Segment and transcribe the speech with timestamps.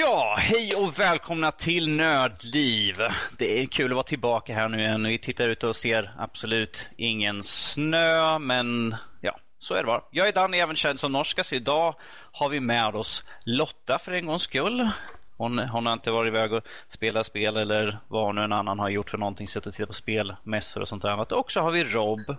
[0.00, 2.96] Ja, hej och välkomna till Nördliv.
[3.38, 5.02] Det är kul att vara tillbaka här nu igen.
[5.02, 10.02] Vi tittar ut och ser absolut ingen snö, men ja, så är det bara.
[10.10, 11.94] Jag är Danny, även känd som Norska, så idag
[12.32, 14.90] har vi med oss Lotta för en gångs skull.
[15.36, 18.88] Hon, hon har inte varit iväg och spelat spel eller vad nu en annan har
[18.88, 21.32] gjort för någonting, suttit och tittat på spelmässor och sånt där.
[21.32, 22.30] Och så har vi Rob.
[22.30, 22.36] Och,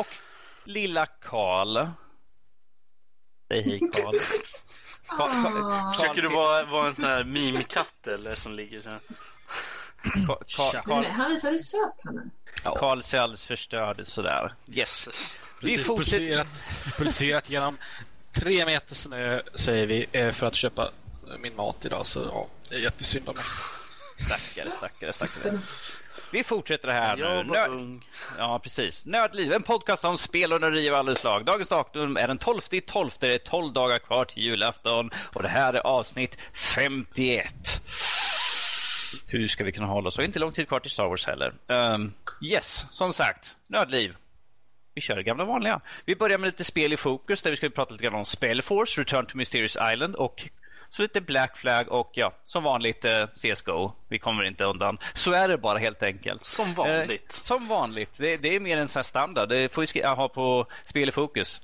[0.00, 0.08] och
[0.64, 1.86] lilla Karl.
[3.48, 4.14] Säg hej Karl.
[5.06, 5.92] Ah.
[5.92, 9.00] Försöker du vara, vara en sån här mimkatt eller som ligger så här?
[10.82, 12.78] Karl, han är så söt han är.
[12.78, 14.54] Karl ser alldeles förstörd sådär.
[14.72, 15.08] Yes.
[15.62, 16.18] Vi fortsätter.
[16.18, 16.64] Pulserat,
[16.96, 17.78] pulserat genom
[18.32, 20.90] tre meter snö säger vi eh, för att köpa
[21.38, 22.06] min mat idag.
[22.06, 23.44] Så ja, det är jättesynd om mig.
[24.26, 25.58] Stackare, stackare, stackare.
[26.32, 27.50] Vi fortsätter här Jag nu.
[27.52, 28.04] var Nö- ung.
[28.38, 29.06] Ja, precis.
[29.06, 31.44] Nördliv, en podcast om spel och nörderi av alla slag.
[31.44, 33.10] Dagens datum är den 12 i 12.
[33.20, 37.54] Det är 12 dagar kvar till julafton och det här är avsnitt 51.
[39.26, 40.18] Hur ska vi kunna hålla oss?
[40.18, 41.52] Och inte lång tid kvar till Star Wars heller.
[41.66, 43.56] Um, yes, som sagt.
[43.66, 44.16] Nördliv.
[44.94, 45.80] Vi kör det gamla vanliga.
[46.04, 49.00] Vi börjar med lite spel i fokus där vi ska prata lite grann om Spellforce,
[49.00, 50.48] Return to Mysterious Island och
[50.92, 53.92] så lite Black Flag och ja, som vanligt eh, CSGO.
[54.08, 54.98] Vi kommer inte undan.
[55.14, 56.46] Så är det bara helt enkelt.
[56.46, 57.38] Som vanligt.
[57.38, 58.18] Eh, som vanligt.
[58.18, 59.48] Det, det är mer en sån här standard.
[59.48, 61.60] Det får vi ha på Spel i fokus.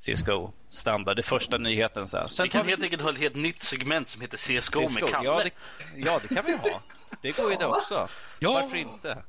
[0.00, 1.16] CSGO standard.
[1.16, 2.08] Det första nyheten.
[2.08, 2.28] Så här.
[2.28, 4.88] Sen Vi kan tar helt enkelt ha ett helt nytt segment som heter CSGO, med
[4.88, 5.06] CS:GO.
[5.06, 5.24] Kalle.
[5.28, 5.50] Ja det,
[5.96, 6.80] ja, det kan vi ha.
[7.22, 8.08] Det går ju det också.
[8.38, 8.52] Ja.
[8.52, 9.22] Varför inte?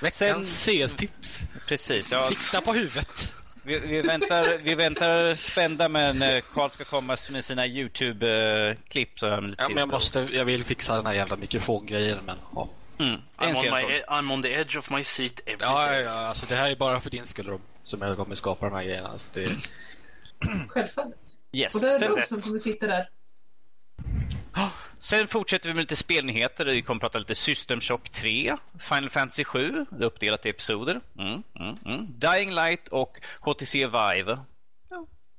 [0.00, 1.42] Veckans CS-tips.
[1.68, 2.12] Precis.
[2.12, 3.32] Ja, Sikta på huvudet.
[3.66, 9.10] Vi, vi, väntar, vi väntar spända med när Karl ska komma med sina YouTube-klipp.
[9.20, 12.18] Ja, men jag, måste, jag vill fixa den här jävla mikrofongrejen.
[12.26, 12.68] Men, ja.
[12.98, 13.20] Mm.
[13.38, 16.02] I'm, on my, I'm on the edge of my seat every Ja, day.
[16.02, 18.74] ja, alltså det här är bara för din skull Rob, som jag kommer skapa de
[18.74, 19.08] här grejerna.
[19.08, 19.48] Alltså det,
[20.68, 21.18] Självfallet.
[21.52, 21.74] Yes.
[21.74, 23.08] Och det är Sen- Rob som sitta där.
[24.98, 26.64] Sen fortsätter vi med lite spelnyheter.
[26.64, 31.00] Vi kommer prata lite System Shock 3, Final Fantasy 7, det är uppdelat i episoder.
[31.18, 32.06] Mm, mm, mm.
[32.18, 34.38] Dying Light och HTC Vive.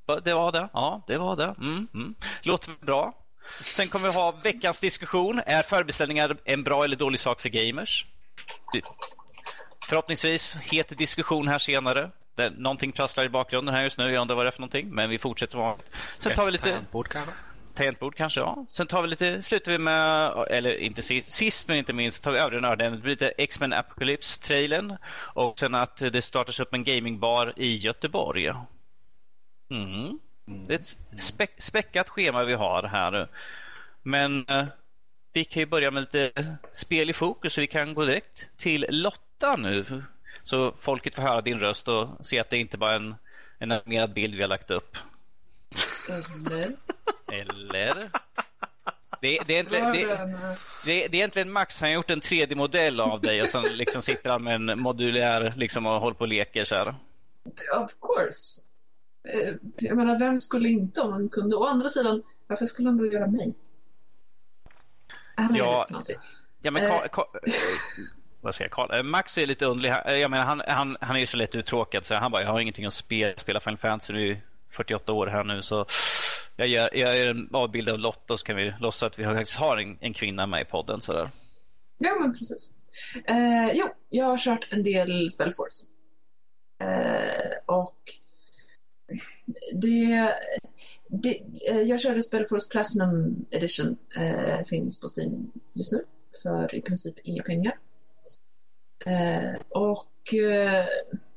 [0.08, 0.70] Ja, det var det.
[0.74, 1.56] Ja, det var det.
[1.60, 2.16] Mm, mm.
[2.42, 3.14] Låter bra.
[3.64, 5.42] Sen kommer vi ha veckans diskussion.
[5.46, 8.06] Är förbeställningar en bra eller dålig sak för gamers?
[9.90, 12.12] Förhoppningsvis het diskussion här senare.
[12.36, 14.12] Det, någonting prasslar i bakgrunden här just nu.
[14.12, 14.90] Jag undrar vad det är för någonting.
[14.90, 15.96] Men vi fortsätter vanligt.
[16.20, 17.32] Sen tar vi lite Tangentbord kanske?
[17.78, 18.66] Tangentbord kanske, ja.
[18.70, 22.32] Sen tar vi lite, slutar vi med, eller inte sist, sist men inte minst, tar
[22.32, 22.92] vi övriga nördar.
[22.92, 28.48] Det blir lite X-Men Apocalypse-trailern och sen att det startas upp en gamingbar i Göteborg.
[29.70, 30.20] Mm.
[30.68, 33.28] Det är ett späck, späckat schema vi har här.
[34.04, 34.66] Men eh,
[35.34, 38.86] vi kan ju börja med lite spel i fokus så vi kan gå direkt till
[38.90, 40.04] Lotta nu.
[40.44, 43.16] Så folket får höra din röst och se att det inte bara är en,
[43.60, 44.98] en animerad bild vi har lagt upp.
[46.10, 46.76] Eller?
[47.32, 48.10] Eller?
[49.22, 53.00] Det, det, är egentligen, det, det, det är egentligen Max, han har gjort en 3D-modell
[53.00, 56.28] av dig och sen liksom sitter han med en modulär liksom och håller på och
[56.28, 56.96] leker så här.
[57.84, 58.62] Of course.
[59.34, 61.56] Eh, Jag menar, vem skulle inte om han kunde?
[61.56, 63.56] Å andra sidan, varför skulle han då göra mig?
[65.36, 65.88] Han är Ja.
[66.62, 67.54] Ja men Karl, eh,
[68.42, 68.96] vad säger?
[68.98, 69.94] Eh, Max är lite underlig.
[70.06, 72.60] Jag menar, han, han, han är ju så lätt uttråkad så han bara, jag har
[72.60, 74.42] ingenting att spela, spela Final Fantasy nu
[74.72, 75.86] 48 år här nu så
[76.56, 79.24] jag gör, jag gör en avbild av Lotta och så kan vi låtsas att vi
[79.24, 81.32] faktiskt har en, en kvinna med i podden så där.
[81.98, 82.76] Ja, men precis.
[83.28, 85.86] Eh, jo, jag har kört en del Spellforce.
[86.82, 87.98] Eh, och
[89.74, 90.34] det,
[91.08, 93.98] det, eh, jag körde Spellforce Platinum Edition.
[94.18, 96.04] Eh, finns på Steam just nu
[96.44, 97.78] för i princip inga pengar.
[99.06, 100.86] Eh, och eh,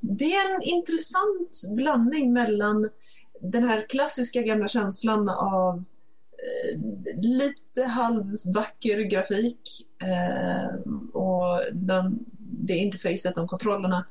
[0.01, 2.91] det är en intressant blandning mellan
[3.41, 6.79] den här klassiska gamla känslan av eh,
[7.17, 9.61] lite halvvacker grafik
[10.03, 14.07] eh, och den, det interfacet, de kontrollerna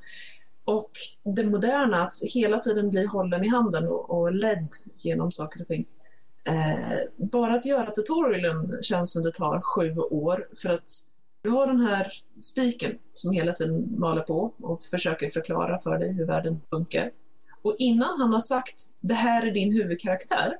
[0.66, 0.92] och
[1.24, 4.68] det moderna, att hela tiden bli hållen i handen och, och ledd
[5.04, 5.86] genom saker och ting.
[6.44, 10.90] Eh, bara att göra tutorialen känns som det tar sju år för att
[11.42, 12.08] du har den här
[12.40, 17.12] spiken som hela tiden maler på och försöker förklara för dig hur världen funkar.
[17.62, 20.58] Och innan han har sagt det här är din huvudkaraktär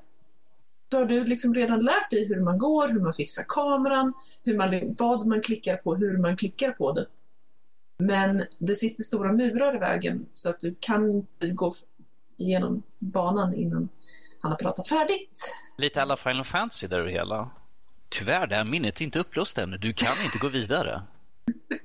[0.92, 4.12] så har du liksom redan lärt dig hur man går, hur man fixar kameran,
[4.42, 7.06] hur man, vad man klickar på, hur man klickar på det.
[7.98, 11.74] Men det sitter stora murar i vägen så att du kan inte gå
[12.36, 13.88] igenom banan innan
[14.40, 15.52] han har pratat färdigt.
[15.78, 17.50] Lite alla Final Fantasy där och hela.
[18.08, 19.78] Tyvärr, det här minnet är inte upplöst ännu.
[19.78, 21.02] Du kan inte gå vidare.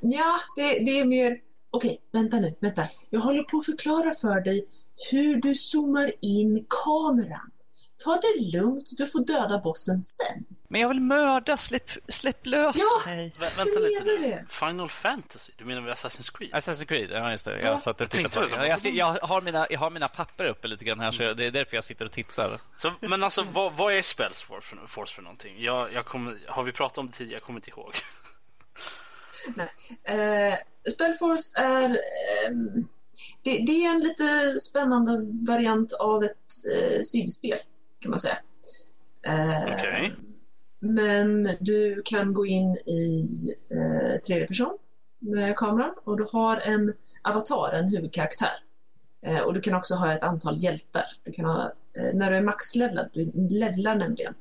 [0.00, 1.38] Ja, det, det är mer...
[1.70, 2.88] Okej, vänta nu, vänta.
[3.10, 4.66] Jag håller på att förklara för dig
[5.10, 7.50] hur du zoomar in kameran.
[8.04, 10.44] ta det lugnt, du får döda bossen sen.
[10.68, 13.10] Men jag vill mörda, släpp, släpp lös Ja.
[13.10, 13.32] mig.
[13.38, 14.44] Vä- vänta lite menar det.
[14.48, 15.52] Final Fantasy?
[15.56, 16.50] Du menar Assassin's Creed?
[16.52, 17.60] Assassin's Creed, ja just det.
[17.60, 17.66] Ja.
[17.66, 18.78] Jag, satt och tittade på jag.
[18.94, 21.76] Jag, har mina, jag har mina papper uppe lite grann här, så det är därför
[21.76, 22.60] jag sitter och tittar.
[22.76, 25.62] Så, men alltså, vad, vad är Spellsforce för, Force för någonting?
[25.62, 27.36] Jag, jag kommer, har vi pratat om det tidigare?
[27.36, 27.94] Jag kommer inte ihåg.
[30.04, 30.54] Eh,
[30.92, 32.00] Spellforce är...
[32.46, 32.88] ehm,
[33.42, 37.58] det, det är en lite spännande variant av ett eh, simspel,
[37.98, 38.38] kan man säga.
[39.26, 40.14] Eh, Okej.
[40.80, 43.28] Men du kan gå in i
[43.70, 44.78] eh, tredje person
[45.18, 48.62] med kameran och du har en avatar, en huvudkaraktär.
[49.26, 51.04] Eh, och du kan också ha ett antal hjältar.
[51.24, 54.34] Du kan ha, eh, när du är maxlevlad, du levlar nämligen.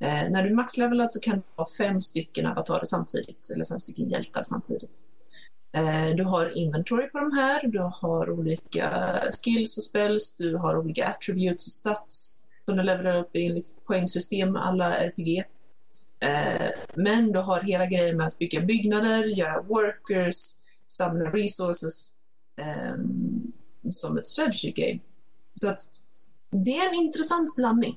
[0.00, 3.80] Eh, när du är maxlevelad så kan du ha fem stycken avatarer samtidigt, eller fem
[3.80, 4.98] stycken hjältar samtidigt.
[5.72, 8.90] Eh, du har inventory på de här, du har olika
[9.44, 14.56] skills och spells, du har olika attributes och stats som du levererar upp enligt poängsystem,
[14.56, 15.44] alla RPG.
[16.20, 20.36] Eh, men du har hela grejen med att bygga byggnader, göra workers,
[20.88, 22.20] samla resources
[22.60, 23.52] ehm,
[23.90, 25.00] som ett strategy game.
[25.60, 25.80] Så att
[26.50, 27.96] det är en intressant blandning.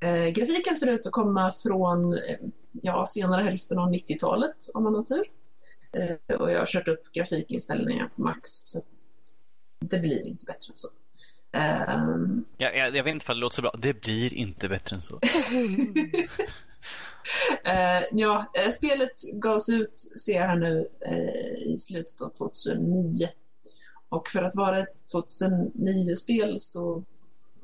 [0.00, 2.38] Eh, grafiken ser ut att komma från eh,
[2.82, 5.24] ja, senare hälften av 90-talet om man har tur.
[5.92, 8.94] Eh, och jag har kört upp grafikinställningar på max så att
[9.90, 10.88] det blir inte bättre än så.
[11.52, 13.74] Ehm, Jag, jag, jag vet inte om det låter så bra.
[13.78, 15.20] Det blir inte bättre än så.
[17.64, 23.28] Eh, ja, spelet gavs ut, ser jag här nu, eh, i slutet av 2009.
[24.08, 27.02] Och för att vara ett 2009-spel så...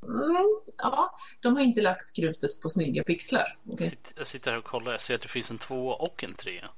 [0.03, 3.59] Mm, ja, de har inte lagt krutet på snygga pixlar.
[3.79, 4.93] Sitt- Jag sitter här och kollar.
[4.93, 6.69] Jag ser att det finns en tvåa och en trea.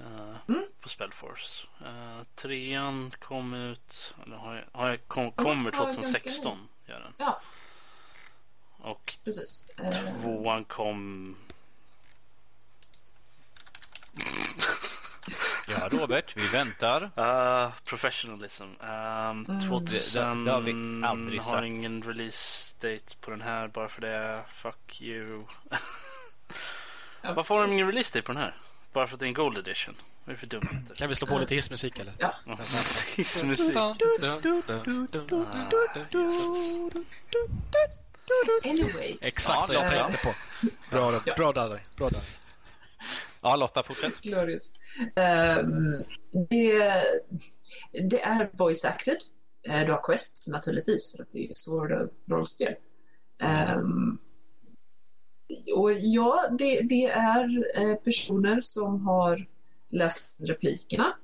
[0.00, 0.64] eh, Mm.
[0.80, 1.66] På Spellforce.
[1.82, 4.14] Uh, trean kom ut...
[4.26, 6.68] Eller har jag, har jag kom, kommer vara 2016.
[6.86, 7.12] Gör den.
[7.18, 7.40] Ja,
[8.78, 9.70] Och precis.
[10.22, 11.36] Tvåan kom...
[15.68, 17.02] Ja, Robert, vi väntar.
[17.18, 18.62] Uh, professionalism.
[18.62, 19.60] Um, Mm.
[19.68, 20.72] 2000 Det- det har vi
[21.06, 21.66] aldrig har sagt.
[21.66, 24.40] ingen release date på den här bara för det.
[24.54, 25.44] Fuck you.
[27.22, 28.54] Varför har de ingen release date på den här?
[28.92, 29.96] Bara för att det är en gold edition.
[30.24, 30.94] Vad är det för dumheter?
[30.94, 32.12] Kan vi slå på lite hissmusik eller?
[32.18, 32.34] Ja.
[32.46, 33.78] Ja, Musik.
[38.64, 40.04] Anyway, Exakt vad Ja, jag ja.
[40.06, 40.34] tänkte på.
[40.90, 41.78] Bra, bra Daddy.
[41.96, 42.24] Bra Daddy.
[43.42, 44.20] Ja, Lotta, fortsätt.
[44.20, 44.72] glorious.
[45.16, 46.04] Ehm,
[46.50, 47.02] det,
[48.10, 49.16] det är voice acted.
[49.68, 52.74] Eh, du har quests naturligtvis, för att det är svåra rollspel.
[53.76, 54.18] Um,
[55.76, 59.46] och ja, det, det är eh, personer som har
[59.88, 61.16] läst replikerna.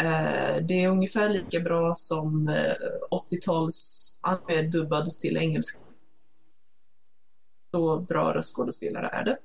[0.00, 2.48] Eh, det är ungefär lika bra som
[3.10, 5.80] 80-tals anime dubbad till engelska.
[7.74, 9.38] Så bra röstskådespelare är det.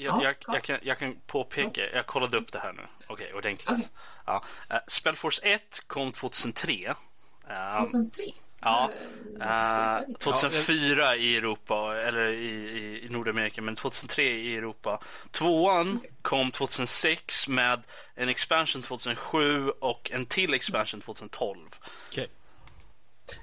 [0.00, 2.82] Jag, Ja, jag, jag, kan, jag kan påpeka, jag kollade upp det här nu.
[3.06, 3.70] Okej, ordentligt.
[3.70, 3.88] Okej.
[4.26, 4.44] Ja.
[4.72, 6.94] Uh, Spellforce 1 kom 2003.
[7.50, 8.24] Uh, 2003?
[8.60, 8.90] ja.
[9.40, 15.00] Eh, Uh, 2004 i Europa, eller i, i, i Nordamerika, men 2003 i Europa.
[15.30, 17.82] Tvåan kom 2006 med
[18.14, 21.58] en expansion 2007 och en till expansion 2012.
[22.08, 22.28] Okej.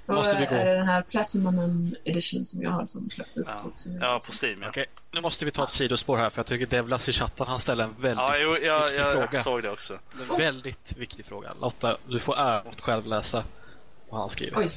[0.06, 0.54] Och Måste vi gå?
[0.54, 3.98] är det den här Platinum Edition som jag har som släpptes Ja, 2000?
[4.00, 4.62] ja på Steam.
[4.62, 7.46] Ja, Okej, nu måste vi ta ett sidospår här för jag tycker Devlas i chatten
[7.46, 9.28] han ställer en väldigt ja jo, jag, viktig jag, fråga.
[9.32, 9.98] jag såg det också.
[10.30, 11.54] En väldigt viktig fråga.
[11.60, 13.44] Lotta, du får äran att själv läsa
[14.08, 14.58] vad han skriver.
[14.58, 14.70] Oj.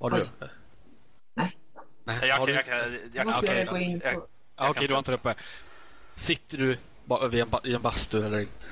[0.00, 0.22] Har du Oj.
[0.22, 0.50] uppe?
[1.34, 1.56] Nej.
[2.04, 2.28] Nej.
[2.28, 2.52] Jag har du?
[2.52, 4.26] jag kan, jag måste kan, jag gå in jag- på.
[4.56, 5.34] Okej, du har inte det uppe.
[6.14, 8.66] Sitter du bara vid en i en bastu eller inte?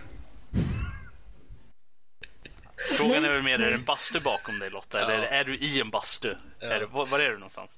[2.97, 5.00] Frågan är väl mer, är det en bastu bakom dig Lotta?
[5.14, 6.35] Eller är du i en bastu?
[6.61, 7.71] Är det, var, var är du någonstans?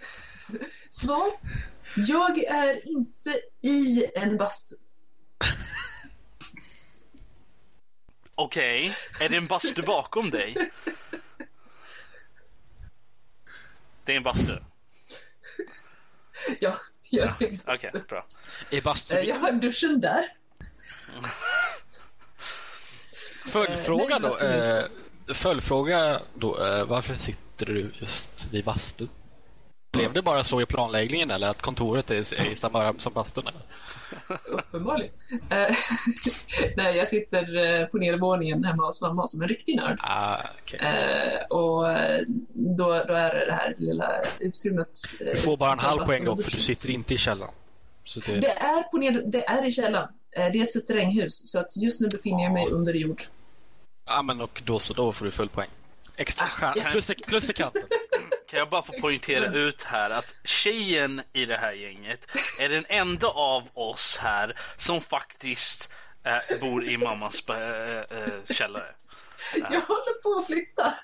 [0.90, 1.30] Svar?
[1.96, 3.30] Jag är inte
[3.62, 4.74] i en bastu.
[8.34, 10.70] Okej, är det en bastu bakom dig?
[14.04, 14.56] Det är en bastu?
[16.60, 18.00] Ja, jag är i en bastu.
[18.08, 18.26] bra.
[18.70, 19.14] Är bastu...
[19.14, 20.24] Eh, Jag har duschen där.
[23.46, 24.26] Följdfråga nej, då.
[24.26, 24.78] bastu är
[25.28, 26.66] Eh, följdfråga då.
[26.66, 29.06] Eh, varför sitter du just vid bastu?
[29.92, 33.12] Blev det bara så i planläggningen eller att kontoret är, är i samma rum som
[33.12, 33.44] bastun?
[34.48, 35.12] Uppenbarligen.
[35.50, 35.76] Eh,
[36.76, 39.98] Nej, jag sitter eh, på nedervåningen hemma hos mamma som en riktig nörd.
[40.02, 40.80] Ah, okej.
[40.82, 42.20] Eh, och eh,
[42.54, 44.88] då, då är det det här lilla utrymmet.
[45.20, 47.54] eh, Du får bara en halv bastun poäng för du sitter inte i källaren.
[48.04, 48.40] Så det...
[48.40, 50.08] Det är, på ned, det är i källaren.
[50.36, 53.22] Eh, Det är ett suterränghus, så att just nu befinner jag mig under jord.
[54.06, 55.68] Ja, men och då så, då får du full poäng.
[56.16, 56.92] Extra Ah, yes.
[56.92, 57.82] Plus, i- plus i kanten.
[58.48, 62.26] kan jag bara få poängtera ut här att tjejen i det här gänget
[62.60, 65.90] är den enda av oss här som faktiskt
[66.24, 68.94] eh, bor i mammas eh, eh, källare.
[69.54, 70.94] Jag håller på att flytta.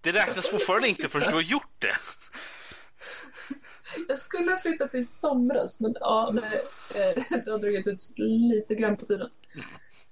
[0.00, 1.96] Det räknas fortfarande inte förrän du har gjort det.
[4.08, 8.74] Jag skulle ha flyttat i somras, men ja, nej, eh, det har dragit ut lite
[8.74, 9.28] grann på tiden.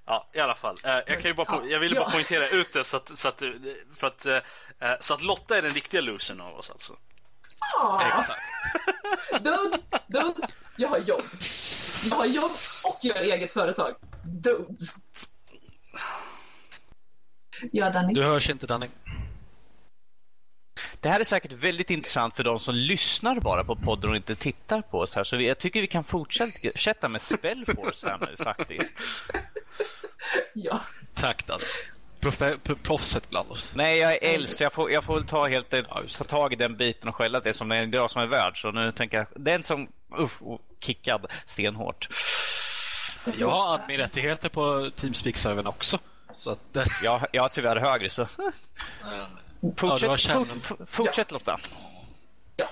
[0.06, 0.76] Ja, i alla fall.
[0.84, 2.10] Eh, Jag, kan ju bara jag ville bara Ja.
[2.12, 3.42] poängtera ut det så att, så att,
[3.96, 4.38] för att, eh,
[5.00, 6.96] så att Lotta är den riktiga losern av oss alltså.
[7.80, 8.40] Ah, Exakt.
[9.44, 11.24] dude, dude, jag har jobb.
[12.10, 12.50] Jag har jobb
[12.86, 13.94] och jag har eget företag.
[14.24, 14.76] Dude.
[17.72, 18.14] Ja, Danny.
[18.14, 18.86] Du hörs inte Danny.
[21.00, 24.34] Det här är säkert väldigt intressant för de som lyssnar bara på podden och inte
[24.34, 25.24] tittar på oss här.
[25.24, 28.94] Så jag tycker vi kan fortsätta med Spellforce här nu faktiskt.
[30.54, 30.80] Ja.
[31.14, 31.46] Tack
[32.62, 33.72] pro- proffset bland oss.
[33.74, 34.60] Nej, jag är äldst.
[34.60, 35.70] Jag får, jag får väl ta, helt,
[36.18, 38.60] ta tag i den biten och skälla det som det är jag som är värd.
[38.62, 42.08] Så nu tänker jag, den som, usch, och kickad stenhårt.
[43.38, 45.98] Jag har admin-rättigheter på Teamspeak-servern också.
[46.36, 48.26] Så att, Jag, jag har tyvärr högre så...
[49.60, 50.46] Ja, Fortsätt, det var kärnan.
[50.60, 51.60] fort, f- fortsätt Lotta.
[52.56, 52.66] Ja,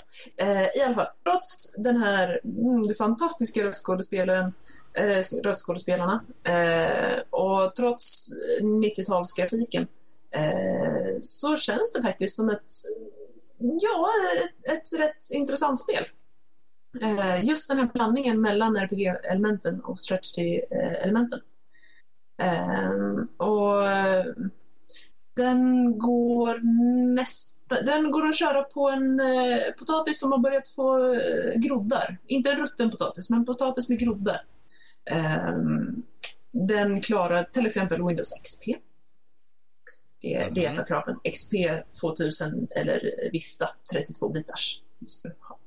[0.45, 1.07] eh, i alla fall.
[1.25, 4.53] Trots den här mm, fantastiska röstskådespelaren,
[4.95, 8.25] eh, röstskådespelarna eh, och trots
[8.63, 9.87] 90-talsgrafiken
[10.35, 12.65] eh, så känns det faktiskt som ett,
[13.59, 16.05] ja, ett, ett rätt intressant spel.
[17.03, 21.41] Eh, just den här blandningen mellan RPG-elementen och strategy-elementen.
[22.43, 24.25] Eh, och eh,
[25.39, 26.61] den går
[27.15, 32.19] nästa, den går att köra på en eh, potatis som har börjat få eh, groddar.
[32.27, 34.45] Inte en rutten potatis, men potatis med groddar.
[35.11, 36.03] Ehm,
[36.53, 38.65] den klarar till exempel Windows XP.
[40.21, 41.17] Det, det är ett av kraven.
[41.33, 41.55] XP
[42.01, 44.81] 2000 eller Vista 32 bitars.
[44.99, 45.59] måste du ha.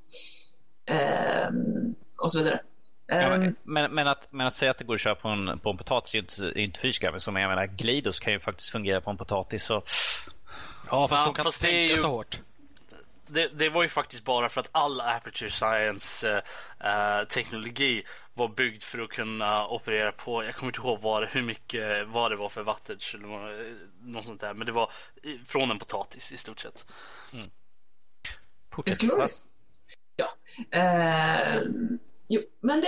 [0.85, 2.61] Ehm, och så vidare.
[3.13, 5.27] Ja, Ehm, men, men, men, att, men att säga att det går att köra på
[5.27, 7.19] en, på en potatis är ju inte, inte fy skam.
[7.19, 9.63] Som jag menar, Glidos kan ju faktiskt fungera på en potatis.
[9.63, 9.83] Så,
[10.91, 12.39] ja, fast de kan fast tänka ju- så hårt.
[13.27, 16.43] Det, det var ju faktiskt bara för att all Aperture Science
[16.79, 18.03] eh, eh, teknologi
[18.33, 22.07] var byggd för att kunna operera på, jag kommer inte ihåg vad, det- hur mycket,
[22.07, 23.65] vad det var för wattage eller eh,
[24.01, 24.53] något sånt där.
[24.53, 24.91] Men det var
[25.47, 26.85] från en potatis i stort sett.
[28.75, 29.45] It's glorious.
[30.15, 30.33] Ja.
[30.79, 31.61] Eh,
[32.31, 32.88] jo, men det,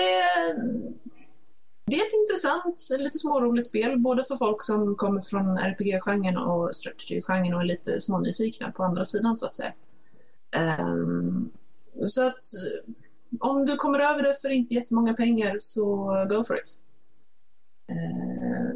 [1.86, 6.76] det är ett intressant, lite småroligt spel, både för folk som kommer från RPG-genren och
[6.76, 9.74] strategy-genren och är lite smånyfikna på andra sidan, så att säga.
[10.80, 11.52] Um,
[12.06, 12.44] så att
[13.40, 15.86] om du kommer över det för inte jättemånga pengar, så
[16.30, 16.80] go for it.
[17.92, 18.76] Uh,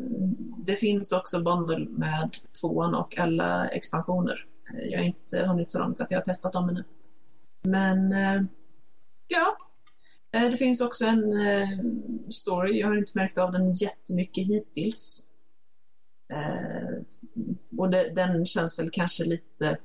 [0.58, 4.46] det finns också bundle med tvåan och alla expansioner.
[4.74, 6.84] Jag har inte hunnit så långt att jag har testat dem ännu.
[7.64, 8.44] Men uh,
[9.28, 9.58] ja,
[10.32, 11.70] Eh, det finns också en eh,
[12.30, 12.80] story.
[12.80, 15.32] Jag har inte märkt av den jättemycket hittills.
[16.34, 17.04] Eh,
[17.78, 19.78] och den känns väl kanske lite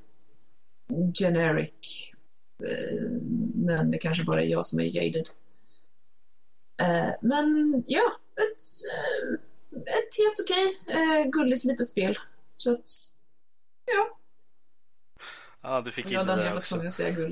[1.18, 2.12] generic.
[3.54, 5.28] Men det kanske bara är jag som är jaded.
[7.20, 8.60] Men ja, ett,
[9.72, 12.18] ett helt okej, gulligt litet spel.
[12.56, 12.88] Så att,
[13.84, 14.18] ja,
[15.64, 16.84] Ja, du fick ja in det där också.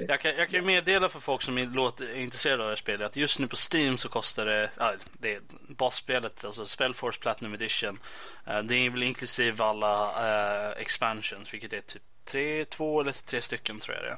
[0.08, 3.16] Jag kan, jag kan meddela för folk som är, intresserade av det här spelet att
[3.16, 7.98] just nu på Steam så kostar det, ja, det är basspelet, alltså Spellforce Platinum Edition.
[8.46, 13.42] Eh, det är väl inklusive alla eh, expansions, vilket är typ tre, två eller tre
[13.42, 14.16] stycken tror jag det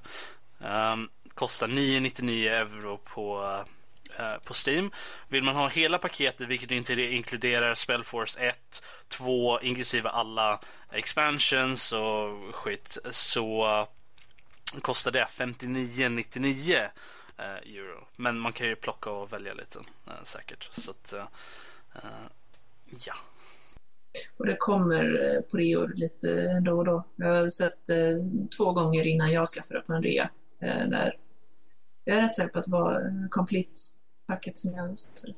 [0.67, 0.93] är.
[0.93, 3.57] Um, kostar 999 euro på,
[4.19, 4.91] eh, på Steam.
[5.29, 12.55] Vill man ha hela paketet, vilket inte inkluderar Spellforce 1, 2, inklusive alla expansions och
[12.55, 13.87] skit, så
[14.81, 16.89] kostar det 59,99
[17.37, 18.07] eh, euro.
[18.17, 20.71] Men man kan ju plocka och välja lite eh, säkert.
[20.73, 21.27] Så att, eh,
[21.95, 22.27] eh,
[23.05, 23.15] ja.
[24.37, 27.05] Och det kommer på reor lite då och då.
[27.17, 27.81] Jag har sett
[28.57, 30.31] två gånger innan jag skaffade på en rea.
[30.61, 31.19] Där
[32.05, 33.79] jag är rätt säker på att det var en complete
[34.27, 35.35] packet som jag skaffade.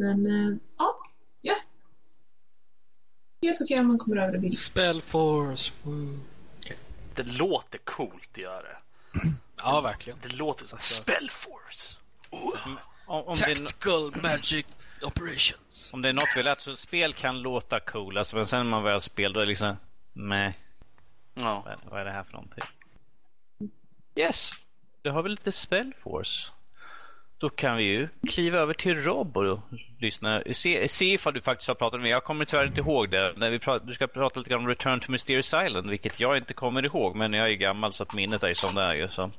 [0.00, 0.24] Men
[0.78, 0.96] ja,
[1.40, 1.54] ja.
[3.42, 4.58] Helt okej om man kommer över det billigt.
[4.58, 5.72] Spellforce.
[5.82, 6.18] woo.
[7.14, 8.76] Det låter coolt, gör det.
[9.56, 10.18] Ja, verkligen.
[10.22, 11.96] Det låter som Spellforce.
[12.30, 14.66] om, om, det, är Tactical Magic
[15.02, 15.90] Operations.
[15.92, 18.18] om det är något vi lärt så spel kan låta cool.
[18.18, 19.76] Alltså, men sen när man väl spelar då är det liksom,
[20.12, 20.54] nej,
[21.34, 21.62] Ja.
[21.66, 22.64] vad, vad är det här för någonting?
[24.16, 24.50] Yes,
[25.02, 26.52] du har väl lite Spellforce?
[27.42, 29.60] Då kan vi ju kliva över till Rob och
[30.00, 30.42] lyssna.
[30.52, 33.32] Se, se ifall du faktiskt har pratat med Jag kommer tyvärr inte ihåg det.
[33.36, 36.36] När vi pratar, du ska prata lite grann om Return to Mysterious Island, vilket jag
[36.36, 37.16] inte kommer ihåg.
[37.16, 39.08] Men jag är gammal så att minnet är som det är ju.
[39.08, 39.30] Så.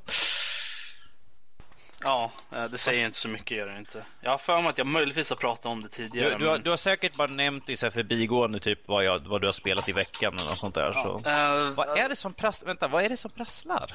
[2.04, 4.04] Ja, eh, det säger inte så mycket gör det inte.
[4.20, 6.30] Jag har för mig att jag möjligtvis har pratat om det tidigare.
[6.30, 9.04] Du, du, har, men- du har säkert bara nämnt i så här förbigående typ vad,
[9.04, 10.92] jag, vad du har spelat i veckan eller något sånt där.
[10.92, 11.30] Så.
[11.30, 12.66] Eh, Vad är det som prasslar?
[12.66, 13.92] Vänta, vad är det som prasslar?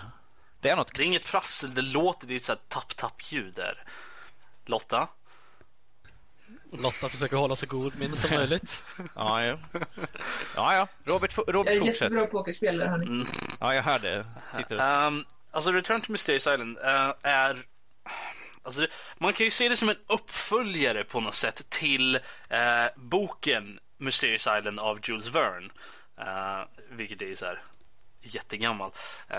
[0.62, 0.94] Det är något...
[0.96, 3.84] Det är inget prassel, det låter det är ett tapp-tapp-ljud där.
[4.66, 5.08] Lotta?
[6.72, 8.84] Lotta försöker hålla så god minne som möjligt.
[9.16, 9.58] Ja, ja.
[10.56, 10.88] ja, ja.
[11.06, 12.02] Robert, fo- Jag Robert är fortsätt.
[12.02, 13.26] jättebra pokerspelare, hörni.
[13.60, 14.26] Ja, jag hör det.
[14.50, 15.08] Sitter och...
[15.08, 17.64] Um, alltså Return to Mysterious Island eh, är...
[18.64, 18.88] Alltså det,
[19.18, 22.16] man kan ju se det som en uppföljare på något sätt till
[22.50, 25.70] eh, boken Mysterious Island av Jules Verne.
[26.18, 27.62] Eh, vilket är så här
[28.22, 28.92] jättegammal.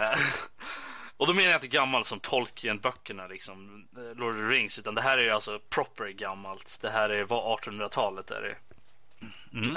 [1.21, 4.95] Och då menar jag inte gammal som Tolkien-böckerna, liksom, eh, Lord of the Rings, utan
[4.95, 6.79] det här är ju alltså proper gammalt.
[6.81, 8.57] Det här är var 1800-talet är det.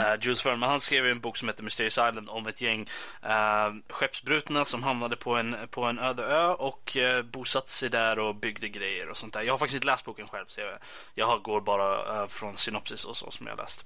[0.04, 2.82] Eh, Jules Verne, han skrev en bok som heter Mysterious Island om ett gäng
[3.26, 8.20] uh, skeppsbrutna som hamnade på en, på en öde ö och uh, bosatte sig där
[8.20, 9.42] och byggde grejer och sånt där.
[9.42, 10.78] Jag har faktiskt inte läst boken själv så jag,
[11.14, 13.86] jag går bara eh, från synopsis och så som jag läst.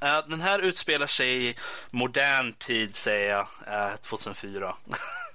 [0.00, 1.54] Den här utspelar sig i
[1.90, 3.48] modern tid säger jag,
[3.90, 4.76] eh, 2004.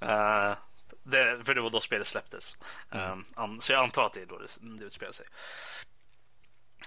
[0.00, 0.54] Eh,
[1.02, 2.56] det, för det var då spelet släpptes.
[2.90, 5.26] Eh, an, så jag antar att det är då det, det utspelar sig.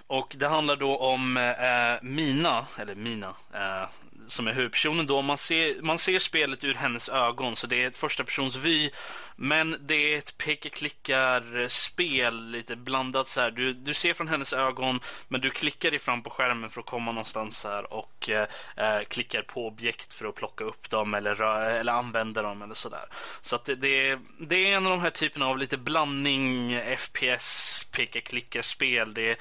[0.06, 3.88] Och det handlar då om eh, Mina, eller Mina, eh,
[4.26, 5.22] som är huvudpersonen då.
[5.22, 8.90] Man ser, man ser spelet ur hennes ögon, så det är ett första persons vy.
[9.36, 13.50] Men det är ett peka-klickar-spel, eh, lite blandat så här.
[13.50, 16.86] Du, du ser från hennes ögon, men du klickar dig fram på skärmen för att
[16.86, 21.42] komma någonstans här och eh, eh, klickar på objekt för att plocka upp dem eller,
[21.42, 23.04] eller använda dem eller sådär.
[23.40, 26.80] Så att det, det, är, det är en av de här typerna av lite blandning
[26.96, 29.14] FPS, peka-klickar-spel.
[29.14, 29.36] Det är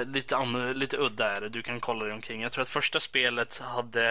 [0.00, 1.48] eh, lite, lite udda är det.
[1.48, 2.42] Du kan kolla dig omkring.
[2.42, 4.03] Jag tror att första spelet hade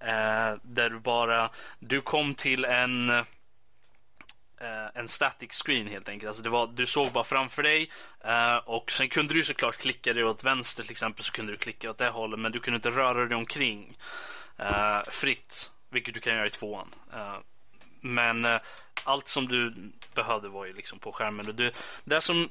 [0.00, 6.28] eh, där du bara, du kom till en eh, en static screen helt enkelt.
[6.28, 7.90] Alltså det var, du såg bara framför dig
[8.24, 11.58] eh, och sen kunde du såklart klicka dig åt vänster till exempel så kunde du
[11.58, 13.96] klicka åt det hållet men du kunde inte röra dig omkring
[14.58, 16.94] eh, fritt, vilket du kan göra i tvåan.
[17.12, 17.36] Eh,
[18.00, 18.60] men eh,
[19.04, 19.74] allt som du
[20.14, 21.48] behövde var ju liksom på skärmen.
[21.48, 21.72] Och du,
[22.04, 22.48] det som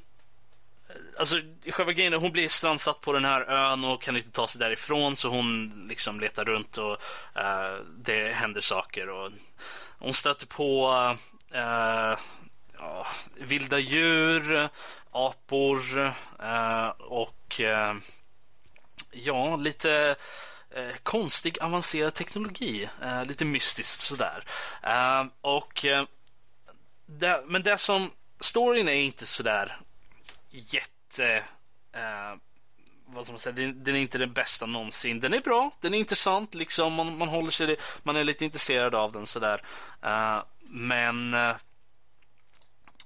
[1.18, 4.46] Alltså själva grejen är hon blir strandsatt på den här ön och kan inte ta
[4.46, 6.92] sig därifrån så hon liksom letar runt och
[7.36, 9.30] uh, det händer saker och
[9.98, 10.90] hon stöter på
[11.54, 12.18] uh,
[12.78, 14.68] ja, vilda djur,
[15.10, 15.98] apor
[16.42, 17.60] uh, och
[19.10, 20.16] ja, lite
[20.70, 22.88] eh, konstig avancerad teknologi.
[23.02, 24.44] Eh, lite mystiskt sådär.
[24.82, 25.86] Eh, och
[27.06, 29.80] det, men det som storyn är inte sådär
[30.50, 31.44] jätte...
[31.92, 32.34] Eh,
[33.06, 33.52] vad ska man säga?
[33.52, 35.20] Den, den är inte den bästa någonsin.
[35.20, 36.54] Den är bra, den är intressant.
[36.54, 39.62] Liksom, man, man håller sig, man är lite intresserad av den sådär.
[40.02, 41.34] Eh, men...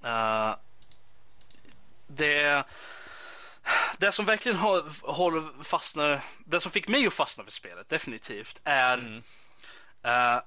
[0.03, 0.55] eh,
[2.07, 2.65] det...
[3.99, 8.61] Det som verkligen har, håller fastnar, det som fick mig att fastna för spelet definitivt
[8.65, 9.23] är
[10.03, 10.41] eh,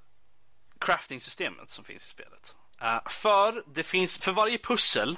[0.79, 2.55] crafting-systemet som finns i spelet.
[2.81, 5.17] Eh, för det finns, för varje pussel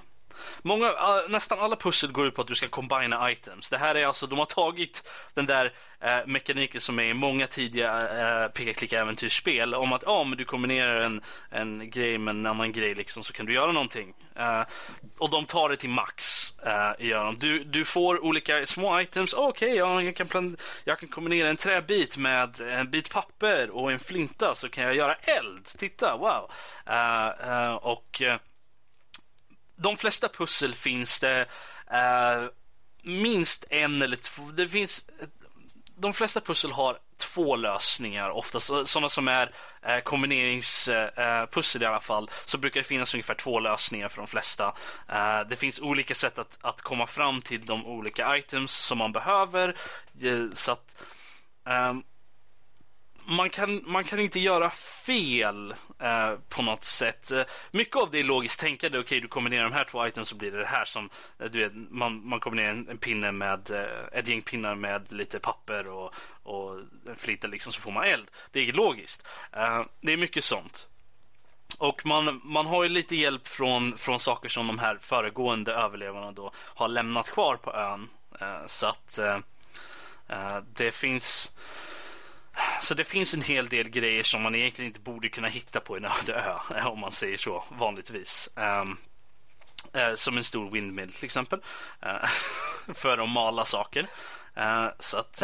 [0.61, 0.93] Många,
[1.29, 3.69] nästan alla pussel går ut på att du ska combina items.
[3.69, 5.71] Det här är alltså, de har tagit den där
[6.01, 11.01] eh, mekaniken som är i många tidiga eh, peka-klicka-äventyrsspel om att ja, men du kombinerar
[11.01, 14.13] en, en grej med en annan grej liksom, så kan du göra någonting.
[14.35, 14.61] Eh,
[15.17, 16.53] och de tar det till max.
[16.65, 17.39] Eh, gör de.
[17.39, 19.33] Du, du får olika små items.
[19.33, 23.91] Okej, ja, jag, kan plan- jag kan kombinera en träbit med en bit papper och
[23.91, 25.65] en flinta så kan jag göra eld.
[25.77, 26.51] Titta, wow.
[26.85, 28.37] Eh, eh, och eh,
[29.79, 31.45] de flesta pussel finns det
[31.91, 32.45] eh,
[33.03, 34.43] minst en eller två.
[34.43, 35.05] Det finns,
[35.95, 41.99] de flesta pussel har två lösningar, oftast sådana som är eh, kombineringspussel eh, i alla
[41.99, 44.73] fall, så brukar det finnas ungefär två lösningar för de flesta.
[45.09, 49.11] Eh, det finns olika sätt att, att komma fram till de olika items som man
[49.11, 49.75] behöver,
[50.21, 51.03] eh, så att
[51.65, 52.03] ehm,
[53.29, 57.31] man kan, man kan inte göra fel eh, på något sätt.
[57.31, 58.99] Eh, mycket av det är logiskt tänkande.
[58.99, 61.09] Okej, du kombinerar de här två items så blir det det här som...
[61.39, 63.71] Eh, du vet, man, man kombinerar en, en pinne med...
[63.71, 66.13] Eh, ett gäng pinnar med lite papper och,
[66.43, 68.27] och en liksom så får man eld.
[68.51, 69.27] Det är logiskt.
[69.53, 70.87] Eh, det är mycket sånt.
[71.77, 76.31] Och man, man har ju lite hjälp från, från saker som de här föregående överlevarna
[76.31, 78.09] då har lämnat kvar på ön.
[78.41, 79.37] Eh, så att eh,
[80.27, 81.51] eh det finns...
[82.81, 85.97] Så det finns en hel del grejer som man egentligen inte borde kunna hitta på
[85.97, 88.49] en öde ö, om man säger så, vanligtvis.
[88.55, 88.97] Um,
[89.93, 91.61] Eh, som en stor windmill till exempel.
[92.01, 92.29] Eh,
[92.93, 94.07] för att mala saker.
[94.55, 95.43] Eh, så att,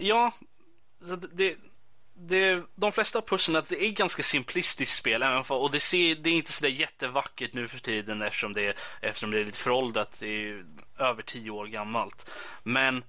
[0.00, 0.32] ja,
[1.02, 1.56] så det,
[2.14, 6.30] det, de flesta pusslen det är ganska simplistiskt spel även för, och det, ser, det
[6.30, 10.16] är inte så där jättevackert nu för tiden eftersom det, eftersom det är lite föråldrat.
[10.20, 10.64] Det är
[10.98, 12.30] över tio år gammalt.
[12.62, 13.04] Men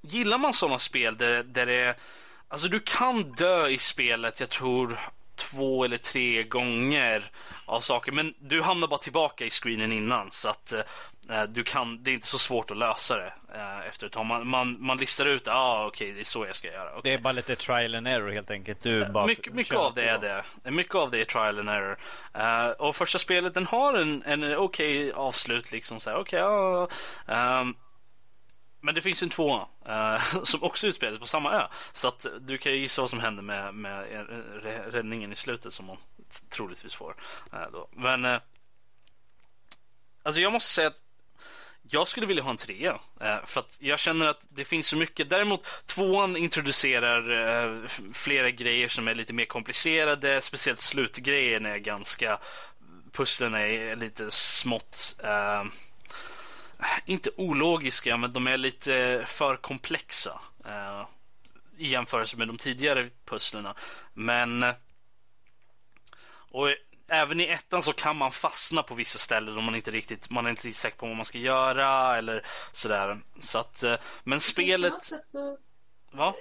[0.00, 1.94] gillar man sådana spel där, där det
[2.48, 4.98] alltså du kan dö i spelet, jag tror
[5.40, 7.30] två eller tre gånger
[7.66, 12.02] av saker, men du hamnar bara tillbaka i screenen innan så att eh, du kan,
[12.02, 14.26] det är inte så svårt att lösa det eh, efter ett tag.
[14.26, 16.90] Man, man, man listar ut, ja ah, okej det är så jag ska göra.
[16.92, 17.14] Det Okej.
[17.14, 18.82] är bara lite trial and error helt enkelt.
[18.82, 20.70] Du bara Mycket, mycket av det är det.
[20.70, 21.98] Mycket av det är trial and error.
[22.34, 26.88] Eh, och första spelet den har en, en okej avslut liksom så här, okej ja.
[27.28, 27.74] ehm,
[28.80, 31.66] men det finns en tvåa eh, som också utspelas på samma ö.
[31.92, 34.20] Så att du kan ju gissa vad som händer med, med eh,
[34.90, 35.96] räddningen i slutet som man
[36.48, 37.16] troligtvis får.
[37.52, 37.88] eh, då.
[37.92, 38.40] Men eh,
[40.22, 41.00] alltså jag måste säga att
[41.82, 42.98] jag skulle vilja ha en trea.
[43.20, 45.30] Eh, för att jag känner att det finns så mycket.
[45.30, 50.40] Däremot tvåan introducerar eh, flera grejer som är lite mer komplicerade.
[50.40, 52.38] Speciellt slutgrejen är ganska...
[53.12, 55.16] Pusslen är lite smått...
[55.24, 55.64] Eh,
[56.80, 60.40] Eh, inte ologiska, men de är lite för komplexa.
[60.66, 61.06] Eh,
[61.78, 63.74] I jämförelse med de tidigare pusslerna.
[64.14, 64.62] Men...
[64.62, 64.74] eh,
[66.52, 66.68] Och
[67.08, 70.46] även i ettan så kan man fastna på vissa ställen om man inte riktigt, man
[70.46, 73.20] är inte riktigt säker på vad man ska göra eller sådär.
[73.40, 74.92] Så att, eh, men spelet...
[76.12, 76.34] Va?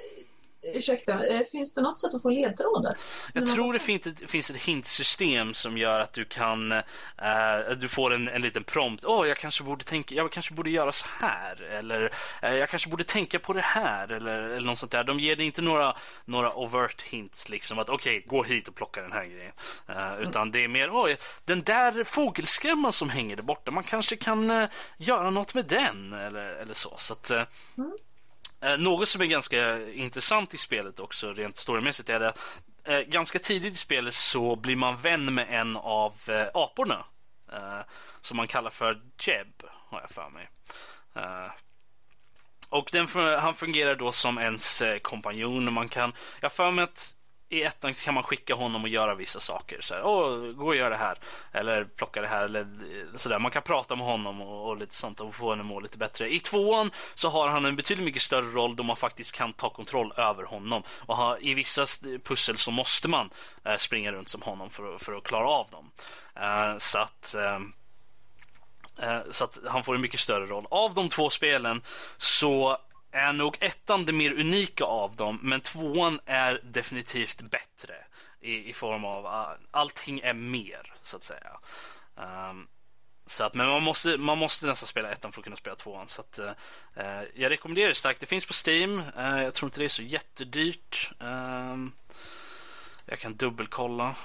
[0.62, 2.98] Ursäkta, eh, finns det något sätt att få ledtrådar?
[3.34, 6.82] Jag tror det finns ett, finns ett hintsystem som gör att du kan, eh,
[7.78, 9.06] du får en, en liten prompt.
[9.06, 11.62] Åh, jag kanske borde tänka, jag kanske borde göra så här.
[11.62, 14.12] Eller eh, jag kanske borde tänka på det här.
[14.12, 15.04] Eller, eller något sånt där.
[15.04, 15.96] De ger dig inte några,
[16.26, 19.54] några overt hints liksom att okej, gå hit och plocka den här grejen.
[19.88, 24.16] Eh, utan det är mer, oj, den där fågelskrämman som hänger där borta, man kanske
[24.16, 26.14] kan eh, göra något med den.
[26.14, 26.94] Eller, eller så.
[26.98, 27.44] så att, eh,
[27.78, 27.84] Eh,
[28.62, 32.34] Eh, något som är ganska intressant i spelet också rent storymässigt är det
[32.84, 37.06] eh, ganska tidigt i spelet så blir man vän med en av eh, aporna.
[37.52, 37.80] Eh,
[38.22, 40.50] som man kallar för Jeb, har jag för mig.
[41.16, 41.52] Eh,
[42.70, 43.08] och den,
[43.40, 45.74] han fungerar då som ens eh, kompanjon.
[45.74, 47.16] Man kan, jag har för mig att
[47.50, 49.82] i ettan kan man skicka honom och göra vissa saker.
[49.82, 51.18] Så här, Åh, gå och gör det här.
[51.52, 52.46] Eller plocka det här.
[52.46, 53.40] Eller eh, sådär.
[53.40, 55.98] Man kan prata med honom och, och lite sånt och få honom att må lite
[55.98, 56.34] bättre.
[56.34, 59.70] I tvåan så har han en betydligt mycket större roll då man faktiskt kan ta
[59.70, 60.84] kontroll över honom.
[60.90, 63.30] Och ha, i vissa eh, pussel så måste man
[63.66, 65.92] eh, springa runt som honom för, för att klara av dem.
[66.36, 67.34] Eh, så att...
[67.34, 67.74] ehm,
[69.02, 70.66] Eh, Så att han får en mycket större roll.
[70.72, 71.82] Av de två spelen
[72.18, 72.78] så
[73.12, 77.96] är nog ettan det mer unika av dem, men tvåan är definitivt bättre
[78.42, 81.60] i, i form av uh, allting är mer, så att säga.
[82.16, 82.68] Um,
[83.26, 86.08] så att, men man måste, man måste nästan spela ettan för att kunna spela tvåan.
[86.08, 88.20] Så att, uh, jag rekommenderar det starkt.
[88.20, 89.00] Det finns på Steam.
[89.18, 91.12] Uh, jag tror inte det är så jättedyrt.
[91.20, 91.92] Ehm,
[93.06, 94.16] jag kan dubbelkolla.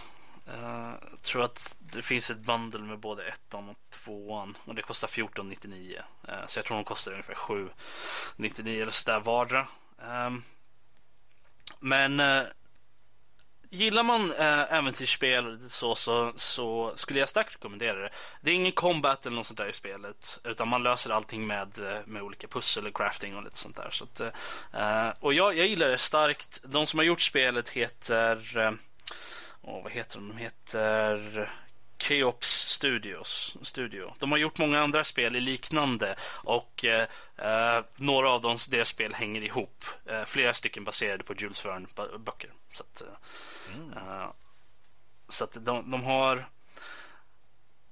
[0.46, 5.08] Jag tror att det finns ett bundle med både ettan och tvåan och det kostar
[5.08, 6.02] 14,99.
[6.28, 9.66] Eh, så jag tror de kostar ungefär 7,99 eller sådär vardera.
[10.02, 10.42] Ehm,
[11.80, 12.42] men eh,
[13.70, 18.10] gillar man äventyrsspel så, så, så skulle jag starkt rekommendera det.
[18.40, 22.02] Det är ingen combat eller något sånt där i spelet utan man löser allting med,
[22.06, 23.90] med olika pussel och crafting och lite sånt där.
[23.90, 24.20] Så att,
[25.22, 26.60] och jag, jag gillar det starkt.
[26.64, 28.78] De som har gjort spelet heter
[29.66, 30.28] Åh, vad heter de?
[30.28, 31.50] De heter
[31.98, 33.56] Keops Studios.
[33.62, 34.14] Studio.
[34.18, 38.88] De har gjort många andra spel i liknande och eh, eh, några av dem, deras
[38.88, 39.84] spel hänger ihop.
[40.06, 42.50] Eh, flera stycken baserade på Jules Verne bö- böcker.
[42.72, 44.30] Så att, eh, eh,
[45.28, 46.44] så att de, de har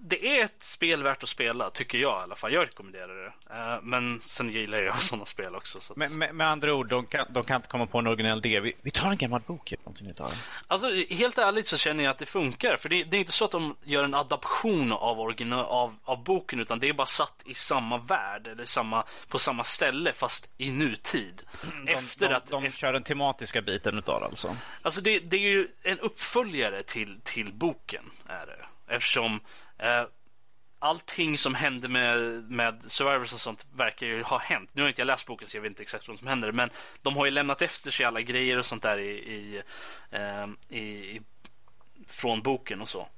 [0.04, 2.52] det är ett spel värt att spela, tycker jag i alla fall.
[2.52, 3.32] Jag rekommenderar det.
[3.54, 5.80] Eh, men sen gillar jag sådana spel också.
[5.80, 5.96] Så att...
[5.96, 8.60] Med, med, med andra ord, de kan, de kan inte komma på en originell idé.
[8.60, 10.36] Vi, vi tar en gammal bok någonting utav den.
[10.66, 12.76] Alltså, helt ärligt så känner jag att det funkar.
[12.76, 16.24] För det, det är inte så att de gör en adaption av, original, av, av
[16.24, 20.50] boken, utan det är bara satt i samma värld, eller samma, på samma ställe, fast
[20.58, 21.42] i nutid.
[21.86, 22.46] Efter de, att...
[22.46, 24.56] de efter, kör den tematiska biten utav det alltså.
[24.82, 28.66] Alltså, det, det är ju en uppföljare till, till boken, är det.
[28.94, 29.40] Eftersom
[29.82, 30.04] eh,
[30.78, 32.18] allting som hände med,
[32.50, 34.70] med Survivors och sånt verkar ju ha hänt.
[34.72, 36.52] Nu har inte jag läst boken så jag vet inte exakt vad som händer.
[36.52, 36.70] Men
[37.02, 39.62] de har ju lämnat efter sig alla grejer och sånt där i, i,
[40.10, 41.20] eh, i,
[42.06, 43.08] från boken och så.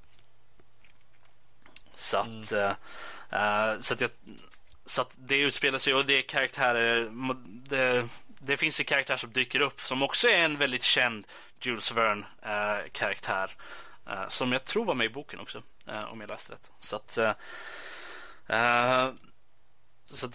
[1.95, 2.73] Så att, eh,
[3.31, 4.11] eh, så att, jag,
[4.87, 7.11] så att det utspelar sig och det är karaktärer.
[7.69, 11.27] Det, det finns en karaktär som dyker upp som också är en väldigt känd
[11.61, 13.51] Jules Verne eh, karaktär.
[14.07, 15.63] eh, som jag tror var med i boken också.
[15.87, 16.73] Eh, om jag läste rätt.
[16.81, 17.33] Så att, eh,
[18.47, 19.13] eh,
[20.05, 20.35] så att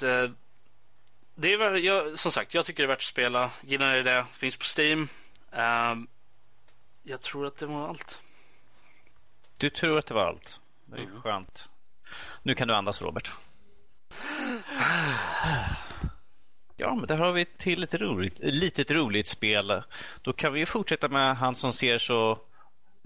[1.35, 3.51] det är väl, jag, som sagt, jag tycker det är värt att spela.
[3.61, 4.25] Gillar ni det?
[4.33, 5.07] Finns på Steam.
[7.03, 8.21] Jag tror att det var allt.
[9.57, 10.59] Du tror att det var allt.
[10.85, 11.21] Det är Mm.
[11.21, 11.69] skönt.
[12.43, 13.31] Nu kan du andas Robert.
[16.77, 19.83] Ja, men där har vi till ett roligt, ett litet roligt spel.
[20.21, 22.39] Då kan vi fortsätta med han som ser så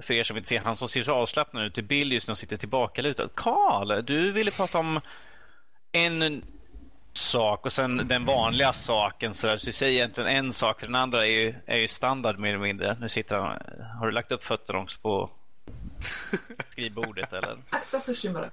[0.01, 2.31] för er som inte ser, han som ser så avslappnad ut, är Bill just nu
[2.31, 3.29] och sitter tillbakalutad.
[3.35, 4.99] Karl, du ville prata om
[5.91, 6.43] en
[7.13, 9.33] sak och sen den vanliga saken.
[9.33, 9.57] Så, där.
[9.57, 12.59] så vi säger egentligen en sak, den andra är ju, är ju standard mer eller
[12.59, 12.97] mindre.
[12.99, 13.61] Nu sitter han,
[13.99, 15.29] har du lagt upp fötterna också på
[16.69, 17.57] skrivbordet eller?
[17.69, 18.49] Akta sushin bara.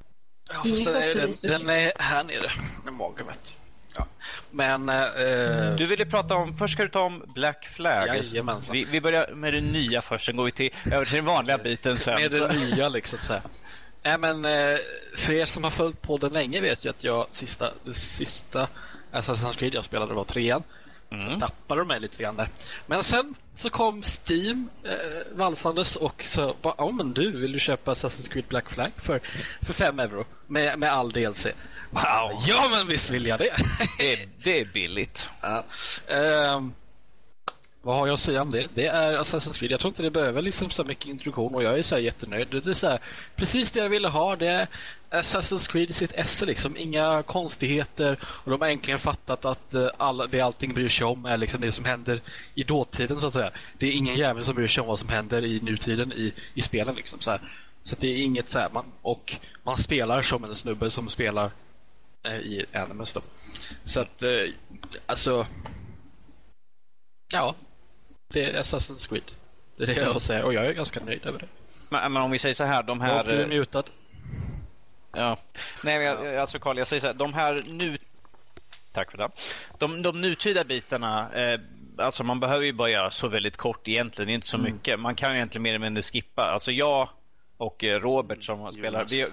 [0.52, 2.52] Ja, fast den, är, i den, är här nere,
[2.84, 3.59] med magen vet du.
[3.96, 4.06] Ja.
[4.50, 4.88] Men...
[4.88, 8.08] Eh, Du ville prata om, först ska du ta om Black Flag.
[8.08, 8.72] Jajamensan.
[8.72, 11.58] Vi, vi börjar med det nya först, sen går vi till, över till den vanliga
[11.58, 12.14] biten sen.
[12.22, 13.42] med det nya liksom så här.
[14.02, 14.78] Nej, men eh,
[15.16, 18.68] för er som har följt podden länge vet ju att jag sista, det sista
[19.12, 20.62] Assassin's Creed jag spelade var trean.
[21.10, 22.48] Så tappade de mig lite grann där.
[22.86, 24.90] Men sen så kom Steam eh,
[25.32, 29.20] valsandes och så bara, ja men du, vill du köpa Assassin's Creed Black Flag för,
[29.62, 31.46] för 5 euro med, med all DLC?
[31.90, 32.42] Wow.
[32.46, 33.56] Ja men visst vill jag det!
[33.98, 35.28] Det, är, det är billigt.
[35.40, 35.64] Ja.
[36.08, 36.72] Ehm,
[37.82, 38.66] vad har jag att säga om det?
[38.74, 39.72] Det är Assassin's Creed.
[39.72, 42.48] Jag tror inte det behöver liksom så mycket introduktion och jag är så här jättenöjd.
[42.50, 43.00] Det är så här,
[43.36, 44.36] precis det jag ville ha.
[44.36, 44.68] Det är
[45.10, 46.46] Assassin's Creed i sitt esse.
[46.46, 46.76] Liksom.
[46.76, 51.24] Inga konstigheter och de har äntligen fattat att eh, alla, det allting bryr sig om
[51.24, 52.20] är liksom det som händer
[52.54, 53.20] i dåtiden.
[53.20, 53.50] så att säga.
[53.78, 56.62] Det är ingen jävel som bryr sig om vad som händer i nutiden i, i
[56.62, 56.94] spelen.
[56.94, 57.38] Liksom, så
[57.84, 61.50] så det är inget så här, man, och man spelar som en snubbe som spelar
[62.28, 63.12] i Animus.
[63.12, 63.20] Då.
[63.84, 64.30] Så att, eh,
[65.06, 65.46] alltså...
[67.32, 67.54] Ja,
[68.32, 69.30] det är Assassin's Creed.
[69.76, 71.48] Det är det jag har att säga och jag är ganska nöjd över det.
[71.88, 73.84] Men, men om vi säger så här, de Här, är mutad.
[75.12, 75.38] Ja.
[75.84, 77.98] Nej, men jag, alltså Carl, jag säger så här, de här nu...
[78.92, 79.28] Tack för det.
[79.78, 81.60] De, de nutida bitarna, eh,
[81.98, 85.00] alltså man behöver ju bara göra så väldigt kort egentligen, inte så mycket.
[85.00, 86.42] Man kan ju egentligen mer eller mindre skippa.
[86.42, 87.08] Alltså jag
[87.56, 89.24] och eh, Robert som spelar, vi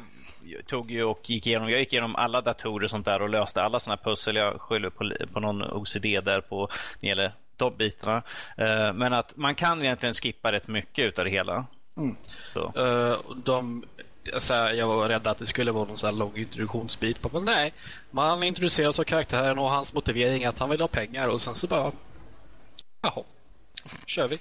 [0.67, 3.61] tog ju och gick igenom, jag gick igenom alla datorer och sånt där och löste
[3.63, 4.35] alla såna pussel.
[4.35, 8.21] Jag skyller på, på någon OCD där på när det gäller de bitarna.
[8.57, 11.65] Eh, men att man kan egentligen skippa rätt mycket utav det hela.
[12.53, 12.73] Så.
[12.85, 13.83] Eh, de,
[14.37, 17.21] så här, jag var rädd att det skulle vara någon så här lång introduktionsbit.
[17.21, 17.73] på- Men nej,
[18.11, 21.67] man introduceras av karaktären och hans motivering att han vill ha pengar och sen så
[21.67, 21.91] bara...
[23.01, 23.23] Jaha,
[24.05, 24.37] kör vi.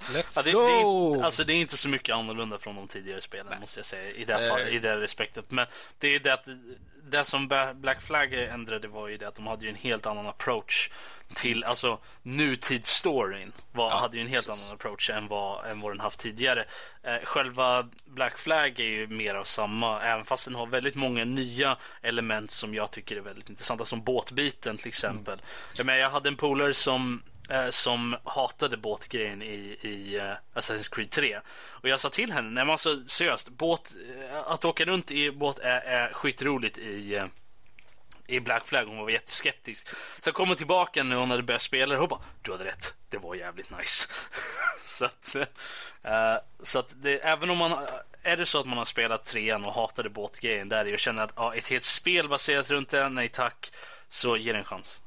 [0.00, 1.14] Let's Ja, det, det, go!
[1.14, 4.10] är, alltså, det är inte så mycket annorlunda från de tidigare spelen måste jag säga
[4.10, 5.50] i det, fall, i det respektet.
[5.50, 5.66] Men
[5.98, 6.48] det är det att
[7.02, 10.26] det som Black Flag ändrade var ju det att de hade ju en helt annan
[10.26, 10.90] approach
[11.34, 13.52] till alltså nutidsstoryn.
[13.72, 16.64] Var, hade ju en helt annan approach än vad, än vad den haft tidigare.
[17.02, 21.24] Eh, själva Black Flag är ju mer av samma, även fast den har väldigt många
[21.24, 25.42] nya element som jag tycker är väldigt intressanta, som båtbiten till exempel.
[25.76, 27.22] Jag, menar, jag hade en polare som
[27.70, 31.40] som hatade båtgrejen i, i eh, Assassin's Creed 3.
[31.58, 33.94] Och jag sa till henne, nej men alltså seriöst, båt,
[34.30, 37.26] eh, att åka runt i båt är, är skitroligt i, eh,
[38.26, 38.84] i Black Flag.
[38.84, 39.88] Hon var jätteskeptisk.
[40.20, 42.94] Så jag kommer tillbaka när hon hade börjat spela och hon bara, du hade rätt,
[43.08, 44.08] det var jävligt nice.
[44.84, 45.34] så att,
[46.02, 47.86] eh, så att det, även om man
[48.22, 51.32] är det så att man har spelat trean och hatade båtgrejen där och känner att
[51.36, 53.72] ja, ett helt spel baserat runt den, nej tack,
[54.08, 55.02] så ge det en chans.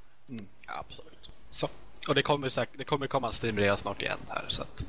[0.68, 1.30] Absolut.
[1.52, 1.70] Så.
[2.08, 4.46] Och det kommer, säkert, det kommer komma en Steam-rea snart igen här.
[4.48, 4.84] Så att,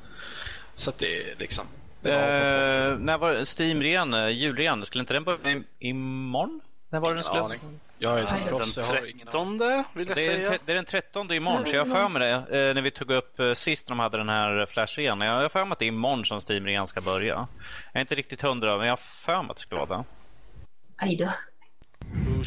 [0.75, 1.65] så att det är liksom...
[2.01, 4.87] det Eh, när var Steam-rean, eh, julrean?
[4.87, 6.61] Skulle inte den börja imorgon?
[6.91, 7.41] När var det den skulle?
[7.41, 7.61] aning.
[7.99, 9.59] Jag är Nej, proffs, Den har ingen aning.
[9.59, 9.59] 13
[9.95, 10.49] vill jag Det är, den, säga.
[10.49, 12.35] tre- det är den 13 imorgon, så jag har för mig det.
[12.69, 15.21] Eh, när vi tog upp eh, sist när de hade den här Flash-rean.
[15.21, 17.35] Jag har för mig att det är imorgon som Steam-rean ska börja.
[17.35, 17.49] Jag
[17.93, 20.05] är inte riktigt hundra, men jag har för mig att det skulle vara det.
[20.97, 21.25] Aj då.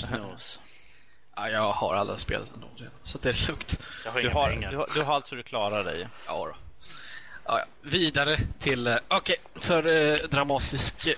[0.07, 0.59] Who knows?
[1.35, 2.67] Ja, jag har alla spelat ändå.
[2.75, 3.79] redan, Så det är lugnt.
[4.05, 4.71] Jag har Du inga har, pengar.
[4.71, 6.07] du, har, du har alltså du klarar dig.
[6.27, 6.55] Ja, då.
[7.45, 7.65] Ja, ja.
[7.81, 8.87] Vidare till...
[8.87, 11.07] eh, Okej, för eh, dramatisk...
[11.07, 11.13] eh,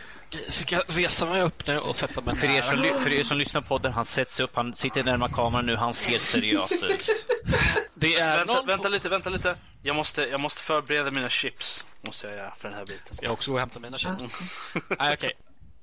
[0.47, 3.61] Ska resa mig upp nu och sätta mig För er, som, för er som lyssnar
[3.61, 7.09] på podden, han sätts upp, han sitter närmare kameran nu, han ser seriös ut.
[7.93, 8.65] Det är Vänta, någon...
[8.67, 9.55] vänta lite, vänta lite.
[9.81, 11.83] Jag måste, jag måste förbereda mina chips.
[12.01, 13.15] Måste jag göra för den här biten.
[13.15, 14.23] Ska jag också gå och hämta mina chips?
[14.73, 15.13] Nej, okej.
[15.13, 15.33] Okej,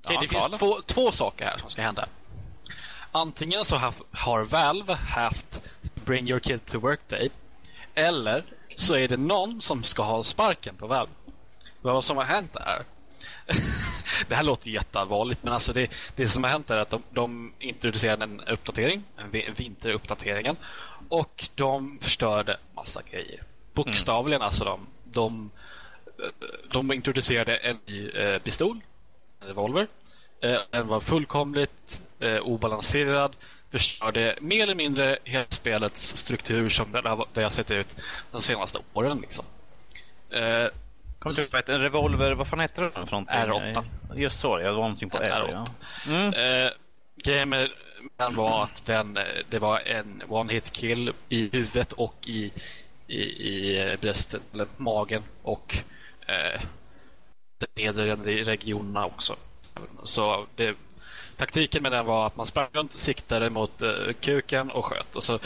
[0.08, 2.06] Ja, det finns två, två saker här som ska hända.
[3.16, 5.62] Antingen så har, har Valve haft
[6.04, 7.30] Bring Your Kid to Work Day.
[7.94, 8.44] Eller
[8.76, 11.12] så är det någon som ska ha sparken på Valve.
[11.82, 12.82] Vad som har hänt är...
[14.28, 17.52] det här låter jätteallvarligt, men alltså det, det som har hänt är att de, de
[17.58, 20.56] introducerade en uppdatering, en vi- vinteruppdateringen,
[21.08, 23.42] och de förstörde massa grejer.
[23.72, 24.64] Bokstavligen alltså.
[24.64, 25.50] De, de,
[26.72, 28.80] de introducerade en ny eh, pistol,
[29.40, 29.88] en revolver,
[30.70, 33.36] den var fullkomligt eh, obalanserad,
[33.70, 37.96] förstörde mer eller mindre hela spelets struktur som det har, det sett ut
[38.30, 39.18] de senaste åren.
[39.20, 39.44] Liksom.
[40.30, 40.68] Eh,
[41.18, 43.36] Kommer du ihåg en revolver, vad fan heter den för någonting?
[43.36, 43.84] R8.
[44.14, 45.30] Just så, jag var någonting på R.
[45.30, 45.52] R8.
[45.52, 45.66] Ja.
[46.06, 46.34] Mm.
[46.66, 46.70] Eh,
[47.16, 47.70] grejen med
[48.16, 52.52] den var att den, eh, det var en one-hit kill i huvudet och i,
[53.06, 55.78] i, i eh, bröstet, eller magen och
[56.26, 56.60] eh,
[57.58, 59.36] de nedre regionerna också.
[60.04, 60.76] Så det,
[61.36, 65.16] taktiken med den var att man sprang runt, siktade mot eh, kuken och sköt.
[65.16, 65.38] Och, så,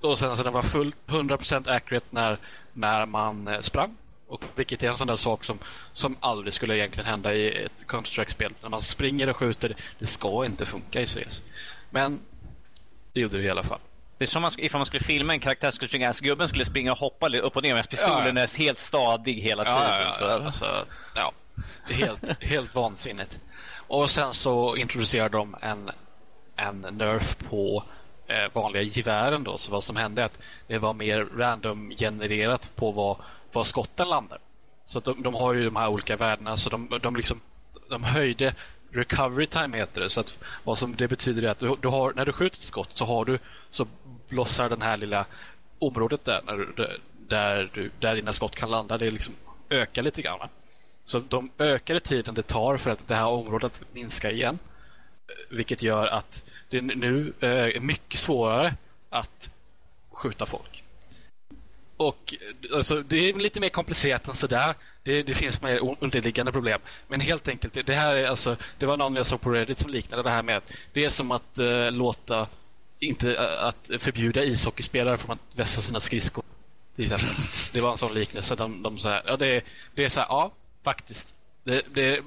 [0.00, 2.38] och sen så den var fullt 100% accurate när,
[2.72, 3.96] när man eh, sprang.
[4.28, 5.58] Och, vilket är en sån där sak som,
[5.92, 8.52] som aldrig skulle egentligen hända i ett Counter-Strike-spel.
[8.62, 11.42] När man springer och skjuter, det ska inte funka i CS.
[11.90, 12.20] Men
[13.12, 13.80] det gjorde det i alla fall.
[14.18, 16.92] Det är som man, ifall man skulle filma en karaktär skulle springa, gubben skulle springa
[16.92, 18.42] och hoppa upp och ner medan pistolen Ja.
[18.42, 19.80] är helt stadig hela tiden.
[19.80, 20.24] Ja, ja, så.
[20.24, 21.32] ja, alltså, ja.
[21.84, 23.38] Helt, helt vansinnigt.
[23.86, 25.90] Och sen så introducerade de en,
[26.56, 27.84] en nerf på
[28.26, 29.44] eh, vanliga gevären.
[29.44, 29.58] Då.
[29.58, 33.16] Så vad som hände är att det var mer random-genererat på vad,
[33.52, 34.38] vad skotten landar.
[34.84, 36.56] Så att de, de har ju de här olika värdena.
[36.56, 37.40] Så de, de, liksom,
[37.90, 38.54] de höjde
[38.90, 40.10] recovery time heter det.
[40.10, 42.62] Så att vad som det betyder är att du, du har, när du skjuter ett
[42.62, 43.38] skott så har du
[43.70, 43.86] så
[44.28, 45.26] blossar den här lilla
[45.78, 48.98] området där när du, där, du, där dina skott kan landa.
[48.98, 49.34] Det liksom
[49.70, 50.48] ökar lite grann.
[51.04, 54.58] Så de ökade tiden det tar för att det här området minskar igen.
[55.50, 58.74] Vilket gör att det nu eh, är mycket svårare
[59.10, 59.50] att
[60.12, 60.84] skjuta folk.
[61.96, 62.34] Och
[62.74, 64.74] alltså, Det är lite mer komplicerat än sådär.
[65.02, 66.80] Det, det finns mer underliggande problem.
[67.08, 69.90] Men helt enkelt, det, här är alltså, det var någon jag såg på Reddit som
[69.90, 72.46] liknade det här med att det är som att eh, låta
[72.98, 76.44] inte eh, att förbjuda ishockeyspelare från att vässa sina skridskor.
[77.72, 78.54] Det var en sån liknelse.
[78.54, 79.64] De, de så här, ja, det,
[79.94, 80.52] det är så här, ja,
[80.84, 81.34] faktiskt.
[81.64, 82.20] Det, det,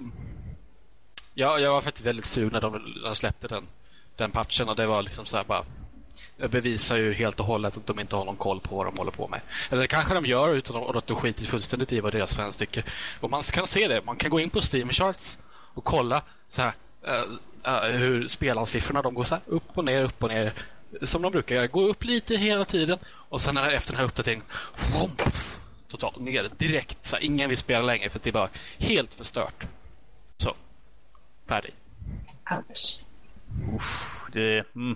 [1.33, 3.67] ja, jag var faktiskt väldigt sur när de, de släppte den,
[4.15, 5.63] den patchen och det var liksom så här bara
[6.37, 8.97] det bevisar ju helt och hållet att de inte har någon koll på vad de
[8.97, 9.41] håller på med.
[9.69, 12.83] Eller det kanske de gör utan att de skiter fullständigt i vad deras fans tycker.
[13.19, 14.01] Och man kan se det.
[14.05, 16.73] Man kan gå in på Steam Charts och kolla så här,
[17.07, 17.23] uh,
[17.67, 20.53] uh, hur spelarsiffrorna de går så här, upp och ner, upp och ner.
[21.01, 21.67] Som de brukar göra.
[21.67, 24.45] Gå upp lite hela tiden och sen efter den här uppdateringen
[25.87, 27.05] totalt ner direkt.
[27.05, 29.63] Så här, ingen vill spela längre för det är bara helt förstört.
[30.37, 30.53] Så,
[31.47, 31.73] färdig.
[32.51, 32.99] Ouch.
[34.31, 34.95] Du, mm,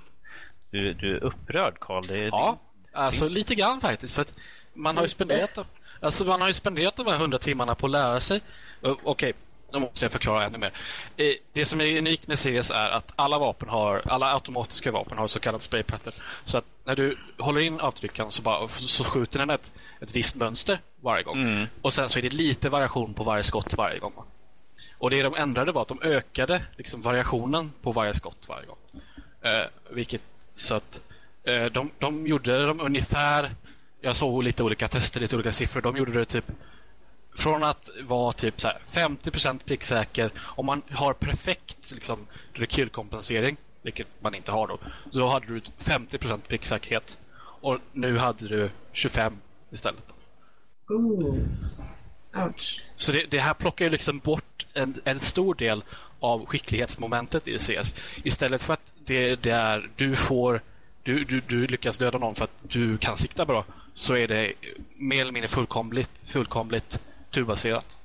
[0.71, 2.07] du, du är upprörd, Karl.
[2.07, 2.57] Det, Ja,
[2.93, 4.15] alltså lite grann faktiskt.
[4.15, 4.37] För att
[4.73, 5.57] man har ju spenderat,
[5.99, 8.41] alltså man har ju spenderat de här hundra timmarna på att lära sig.
[8.81, 9.33] Okej,
[9.71, 10.71] då måste jag förklara ännu mer.
[11.17, 15.17] Eh, Det som är unikt med CS är att alla vapen har, alla automatiska vapen
[15.17, 16.13] har så kallat spraypattern.
[16.45, 20.35] Så att när du håller in avtryckaren så, bara, så skjuter den ett, ett visst
[20.35, 21.67] mönster varje gång.
[21.81, 24.13] Och sen så är det lite variation på varje skott varje gång.
[24.97, 28.77] Och det de ändrade var att de ökade liksom variationen på varje skott varje gång.
[29.41, 30.21] Eh, vilket
[30.55, 31.01] så att
[31.43, 33.51] eh, de, de gjorde dem ungefär
[34.01, 35.81] jag såg lite olika tester, lite olika siffror.
[35.81, 36.45] De gjorde det typ
[37.35, 44.07] från att vara typ så här 50% pricksäker om man har perfekt liksom, rekylkompensering, vilket
[44.19, 44.79] man inte har då,
[45.11, 49.37] då hade du 50% pricksäkerhet och nu hade du 25
[49.71, 50.13] istället.
[50.89, 51.37] Ooh.
[52.35, 52.81] Ouch.
[52.95, 55.83] Så det, det här plockar ju liksom bort en, en stor del
[56.19, 57.95] av skicklighetsmomentet i CS.
[58.23, 60.61] Istället för att det, det är du får
[61.03, 64.53] du, du, du lyckas döda någon för att du kan sikta bra så är det
[64.95, 66.99] mer eller mindre fullkomligt, fullkomligt
[67.31, 67.97] turbaserat.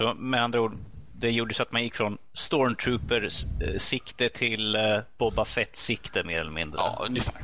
[0.00, 0.76] Så med andra ord,
[1.12, 6.80] det gjorde så att man gick från Stormtrooper-sikte till eh, Boba Fett-sikte mer eller mindre.
[6.80, 7.42] Ja, ungefär.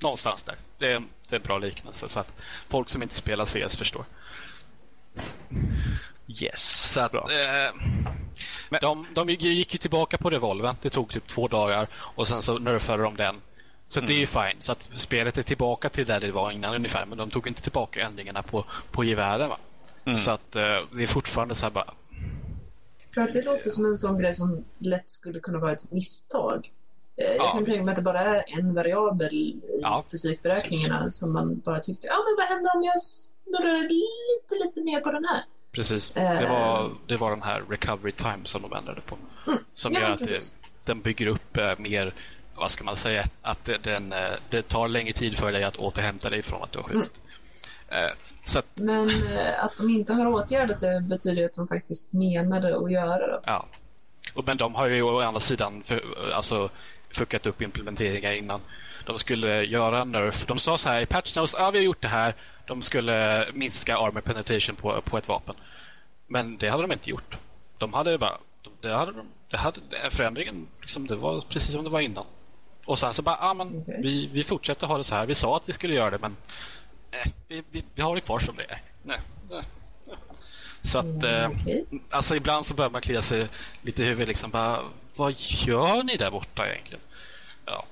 [0.00, 0.54] Någonstans där.
[0.78, 2.34] Det är, en, det är en bra liknelse så att
[2.68, 4.04] folk som inte spelar CS förstår.
[6.28, 6.90] Yes.
[6.92, 7.28] Så att, Bra.
[7.32, 7.72] eh,
[8.80, 10.76] de, de gick ju tillbaka på revolven.
[10.82, 13.36] Det tog typ två dagar och sen så nerfade de den.
[13.86, 14.56] Så att det är ju fine.
[14.60, 17.06] Så att spelet är tillbaka till där det var innan ungefär.
[17.06, 19.48] Men de tog inte tillbaka ändringarna på, på gevären.
[19.48, 19.58] Va?
[20.16, 21.94] Så att eh, det är fortfarande så här bara...
[23.14, 26.70] För att det låter som en sån grej som lätt skulle kunna vara ett misstag.
[27.16, 31.10] Eh, Jag Ja, kan tänka mig att det bara är en variabel i Ja, fysikberäkningarna
[31.10, 35.12] som man bara tyckte, ja men vad händer om jag snurrar lite, lite mer på
[35.12, 35.44] den här?
[35.72, 36.16] Precis.
[36.16, 36.40] Eh.
[36.40, 39.16] Det, var, det var den här recovery time som de ändrade på.
[39.74, 40.40] Som Ja, gör att det,
[40.86, 42.14] den bygger upp eh, mer,
[42.56, 44.14] vad ska man säga, att det, den,
[44.50, 47.20] det tar längre tid för dig att återhämta dig från att du har skjutit.
[47.88, 48.10] Mm.
[48.56, 49.10] Att, Men
[49.58, 53.50] att de inte har åtgärdat det betyder att de faktiskt menade att göra det också.
[53.50, 53.66] ja.
[54.46, 56.70] Men de har ju å andra sidan för, alltså,
[57.14, 58.60] fuckat upp implementeringar innan.
[59.06, 60.46] De skulle göra nerf.
[60.46, 62.34] De sa så här i patch notes, ja vi har gjort det här.
[62.66, 65.54] De skulle minska armor penetration på, på ett vapen.
[66.26, 67.36] Men det hade de inte gjort.
[67.78, 68.38] De hade bara
[68.80, 72.24] det hade, de- det hade förändringen, liksom, det var precis som det var innan.
[72.84, 74.00] Och sen så bara, ja men Okej.
[74.02, 75.26] vi, vi fortsätter ha det så här.
[75.26, 76.36] Vi sa att vi skulle göra det men
[77.10, 78.82] eh, vi, vi, vi har det kvar som det är.
[79.02, 79.62] Nej, nej,
[80.06, 80.16] nej.
[80.80, 81.84] Så att, eh, Okej.
[82.10, 83.48] alltså ibland så börjar man klia sig
[83.82, 84.80] lite i huvudet liksom bara,
[85.16, 87.00] vad gör ni där borta egentligen?
[87.64, 87.84] Ja.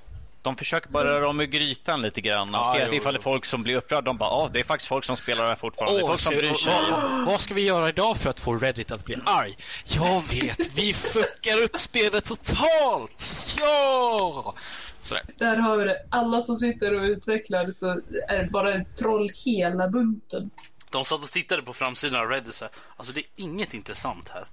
[0.43, 3.15] De försöker bara röra om i grytan lite grann och Ja, se jo, att ifall
[3.15, 4.03] det är folk som blir upprörda.
[4.03, 6.03] De bara, ja, det är faktiskt folk som spelar här fortfarande.
[6.03, 6.73] Åh, folk som bryr sig.
[6.91, 9.57] vad, vad, ska vi göra idag för att få Reddit att bli arg?
[9.85, 13.57] Jag vet, vi fuckar upp spelet totalt!
[13.61, 14.55] Ja!
[15.01, 15.23] Sådär.
[15.37, 16.07] Där har vi det.
[16.11, 20.51] Alla som sitter och utvecklar så är bara ett troll hela bunten.
[20.91, 24.29] De satt och tittade på framsidan av Reddit så här, alltså det är inget intressant
[24.29, 24.45] här.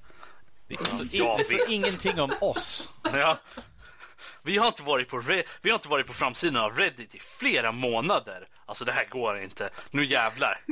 [1.12, 2.90] Jag vet ingenting om oss.
[3.04, 3.38] Ja.
[4.44, 7.20] Vi har inte varit på Re- vi har inte varit på framsidan av Reddit i
[7.20, 8.48] flera månader.
[8.66, 9.70] Alltså det här går inte.
[9.92, 10.62] Nu jävlar.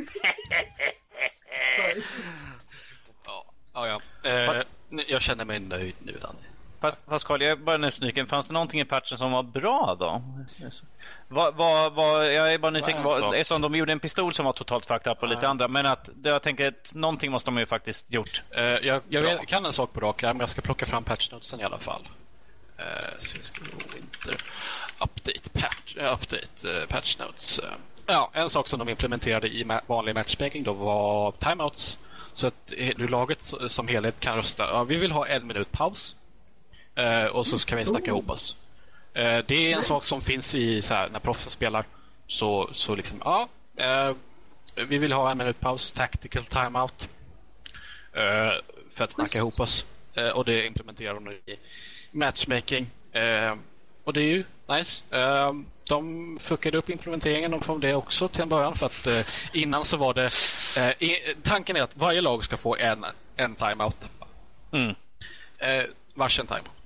[3.25, 4.01] Ja, ja.
[4.23, 4.29] ja.
[4.29, 4.63] Eh,
[5.07, 6.39] jag känner mig nöjd nu, Danny.
[6.79, 8.27] Fast, fast Carl, jag är bara nyfiken.
[8.27, 10.21] Fanns det någonting i patchen som var bra då?
[11.27, 13.03] Vad, vad, vad, jag är bara nyfiken.
[13.03, 13.35] Sak?
[13.35, 15.67] eftersom de gjorde en pistol som var totalt fucked up och lite andra.
[15.67, 18.43] Men att jag tänker att någonting måste de ju faktiskt gjort.
[18.51, 21.59] Eh, jag jag vet, kan en sak på rak men jag ska plocka fram patchnotesen
[21.59, 22.01] i alla fall.
[22.79, 22.83] Uh,
[23.19, 24.35] vi gå Winter
[24.99, 27.59] Update, patch, eh, update uh, patch notes.
[27.59, 27.69] Eh,
[28.07, 31.97] ja, en sak som de implementerade i ma- vanlig matchmaking då var timeouts.
[32.33, 34.63] Så att eh, laget som helhet kan rösta.
[34.63, 36.15] Ja, vi vill ha en minut paus.
[36.97, 38.55] Eh, och så kan vi snacka ihop oss.
[39.13, 39.87] Eh, det är en Nice.
[39.87, 41.85] sak som finns i så här, när proffsen spelar.
[42.27, 43.49] Så, så liksom, ja.
[43.75, 44.13] eh,
[44.87, 47.07] vi vill ha en minut paus, tactical timeout.
[48.93, 49.35] För att snacka Schysst.
[49.35, 49.85] ihop oss.
[50.33, 51.55] Och det implementerar de nu i
[52.11, 52.89] matchmaking.
[54.03, 55.03] Och det är ju nice.
[55.89, 58.75] De fuckade upp implementeringen från det också till en början.
[58.75, 59.19] För att eh,
[59.53, 60.31] innan så var det...
[60.77, 64.09] Eh, i, tanken är att varje lag ska få en, en timeout.
[64.71, 64.95] Mm.
[65.57, 65.83] Eh,
[66.13, 66.76] varsin timeout.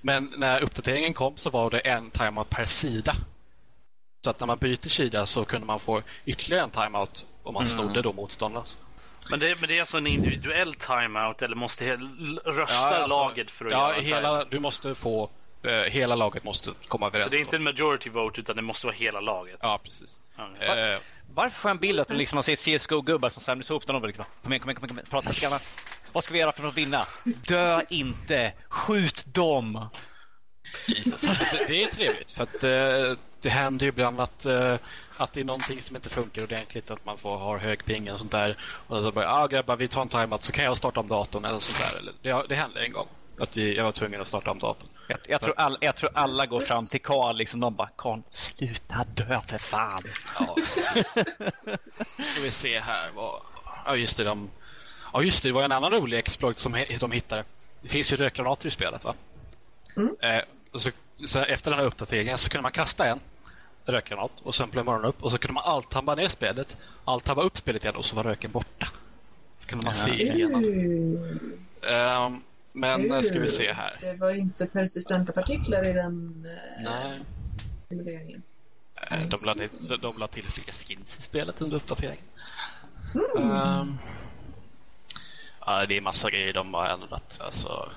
[0.00, 3.16] Men när uppdateringen kom så var det en timeout per sida.
[4.24, 7.66] Så att när man byter sida så kunde man få ytterligare en timeout om man
[7.66, 8.78] snodde då motståndarnas.
[9.30, 11.96] Men det, men det är alltså en individuell timeout eller måste
[12.44, 14.50] rösta alltså, laget för att ja, göra hela, timeout?
[14.50, 15.30] Du måste få...
[15.62, 17.24] Eh, hela laget måste komma överens.
[17.24, 19.58] Så det är inte en majority vote utan det måste vara hela laget?
[19.62, 20.20] Ja, precis.
[20.36, 20.66] Ja.
[20.66, 20.98] Eh,
[21.40, 24.24] Varför får jag en bild att liksom man ser CSGO-gubbar som samlas ihop och liksom,
[24.42, 25.58] kom igen, kom igen, kom igen, prata lite grann.
[26.12, 27.06] Vad ska vi göra för att vinna?
[27.24, 28.52] Dö inte!
[28.68, 29.88] Skjut dem!
[30.86, 31.20] Jesus.
[31.52, 34.76] det, det är trevligt för att eh, det händer ju ibland att, eh,
[35.16, 38.18] att det är någonting som inte funkar ordentligt, att man får ha hög ping och
[38.18, 38.58] sånt där.
[38.62, 41.44] Och så bara, ah, grabbar, vi tar en timeout så kan jag starta om datorn
[41.44, 41.98] eller sånt där.
[41.98, 43.08] Eller, det, det hände en gång
[43.40, 44.88] att jag var tvungen att starta om datorn.
[45.08, 48.20] Jag, jag, tror, all, jag tror alla går fram till Karl liksom, de bara Karl,
[48.30, 50.02] sluta dö för fan.
[50.38, 51.06] Ja, precis.
[52.32, 53.10] Ska vi se här.
[53.14, 53.40] Vad...
[53.86, 54.24] Ja, just det.
[54.24, 54.50] De...
[55.12, 55.48] Ja, just det.
[55.48, 57.44] Det var en annan rolig exploit som de hittade.
[57.82, 59.14] Det finns ju rökgranater i spelet, va?
[60.20, 60.90] Eh, och så,
[61.26, 63.20] så efter den här uppdateringen så kunde man kasta en
[63.84, 67.58] rökgranat och sen blev morgonen upp och så kunde man alt-tabba ner spelet, alt-tabba upp
[67.58, 68.88] spelet igen och så var röken borta.
[69.58, 70.64] Så kunde man se igenom.
[70.64, 71.50] Uh,
[71.82, 72.42] Ehm,
[72.72, 73.98] men eh, ska vi se här.
[74.00, 77.20] Det var inte persistenta partiklar i den uh, Nej.
[77.90, 78.42] simuleringen.
[79.10, 82.24] Eh, De la, de, de la till fler skins i spelet under uppdateringen.
[83.38, 83.98] Ehm,
[85.66, 87.40] ja, det är massa grejer de har ändrat.
[87.40, 87.90] Alltså,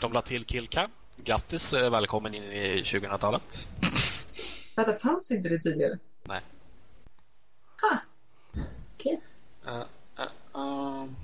[0.00, 0.90] de la till killcam.
[1.16, 3.68] Grattis, eh, välkommen in i 2000-talet.
[4.76, 5.98] Vänta, fanns inte det tidigare?
[6.24, 6.40] Nej.
[7.82, 7.98] Ha!
[8.94, 9.20] Okej.
[9.66, 9.76] Eh,
[10.18, 11.16] eh, ehm,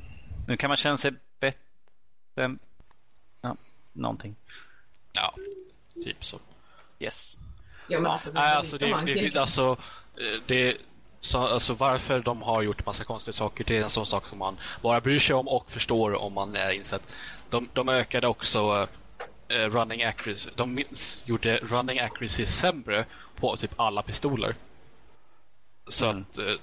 [0.47, 2.57] Nu kan man känna sig bättre.
[3.99, 4.37] Ja, någonting.
[5.15, 5.35] ja,
[6.05, 6.39] typ så.
[6.99, 7.37] Yes.
[7.89, 9.31] Ja, men Ja, alltså, nej, alltså, det, man det, killcam.
[9.31, 9.77] det, alltså,
[10.17, 10.77] eh, det,
[11.21, 14.39] så, alltså varför de har gjort massa konstiga saker, det är en sån sak som
[14.39, 17.15] man bara bryr sig om och förstår om man är insett.
[17.51, 18.89] De, de ökade också
[19.49, 20.51] eh, running accuracy.
[20.55, 20.85] De
[21.25, 24.55] gjorde running accuracy sämre på typ alla pistoler.
[25.89, 26.39] Så att...
[26.39, 26.55] Eh,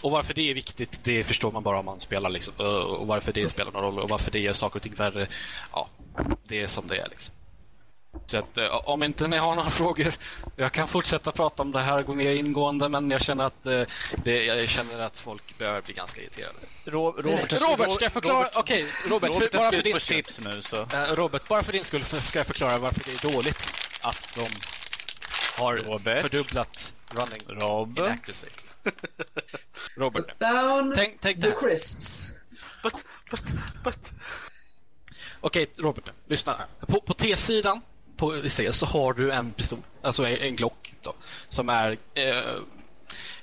[0.00, 2.30] och varför det är viktigt, det förstår man bara om man spelar.
[2.30, 2.54] Liksom.
[2.56, 5.26] Och varför det spelar någon roll och varför det gör saker och ting värre.
[5.72, 5.88] Ja,
[6.48, 7.08] det är som det är.
[7.08, 7.34] Liksom.
[8.26, 10.14] Så att, om inte ni har några frågor,
[10.56, 13.62] jag kan fortsätta prata om det här och gå mer ingående, men jag känner att,
[14.24, 16.58] det, jag känner att folk börjar bli ganska irriterade.
[16.84, 18.48] Ro, Robert, Robert, ska jag förklara?
[18.54, 20.16] Okej, Robert, Robert för, bara för din skull.
[20.16, 20.76] chips nu så.
[20.76, 24.46] Eh, Robert, bara för din skull ska jag förklara varför det är dåligt att de
[25.62, 26.22] har Robert?
[26.22, 28.06] fördubblat running Robert?
[28.06, 28.46] inaccuracy.
[29.96, 30.46] Robert, nu.
[30.46, 31.68] Down tänk, tänk det the här.
[31.68, 32.28] crisps.
[32.82, 32.94] But,
[33.30, 33.44] but,
[33.84, 34.12] but.
[35.40, 36.12] Okej, Robert, nu.
[36.26, 36.56] lyssna.
[36.86, 37.80] På, på T-sidan
[38.16, 41.14] på C så har du en pistol, alltså en, en Glock, då,
[41.48, 41.98] som är...
[42.14, 42.60] Eh,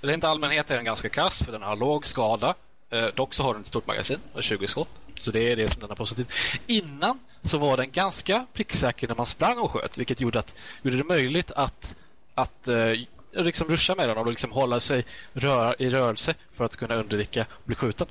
[0.02, 2.56] rent allmänhet är den ganska kass för den har låg skada.
[2.90, 4.90] Eh, dock så har den ett stort magasin, och 20 skott.
[5.22, 6.32] Så det är det som den är positiv.
[6.68, 10.98] Innan så var den ganska pricksäker när man sprang och sköt, vilket gjorde, att, gjorde
[10.98, 11.96] det möjligt att,
[12.36, 12.94] att eh,
[13.32, 17.42] liksom ruscha med den och liksom hålla sig rör, i rörelse för att kunna undvika
[17.42, 18.08] att bli skjuten.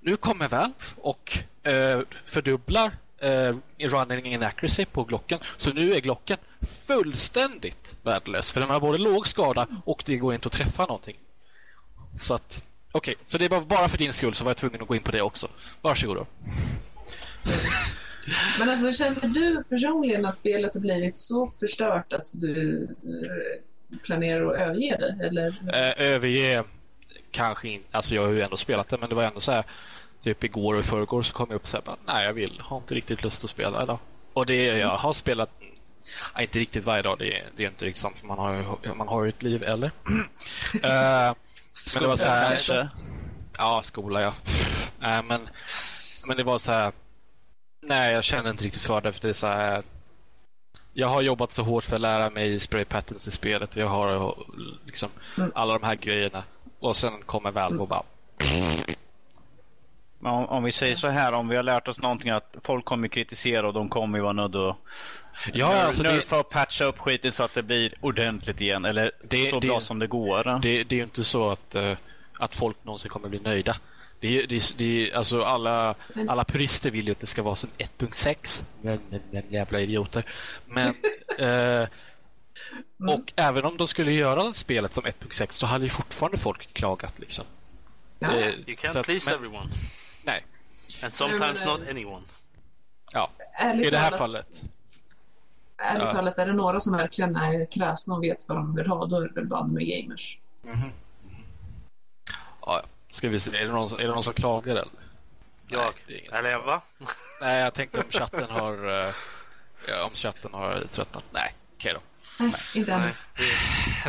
[0.00, 5.38] Nu kommer Valve och eh, fördubblar eh, running inaccuracy på Glocken.
[5.56, 6.38] Så nu är Glocken
[6.86, 8.52] fullständigt värdelös.
[8.52, 11.16] För den har både låg skada och det går inte att träffa någonting.
[12.20, 13.14] Så att, okej.
[13.14, 13.24] Okay.
[13.26, 15.10] Så det var bara för din skull så var jag tvungen att gå in på
[15.10, 15.48] det också.
[15.82, 16.26] Varsågod då.
[18.58, 23.62] Men alltså känner du personligen att spelet har blivit så förstört att du eh,
[24.02, 25.26] planerar att överge det?
[25.26, 25.48] Eller?
[25.48, 26.64] Eh, överge
[27.30, 27.96] kanske inte.
[27.96, 29.64] Alltså jag har ju ändå spelat det men det var ändå så här
[30.22, 32.76] typ igår och i förrgår så kom jag upp och sa nej jag vill, har
[32.76, 33.98] inte riktigt lust att spela idag.
[34.32, 35.50] Och det jag har spelat,
[36.34, 38.94] ja, inte riktigt varje dag, det, det är inte riktigt sant för man har ju,
[38.94, 39.86] man har ju ett liv eller.
[39.86, 39.92] uh,
[41.94, 42.88] men det var så här,
[43.58, 44.34] ja skola ja.
[45.02, 45.48] Uh, men,
[46.26, 46.92] men det var så här,
[47.82, 49.82] nej jag känner inte riktigt för det för det är så här
[50.98, 53.76] jag har jobbat så hårt för att lära mig spray patterns i spelet.
[53.76, 54.34] Jag har
[54.84, 55.52] liksom mm.
[55.54, 56.42] alla de här grejerna.
[56.78, 58.02] Och sen kommer Valve och bara
[60.20, 63.08] om, om, vi säger så här, om vi har lärt oss någonting att folk kommer
[63.08, 64.76] kritisera och de kommer ju vara nödda att
[65.52, 66.20] Ja, alltså det...
[66.20, 68.84] för att patcha upp skiten så att det blir ordentligt igen.
[68.84, 70.58] Eller det, så det, bra som det går.
[70.62, 71.92] Det, det är ju inte så att, uh,
[72.38, 73.76] att folk någonsin kommer bli nöjda.
[74.20, 75.94] Det, det, det, alltså alla,
[76.28, 78.62] alla purister vill ju att det ska vara som 1.6.
[78.80, 80.32] Men, men, men jävla idioter.
[80.66, 80.88] Men...
[81.40, 81.88] uh,
[83.08, 83.24] och mm.
[83.36, 87.18] även om de skulle göra spelet som 1.6 så hade ju fortfarande folk klagat.
[87.18, 87.44] Liksom.
[88.18, 88.28] Ja.
[88.28, 89.70] Uh, you can't please men, everyone.
[90.24, 90.44] Nej.
[91.02, 92.22] And sometimes not anyone.
[93.12, 93.30] Ja,
[93.74, 94.62] i det här fallet.
[95.78, 96.12] Ärligt ja.
[96.12, 99.16] talat, är det några som verkligen är kräsna och vet vad de vill ha, då
[99.16, 100.38] är det väl bara med gamers.
[100.64, 100.90] Mm -hmm.
[102.60, 102.82] Ja,
[103.16, 103.56] ska vi se.
[103.56, 104.88] Är det någon, är det någon som klagar eller?
[105.68, 105.92] Jag?
[106.08, 106.82] Nej, eller va?
[107.40, 108.86] Nej, jag tänkte om chatten har...
[108.88, 109.12] Uh,
[110.04, 111.24] om chatten har tröttnat.
[111.30, 112.00] Nej, okej okay då.
[112.38, 113.10] Nej, inte ännu.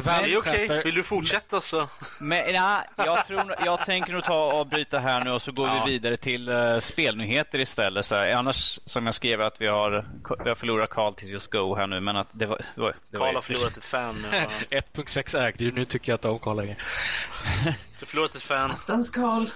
[0.04, 0.66] Det är okej.
[0.66, 0.84] Okay.
[0.84, 1.90] Vill du fortsätta så?
[2.20, 5.68] Men, na, jag, tror, jag tänker nog ta och bryta här nu och så går
[5.68, 5.84] ja.
[5.86, 8.06] vi vidare till uh, spelnyheter istället.
[8.06, 8.32] Så här.
[8.32, 10.08] Annars, som jag skrev, att vi har,
[10.44, 12.00] vi har förlorat Carl till Just Go här nu.
[12.00, 14.28] Men att det var, det var, det Carl har förlorat ett fan nu.
[14.78, 16.76] 1.6 ägd Nu tycker jag att de Carl längre.
[17.64, 17.70] Du
[18.00, 18.72] har förlorat ett fan.
[18.72, 19.50] Attans Carl.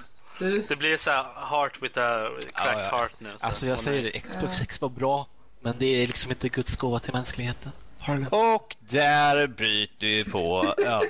[0.68, 2.98] Det blir så här heart with a cracked ja, ja.
[2.98, 3.30] heart nu.
[3.40, 5.28] Alltså jag säger det, Xbox 6 var bra.
[5.60, 7.72] Men det är liksom inte Guds gåva till mänskligheten.
[8.30, 11.02] Och där bryter vi på, ja,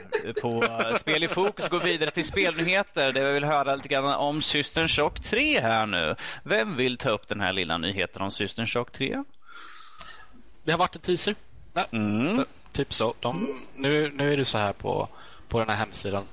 [0.41, 0.63] på
[0.99, 4.41] spel i fokus och går vidare till spelnyheter där vi vill höra lite grann om
[4.41, 6.15] Systern Shock 3 här nu.
[6.43, 9.23] Vem vill ta upp den här lilla nyheten om Systern Shock 3?
[10.63, 11.35] Det har varit en teaser.
[11.73, 12.45] Nej, mm.
[12.71, 13.13] Typ så.
[13.19, 15.09] De, nu, nu är det så här på,
[15.47, 16.23] på den här hemsidan.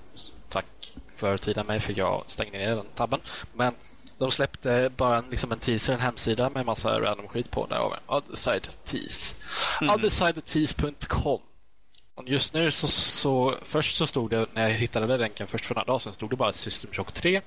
[0.48, 3.20] Tack för tiden mig för jag stängde ner den tabben.
[3.52, 3.74] Men
[4.18, 7.98] de släppte bara en, liksom en teaser, en hemsida med massa random skit på där.
[8.06, 9.34] Other Side Tease.
[9.80, 9.94] Mm.
[9.94, 11.40] Othersidetease.com.
[12.26, 15.74] Just nu så, så, först så stod det, när jag hittade den länken först för
[15.74, 17.40] några dagar sedan, stod det bara System Shock 3.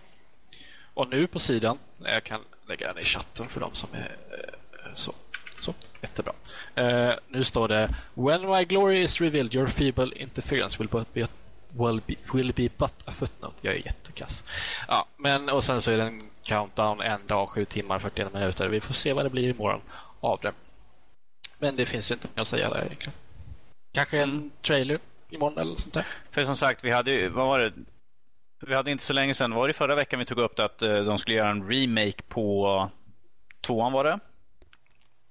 [0.93, 4.93] Och nu på sidan, jag kan lägga den i chatten för de som är eh,
[4.93, 5.13] så.
[5.59, 6.33] Så, jättebra.
[6.79, 11.27] Uh, nu står det When my glory is revealed your feeble interference will be,
[11.73, 13.55] will be, will be but a footnote.
[13.61, 14.43] Jag är jättekass.
[14.87, 18.67] Ja, men och sen så är det en countdown en dag, sju timmar, 41 minuter.
[18.67, 19.81] Vi får se vad det blir imorgon
[20.19, 20.53] av det.
[21.59, 23.13] Men det finns inte mer att säga där egentligen.
[23.93, 24.51] Kanske en mm.
[24.61, 24.99] trailer
[25.29, 26.07] imorgon eller sånt där.
[26.31, 27.73] För som sagt, vi hade ju, vad var det?
[28.61, 30.81] Vi hade inte så länge sedan, var det förra veckan vi tog upp det att
[30.81, 32.89] uh, de skulle göra en remake på
[33.61, 34.19] tvåan var det?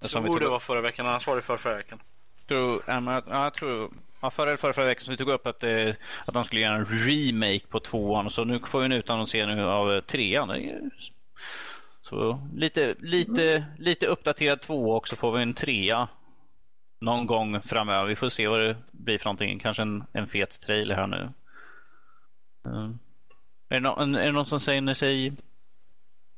[0.01, 2.01] Jag tror det var förra veckan, annars var det förra, förra veckan.
[2.47, 5.95] Tror, ja, jag tror Ja, förra, förra, förra veckan så vi tog upp att, eh,
[6.25, 8.31] att de skulle göra en remake på tvåan.
[8.31, 10.71] Så nu får vi en utannonsering av eh, trean.
[12.03, 16.09] Så lite, lite, lite uppdaterad tvåa också får vi en trea
[17.01, 18.09] någon gång framöver.
[18.09, 19.59] Vi får se vad det blir för någonting.
[19.59, 21.31] Kanske en, en fet trailer här nu.
[22.65, 22.99] Mm.
[23.69, 25.33] Är, det någon, är det någon som säger sig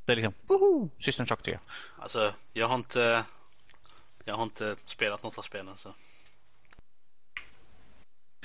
[0.05, 1.59] det är liksom woho, System Shock 3?
[1.99, 3.25] Alltså, jag har inte
[4.25, 5.95] jag har inte spelat något av spelen så.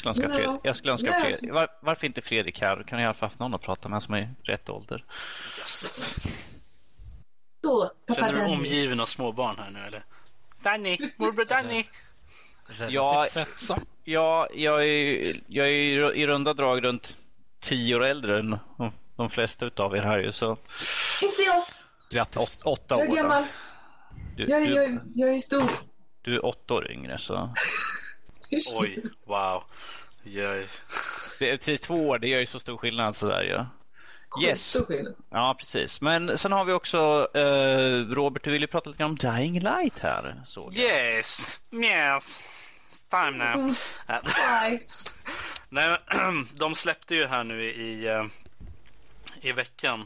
[0.04, 1.40] Jag skulle önska, Fred, jag skulle önska yes.
[1.40, 1.54] Fredrik.
[1.54, 2.84] Var, varför inte Fredrik här?
[2.84, 5.06] Kan jag i alla fall haft någon att prata med som är rätt ålder.
[5.60, 6.20] Yes.
[7.64, 10.06] Så, Känner du dig omgiven av småbarn här nu eller?
[10.64, 11.86] Danny, morbror Danny.
[12.90, 13.28] Ja,
[14.04, 17.18] ja jag, är, jag är i runda drag runt
[17.60, 18.60] tio år äldre än
[19.16, 20.32] de flesta av er här ju.
[20.32, 20.58] Så.
[21.22, 21.64] Inte jag.
[22.10, 22.60] Grattis.
[22.64, 23.02] Åt, åtta år.
[23.02, 23.44] Jag är gammal.
[24.36, 25.70] Du, jag, du, jag, jag är stor.
[26.24, 27.54] Du är åtta år yngre så.
[28.80, 29.64] Oj, wow.
[30.24, 30.68] Jöj.
[31.40, 33.50] Det är till två år, det gör ju så stor skillnad sådär ju.
[33.50, 33.68] Ja.
[34.42, 34.78] Yes.
[35.30, 36.02] Ja, precis.
[36.02, 39.60] Men sen har vi också eh, Robert, du vill ju prata lite grann om Dying
[39.60, 40.42] Light här.
[40.46, 40.86] Såg jag.
[41.16, 42.40] Yes, yes.
[42.92, 43.76] It's time now.
[44.10, 44.80] Äh, Nej.
[45.70, 45.98] Men,
[46.54, 48.26] de släppte ju här nu i, eh,
[49.42, 50.06] i veckan.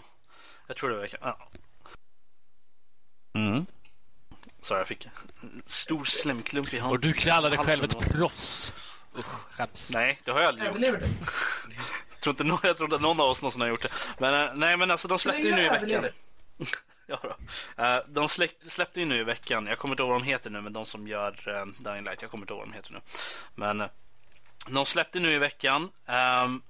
[0.67, 1.19] Jag tror det var veckan.
[1.23, 1.37] Ja,
[3.33, 3.65] Mm.
[4.61, 6.91] Sorry, jag fick en stor slemklump i handen.
[6.95, 8.73] Och du kallar dig själv ett proffs.
[9.17, 9.91] Usch, skäms.
[9.93, 10.99] Nej, det har jag aldrig gjort.
[11.01, 11.07] Du?
[12.11, 13.89] Jag tror inte, nå- jag tror inte någon av oss någonsin har gjort det.
[14.19, 16.05] Men eh, nej, men alltså de Så släppte ju nu i veckan.
[17.07, 17.83] Ja, då.
[17.83, 19.65] Eh, de släpp, släppte ju nu i veckan.
[19.67, 22.21] Jag kommer inte ihåg vad de heter nu, men de som gör uh, Dying Light.
[22.21, 22.99] Jag kommer inte ihåg vad de heter nu.
[23.55, 23.87] Men eh,
[24.67, 25.89] de släppte nu i veckan.
[26.07, 26.61] Ehm,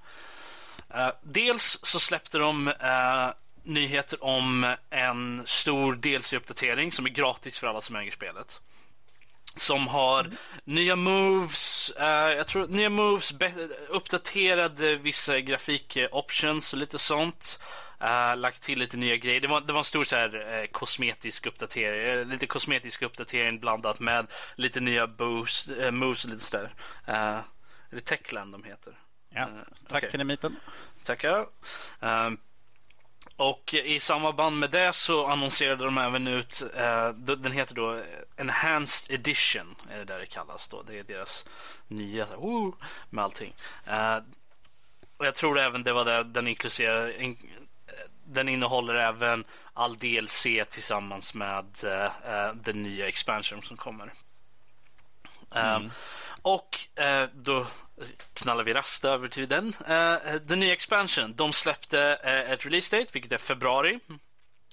[0.94, 3.30] eh, dels så släppte de eh,
[3.64, 8.62] nyheter om en stor DLC-uppdatering som är gratis för alla som äger spelet.
[9.56, 10.32] Som har
[10.64, 13.34] nya moves, eh, jag tror nya moves,
[13.90, 17.60] uppdaterade vissa grafik-options och lite sånt.
[18.00, 19.42] Eh, lagt till lite nya grejer.
[19.42, 23.60] Det var, det var en stor så här, eh, kosmetisk uppdatering, eh, lite kosmetisk uppdatering
[23.60, 26.74] blandat med lite nya boost, eh, moves och lite sådär.
[27.10, 27.16] Uh,
[27.92, 28.94] är det Techland de heter?
[29.30, 29.42] Ja.
[29.42, 29.48] Eh,
[29.90, 30.12] Tack, okej.
[30.12, 30.56] Kenemiten.
[31.04, 31.46] Tackar.
[33.42, 38.02] Och i samma band med det så annonserade de även ut, eh, den heter då
[38.38, 40.82] Enhanced Edition, är det där det kallas då.
[40.82, 41.46] Det är deras
[41.88, 42.76] nya, så här, woo,
[43.10, 43.54] med allting.
[43.86, 44.18] Eh,
[45.18, 47.38] och jag tror även det var det den inkluderar, in,
[47.88, 47.94] eh,
[48.26, 54.14] den innehåller även all DLC tillsammans med eh, eh, den nya expansion som kommer.
[55.56, 55.92] Ehm,
[56.42, 57.68] och eh, då
[58.34, 59.74] knallar vi rast över till den.
[59.88, 61.34] Eh, eh den nya expansion.
[61.36, 64.00] De släppte eh, ett release date, vilket är februari.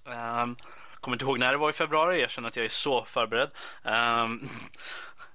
[0.05, 0.57] Um,
[1.01, 2.21] kommer inte ihåg när det var i februari.
[2.21, 3.51] Jag känner att jag är så förberedd.
[3.83, 4.51] Um,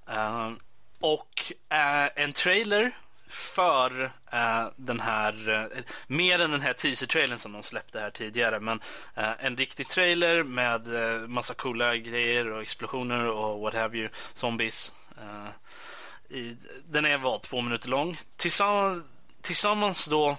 [0.05, 0.59] um,
[0.99, 2.91] och eh, en trailer
[3.27, 8.59] för uh, den här, uh, mer än den här teaser-trailern som de släppte här tidigare,
[8.59, 8.79] men
[9.17, 14.09] uh, en riktig trailer med eh, massa coola grejer och explosioner och what have you,
[14.33, 14.91] zombies.
[16.29, 16.55] I,
[16.85, 18.17] den är vad, två minuter lång.
[18.37, 19.03] Tillsammans,
[19.41, 20.37] tillsammans då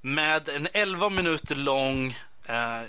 [0.00, 2.16] med en 11 minuter lång
[2.46, 2.82] eh,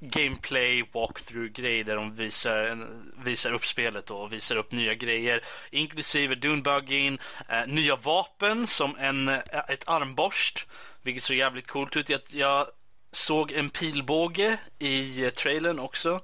[0.00, 2.88] gameplay walkthrough-grej där de visar,
[3.24, 5.44] visar upp spelet då, och visar upp nya grejer.
[5.70, 7.18] Inklusive Dunebugging,
[7.48, 10.66] eh, nya vapen som en, eh, ett armborst.
[11.02, 12.08] Vilket såg jävligt coolt ut.
[12.08, 12.66] Jag, jag
[13.12, 16.20] såg en pilbåge i eh, trailern också.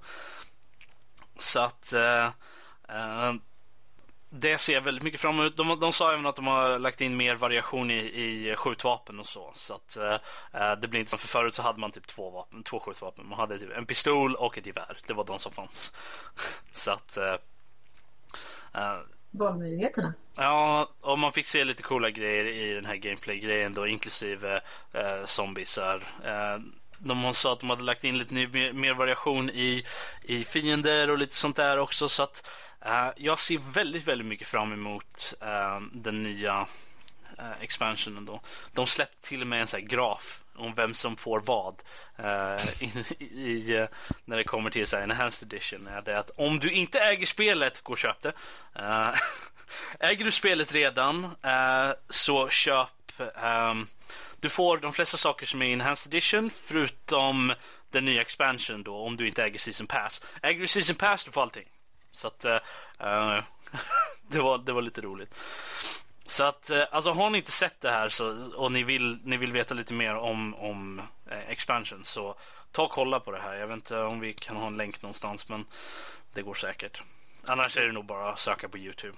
[1.38, 2.24] Så att eh,
[2.88, 3.34] eh,
[4.40, 5.56] det ser jag väldigt mycket fram emot.
[5.56, 9.26] De, de sa även att de har lagt in mer variation i, i skjutvapen och
[9.26, 9.52] så.
[9.54, 10.18] Så att eh,
[10.52, 13.26] eh, det blir inte som för förut så hade man typ två vapen, två skjutvapen.
[13.26, 14.98] Man hade typ en pistol och ett gevär.
[15.06, 15.92] Det var de som fanns.
[16.72, 17.36] så att eh,
[18.74, 18.98] eh,
[19.30, 20.14] Valmöjligheterna.
[20.36, 24.60] Ja, och man fick se lite coola grejer i den här gameplay-grejen då, inklusive
[24.92, 26.04] eh, zombiesar.
[26.24, 26.58] Eh,
[26.98, 29.84] de sa att de hade lagt in lite ny, mer, mer variation i,
[30.22, 32.08] i fiender och lite sånt där också.
[32.08, 32.50] Så att
[32.86, 36.60] Eh, jag ser väldigt, väldigt mycket fram emot uh, den nya
[37.38, 38.40] uh, expansionen då.
[38.72, 41.82] De släppte till och med en sån här graf om vem som får vad
[42.16, 42.86] eh, i,
[43.18, 43.86] i,
[44.24, 45.86] när det kommer till så här, enhanced edition.
[45.86, 48.32] Är det att om du inte äger spelet, gå och köp det.
[50.00, 51.36] Äger du spelet redan
[52.08, 53.12] så köp
[53.42, 53.86] um,
[54.40, 57.54] du får de flesta saker som är i enhanced edition förutom
[57.90, 60.24] den nya expansionen då om du inte äger season pass.
[60.42, 61.68] Äger du season pass du får allting.
[62.16, 62.58] Så att uh,
[64.28, 65.34] det, var, det var lite roligt.
[66.26, 69.36] Så att, eh, alltså har ni inte sett det här så, och ni vill, ni
[69.36, 72.34] vill veta lite mer om, om eh, expansion så
[72.72, 73.54] ta och kolla på det här.
[73.54, 75.66] Jag vet inte om vi kan ha en länk någonstans men
[76.32, 77.02] det går säkert.
[77.44, 79.16] Annars är det nog bara att söka på Youtube.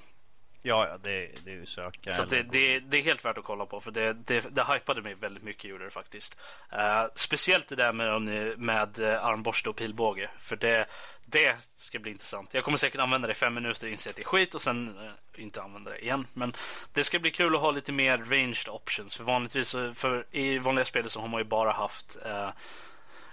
[0.63, 2.13] Ja, ja, det, det är ju söka.
[2.13, 5.03] Så det, det, det är helt värt att kolla på för det, det, det hypade
[5.03, 6.37] mig väldigt mycket gjorde det faktiskt.
[6.73, 10.87] Eh, speciellt det där med, med eh, armborste och pilbåge för det,
[11.27, 12.55] det ska bli intressant.
[12.55, 14.99] Jag kommer säkert använda det i fem minuter inse att det är skit och sen
[14.99, 16.27] eh, inte använda det igen.
[16.35, 16.53] Men
[16.93, 20.85] det ska bli kul att ha lite mer ranged options för vanligtvis för i vanliga
[20.85, 22.51] spel så har man ju bara haft eh,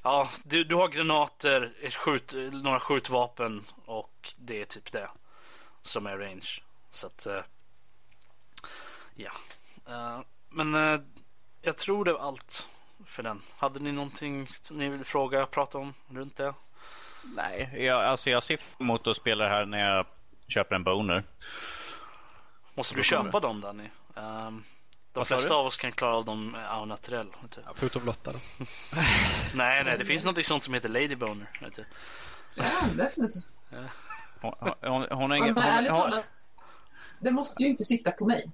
[0.04, 5.10] Ja, du, du har granater, skjut, några skjutvapen och det är typ det
[5.82, 6.62] som är range.
[6.96, 7.42] Så att, eh,
[9.16, 9.32] ja.
[9.88, 10.20] Eh,
[10.50, 11.00] men eh,
[11.62, 12.70] jag tror det var allt
[13.06, 13.42] för den.
[13.58, 16.54] Hade ni någonting ni vill fråga, prata om runt det?
[17.24, 20.06] Nej, jag, alltså jag ser fram emot att spela det här när jag
[20.48, 21.24] köper en boner.
[22.74, 23.90] Måste du köpa dem Danny?
[24.14, 24.64] Um,
[25.14, 27.28] de flesta av oss kan klara av dem au naturell.
[27.56, 27.62] Du.
[27.66, 28.40] Ja, förutom Lotta då.
[29.54, 31.48] Nej, nej, det finns något sånt som heter Lady Boner.
[31.76, 31.86] Du.
[32.56, 33.58] Ja, definitivt.
[34.42, 35.54] Hon, hon, hon, hon ingen...
[35.54, 36.34] men Hon, ärligt hon, talat,
[37.20, 38.50] det måste ju inte sitta på mig.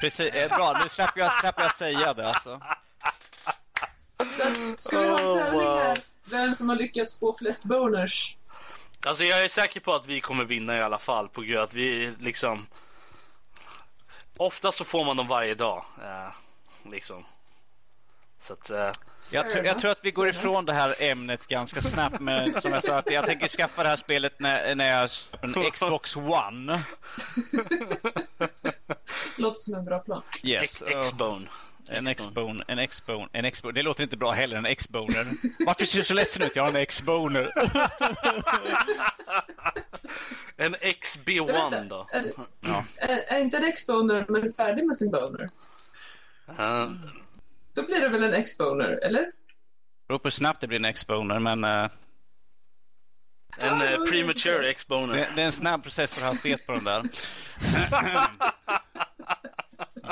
[0.00, 2.60] precis, eh, bra, nu släpper jag, släpper jag säga det alltså.
[4.30, 5.96] Så ska vi ha en Oh, tävling här?
[6.24, 8.36] Vem som har lyckats få flest boners?
[9.06, 11.64] Alltså jag är säker på att vi kommer vinna i alla fall på grund av
[11.64, 12.66] att vi liksom
[14.36, 15.84] Ofta så får man dem varje dag.
[16.02, 16.32] Eh,
[16.90, 17.24] liksom.
[18.46, 18.90] Så att, eh,
[19.30, 22.20] Jag, tror- jag tror att vi går ifrån det här ämnet ganska snabbt.
[22.20, 25.64] Men som jag sa, att jag tänker skaffa det här spelet när, när jag köper
[25.64, 26.82] en Xbox One.
[29.36, 30.22] Låter som en bra plan.
[30.42, 30.82] Yes.
[30.86, 31.46] X-Bone.
[31.88, 33.72] En X-bone, en X-bone, en X-bone.
[33.74, 35.26] Det låter inte bra heller, en X-boner.
[35.66, 36.56] Varför ser du så ledsen ut?
[36.56, 37.52] Jag har en X-boner.
[40.58, 42.06] En XB1 då.
[42.12, 42.84] Är, Ja.
[42.96, 45.50] är, är inte en X-boner men färdig med sin boner?
[46.58, 46.90] Eh,
[47.76, 49.32] Då blir det väl en X-boner, eller?
[50.08, 51.90] Beror på hur snabbt det blir en X-boner, men eh,
[53.58, 55.14] en eh, premature X-Boner.
[55.14, 57.02] det, det är en snabb process för hastighet på den där.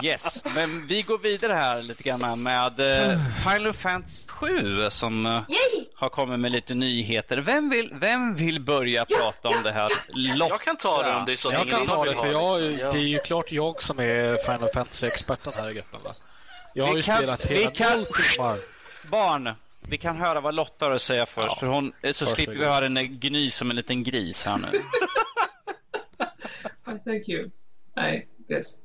[0.03, 5.87] Yes, men vi går vidare här lite grann med eh, Final Fantasy 7 som Yay!
[5.95, 7.39] har kommit med lite nyheter.
[7.39, 9.89] Vem vill, vem vill börja prata om det här?
[10.37, 10.55] Lotta.
[10.55, 12.61] Jag kan ta det om det är så Jag kan ta det, för jag,
[12.93, 16.01] det är ju klart jag som är Final Fantasy-experten här i gruppen.
[16.05, 16.11] Va?
[16.75, 18.59] Jag har Vi ju kan- spelat vi hela kan- noll timmar.
[19.11, 19.55] Barn,
[19.89, 21.47] vi kan höra vad Lotta har att säga först.
[21.51, 22.66] Ja, för hon, eh, så först slipper vi det.
[22.66, 24.79] höra henne gny som en liten gris här nu.
[26.87, 27.51] Oh, thank you.
[27.97, 28.79] Nej, yes.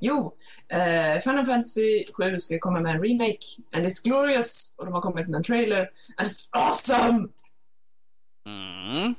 [0.00, 0.36] Jo,
[0.68, 3.38] eh, Final Fantasy 7 ska komma med en remake.
[3.72, 4.74] And it's glorious.
[4.78, 5.90] Och de har kommit med en trailer.
[6.16, 7.28] And it's awesome!
[8.46, 9.14] Mm.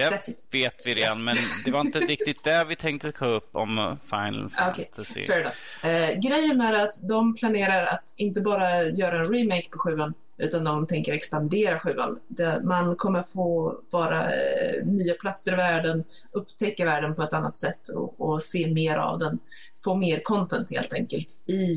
[0.00, 3.78] Det vet vi redan, men det var inte riktigt det vi tänkte ta upp om
[3.78, 5.20] eh, Final Fantasy.
[5.20, 5.56] enough.
[5.82, 10.64] Eh, grejen med att de planerar att inte bara göra en remake på sjuan utan
[10.64, 12.18] de tänker expandera sjuan.
[12.62, 17.88] Man kommer få vara eh, nya platser i världen, upptäcka världen på ett annat sätt
[17.88, 19.38] och, och se mer av den.
[19.84, 21.74] Få mer content helt enkelt i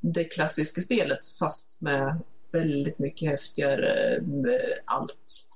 [0.00, 2.20] det klassiska spelet fast med
[2.52, 5.50] väldigt mycket häftigare eh, allt.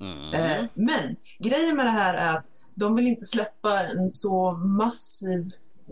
[0.00, 0.34] Mm.
[0.34, 5.44] Eh, men grejen med det här är att de vill inte släppa en så massiv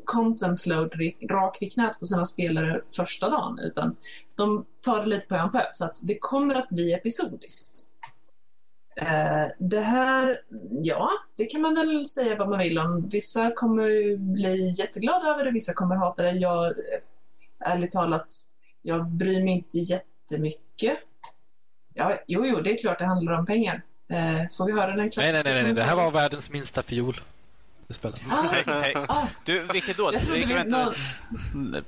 [0.04, 0.92] content load
[1.30, 3.96] rakt i knät på sina spelare första dagen, utan
[4.34, 7.84] de tar det lite på en på så att det kommer att bli episodiskt.
[9.00, 10.40] Eh, det här,
[10.70, 13.08] ja, det kan man väl säga vad man vill om.
[13.08, 16.30] Vissa kommer bli jätteglada över det, vissa kommer hata det.
[16.32, 18.26] Jag, eh, ärligt talat,
[18.82, 20.98] jag bryr mig inte jättemycket.
[21.94, 23.82] Ja, jo, jo, det är klart det handlar om pengar.
[24.10, 25.72] Eh, får vi höra den Nej, klassiska nej, nej, nej.
[25.72, 27.20] Det här var världens minsta fiol.
[28.02, 28.94] Ah, Hej, hej.
[29.08, 30.10] ah, Du, vilket då?
[30.12, 30.94] jag, trodde vi, Vilket- någon,
[31.54, 31.82] Nej,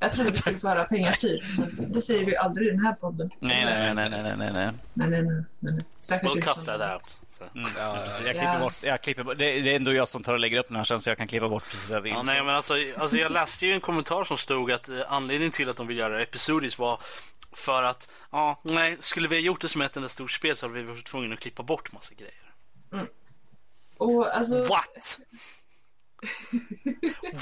[0.00, 1.44] jag trodde vi skulle få höra pengar styr,
[1.78, 3.30] men det säger vi aldrig i den här podden.
[3.40, 4.52] nej, nej, nej, nej, nej, nej.
[4.52, 5.84] nej, nej, nej, nej, nej.
[6.00, 7.02] Särskilt that out.
[7.38, 7.44] Så.
[7.54, 8.40] Mm, ja, jag Ja.
[8.40, 9.38] klipper bort, jag klipper bort.
[9.38, 11.18] Det, det är ändå jag som tar och lägger upp den här sen så jag
[11.18, 12.12] kan klippa bort precis vad jag vill.
[12.12, 15.52] Ja, nej, men alltså, alltså, jag läste ju en kommentar som stod att eh, anledningen
[15.52, 17.00] till att de vill göra det episodiskt var
[17.58, 20.66] för att, ja, nej, skulle vi ha gjort det som ett enda stort spel så
[20.66, 22.52] hade vi varit tvungna att klippa bort massa grejer.
[23.96, 25.18] Och alltså, What?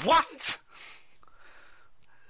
[0.05, 0.59] What?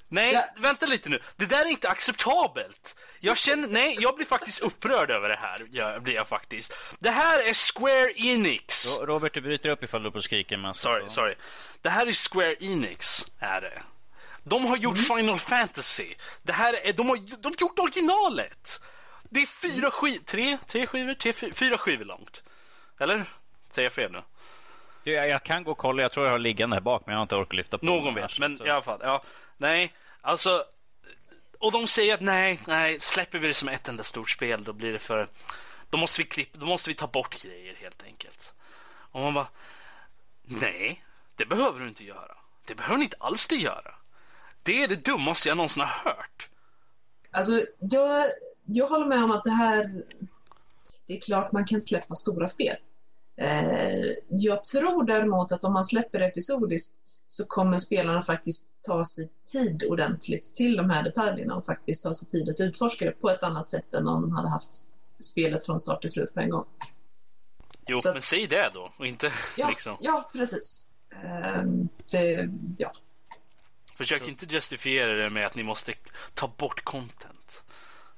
[0.10, 0.46] Nej, Ja.
[0.58, 1.20] vänta lite nu.
[1.36, 2.96] Det där är inte acceptabelt.
[3.20, 5.68] Jag känner, nej, jag blir faktiskt upprörd över det här.
[5.72, 6.74] Jag blir jag faktiskt.
[7.00, 8.98] Det här är Square Enix.
[9.00, 10.58] Ro- Robert, du bryter upp ifall du på skriker.
[10.58, 11.36] Men Sorry, sorry.
[11.82, 13.84] Det här är Square Enix, är det.
[14.50, 16.16] De har gjort Final Fantasy.
[16.44, 18.82] Det här är, de har, de har gjort originalet.
[19.24, 22.44] Det är fyra skivor, tre, tre skivor, tre, fy- fyra skivor långt.
[23.00, 23.26] Eller?
[23.72, 24.22] Säger jag fel nu?
[25.04, 27.20] Jag, jag kan gå och kolla, jag tror jag har liggande här bak men jag
[27.20, 29.00] har inte orkat lyfta på Någon vet, här, men så- i alla fall.
[29.04, 29.24] Ja,
[29.58, 30.64] nej, alltså.
[31.60, 34.74] Och de säger att nej, nej, släpper vi det som ett enda stort spel då
[34.74, 35.28] blir det för...
[35.90, 38.54] Då måste vi klippa, då måste vi ta bort grejer helt enkelt.
[38.90, 39.48] Och man bara,
[40.44, 41.04] nej,
[41.36, 42.38] det behöver du inte göra.
[42.66, 43.96] Det behöver ni inte alls det göra.
[44.68, 46.50] Det är det dummaste jag någonsin har hört.
[47.32, 48.26] alltså jag,
[48.66, 50.04] jag håller med om att det här...
[51.08, 52.76] Det är klart man kan släppa stora spel.
[53.38, 59.30] Eh, jag tror däremot att om man släpper episodiskt så kommer spelarna faktiskt ta sig
[59.46, 63.30] tid ordentligt till de här detaljerna och faktiskt ta sig tid att utforska det på
[63.30, 64.70] ett annat sätt än om de hade haft
[65.20, 66.66] spelet från start till slut på en gång.
[67.88, 69.98] Jo, Så att- men säg det då och inte Ja, liksom.
[70.00, 70.94] ja precis.
[71.24, 72.92] Ehm, det, ja.
[73.98, 75.94] Försök inte justifiera det med att ni måste
[76.34, 77.64] ta bort content.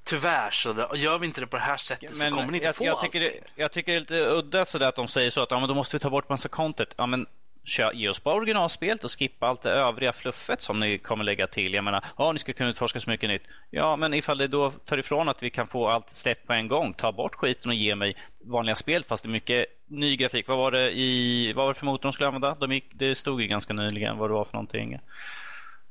[0.04, 2.58] Tyvärr så det, gör vi inte det på det här sättet så Men kommer ni
[2.58, 5.08] inte jag, få jag, tycker det, jag tycker det är lite udda sådär att de
[5.08, 6.94] säger så att ja, men då måste vi ta bort massa content.
[6.96, 7.26] Ja, men
[7.64, 11.46] kör, ge oss bara originalspelet och skippa allt det övriga fluffet som ni kommer lägga
[11.46, 11.74] till.
[11.74, 13.42] Jag menar, ja ni ska kunna utforska så mycket nytt.
[13.70, 16.68] Ja, men ifall det då tar ifrån att vi kan få allt släppt på en
[16.68, 20.48] gång, ta bort skiten och ge mig vanliga spel fast det är mycket ny grafik.
[20.48, 22.54] Vad var det i, vad var det för motor de skulle använda?
[22.54, 24.98] De gick, det stod ju ganska nyligen vad det var för någonting.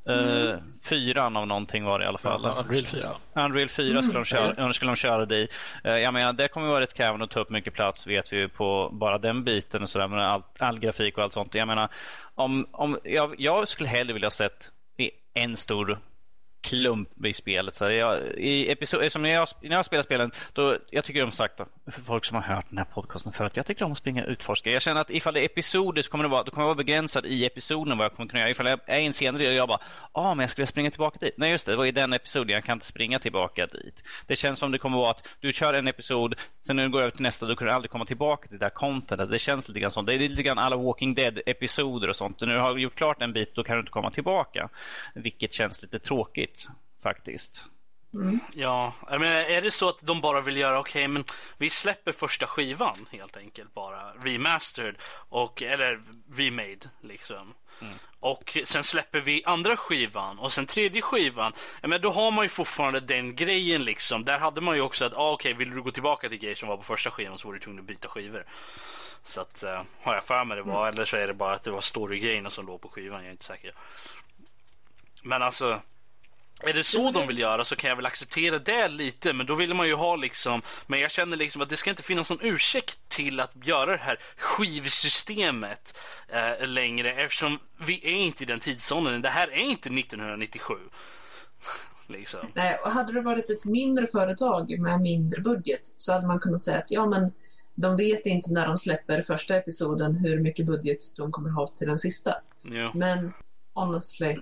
[0.10, 2.42] Uh, fyran av någonting var det i alla fall.
[2.44, 3.10] Ja, Unreal 4.
[3.34, 5.48] Unreal 4 skulle de köra, skulle de köra det i.
[5.86, 8.38] Uh, jag menar, det kommer vara rätt krävande att ta upp mycket plats vet vi
[8.38, 11.56] ju på bara den biten och sådär med all, all grafik och allt sånt.
[11.56, 11.90] Jag menar,
[12.36, 14.72] om, om, jag, jag skulle hellre vilja ha sett
[15.34, 16.00] en stor
[16.62, 17.76] klump i spelet.
[17.76, 21.32] Så jag, i episod, som när, jag, när jag spelar spelen, då, jag tycker om
[21.32, 21.58] sagt,
[21.92, 24.30] för folk som har hört den här podcasten förut, jag tycker om att springa och
[24.30, 24.70] utforska.
[24.70, 26.84] Jag känner att ifall det är episoder så kommer det vara, då kommer jag vara
[26.84, 28.50] begränsad i episoden vad jag kommer kunna göra.
[28.50, 29.80] Ifall jag är i en senare del och jag bara,
[30.14, 31.34] ja ah, men jag skulle springa tillbaka dit.
[31.38, 34.04] Nej just det, det var i den episoden, jag kan inte springa tillbaka dit.
[34.28, 37.00] Det känns som det kommer vara att du kör en episod, sen när du går
[37.00, 39.30] över till nästa, då kan du aldrig komma tillbaka till det där contentet.
[39.30, 40.08] Det känns lite grann sånt.
[40.08, 42.42] Det är lite grann alla Walking Dead-episoder och sånt.
[42.42, 44.70] När du har gjort klart en bit, då kan du inte komma tillbaka.
[45.16, 46.59] Vilket känns lite tråkigt
[47.04, 47.66] faktiskt.
[48.14, 48.40] Mm.
[48.54, 51.24] Ja, jag menar, är det så att de bara vill göra, okej, okay, men
[51.58, 54.96] vi släpper första skivan helt enkelt bara, remastered,
[55.30, 56.02] och, eller
[56.32, 57.54] remade liksom.
[57.82, 57.94] Mm.
[58.20, 61.54] Och sen släpper vi andra skivan och sen tredje skivan.
[61.82, 64.26] Men då har man ju fortfarande den grejen liksom.
[64.26, 66.56] Där hade man ju också att, ah, okej, okay, vill du gå tillbaka till grejer
[66.56, 68.46] som var på första skivan så var du tvungen att byta skivor.
[69.24, 70.94] Så att, uh, har jag för mig det var, mm.
[70.94, 73.32] eller så är det bara att det var storygrejerna som låg på skivan, jag är
[73.32, 73.74] inte säker.
[75.24, 75.82] Men alltså,
[76.64, 79.56] är det så de vill göra så kan jag väl acceptera det lite, men då
[79.56, 82.40] vill man ju ha liksom, men jag känner liksom att det ska inte finnas någon
[82.42, 85.98] ursäkt till att göra det här skivsystemet
[86.28, 89.22] eh, längre eftersom vi är inte i den tidsåldern.
[89.22, 90.74] Det här är inte 1997.
[92.08, 92.40] liksom.
[92.54, 96.64] Nej, och hade det varit ett mindre företag med mindre budget så hade man kunnat
[96.64, 97.32] säga att ja, men
[97.76, 101.88] de vet inte när de släpper första episoden hur mycket budget de kommer ha till
[101.88, 102.36] den sista.
[102.62, 102.92] Ja.
[102.94, 103.34] Men
[103.74, 104.38] honestly,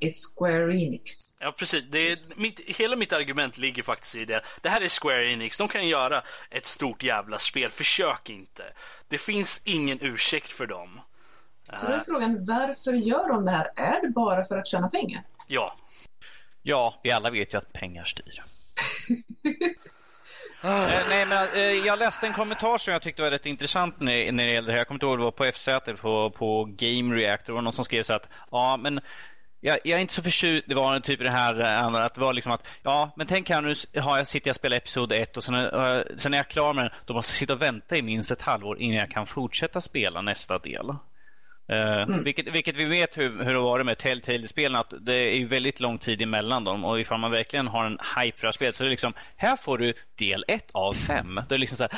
[0.00, 1.10] It's Square Enix.
[1.40, 1.84] Ja, precis.
[1.90, 4.42] Det är, mitt, hela mitt argument ligger faktiskt i det.
[4.60, 5.58] Det här är Square Enix.
[5.58, 7.70] De kan göra ett stort jävla spel.
[7.70, 8.64] Försök inte.
[9.08, 11.00] Det finns ingen ursäkt för dem.
[11.76, 13.70] Så då är frågan, varför gör de det här?
[13.76, 15.22] Är det bara för att tjäna pengar?
[15.48, 15.76] Ja.
[16.62, 18.24] Ja, vi alla vet ju att pengar styr.
[20.62, 24.32] eh, nej, men, eh, jag läste en kommentar som jag tyckte var rätt intressant när,
[24.32, 24.80] när det gällde det här.
[24.80, 25.68] Jag kommer inte ihåg det var på FZ
[26.00, 27.52] på, på Game Reactor.
[27.52, 29.00] Det var någon som skrev så att ja, men
[29.60, 30.68] jag, jag, är inte så förtjust.
[30.68, 33.62] Det var typ det här eh, att det var liksom att ja, men tänk här
[33.62, 36.48] nu har jag sitter jag och spelar episod 1 och sen, uh, sen är jag
[36.48, 36.92] klar med den.
[37.04, 40.22] Då måste jag sitta och vänta i minst ett halvår innan jag kan fortsätta spela
[40.22, 40.90] nästa del.
[40.90, 42.24] Uh, mm.
[42.24, 45.98] vilket, vilket, vi vet hur, hur det var med Telltale-spelen att det är väldigt lång
[45.98, 48.90] tid emellan dem och ifall man verkligen har en hype för spelet så är det
[48.90, 51.40] liksom här får du del 1 av 5.
[51.48, 51.92] Det är liksom så här,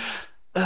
[0.54, 0.64] Okej,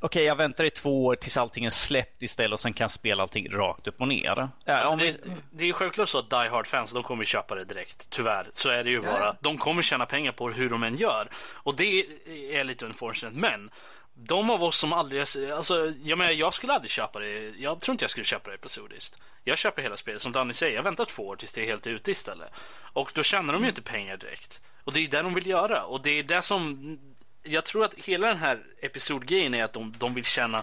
[0.00, 2.90] okay, jag väntar i två år tills allting är släppt istället och sen kan jag
[2.90, 4.38] spela allting rakt upp och ner.
[4.38, 5.16] Uh, alltså det, vi...
[5.50, 8.10] det, är ju självklart så att Die Hard-fans de kommer köpa det direkt.
[8.10, 9.24] Tyvärr så är det ju bara.
[9.24, 9.36] Ja.
[9.40, 11.28] De kommer tjäna pengar på hur de än gör.
[11.52, 12.06] Och det
[12.52, 13.36] är lite unfortunate.
[13.36, 13.70] Men
[14.14, 15.20] de av oss som aldrig...
[15.20, 17.52] Alltså, jag, menar, jag skulle aldrig köpa det.
[17.58, 19.18] Jag tror inte jag skulle köpa det episodiskt.
[19.44, 20.22] Jag köper hela spelet.
[20.22, 22.52] Som Danny säger, jag väntar två år tills det är helt ute istället.
[22.92, 24.60] Och då tjänar de ju inte pengar direkt.
[24.84, 25.84] Och det är det de vill göra.
[25.84, 26.98] Och det är det som
[27.42, 30.62] jag tror att hela den här episodgrejen är att de, de vill tjäna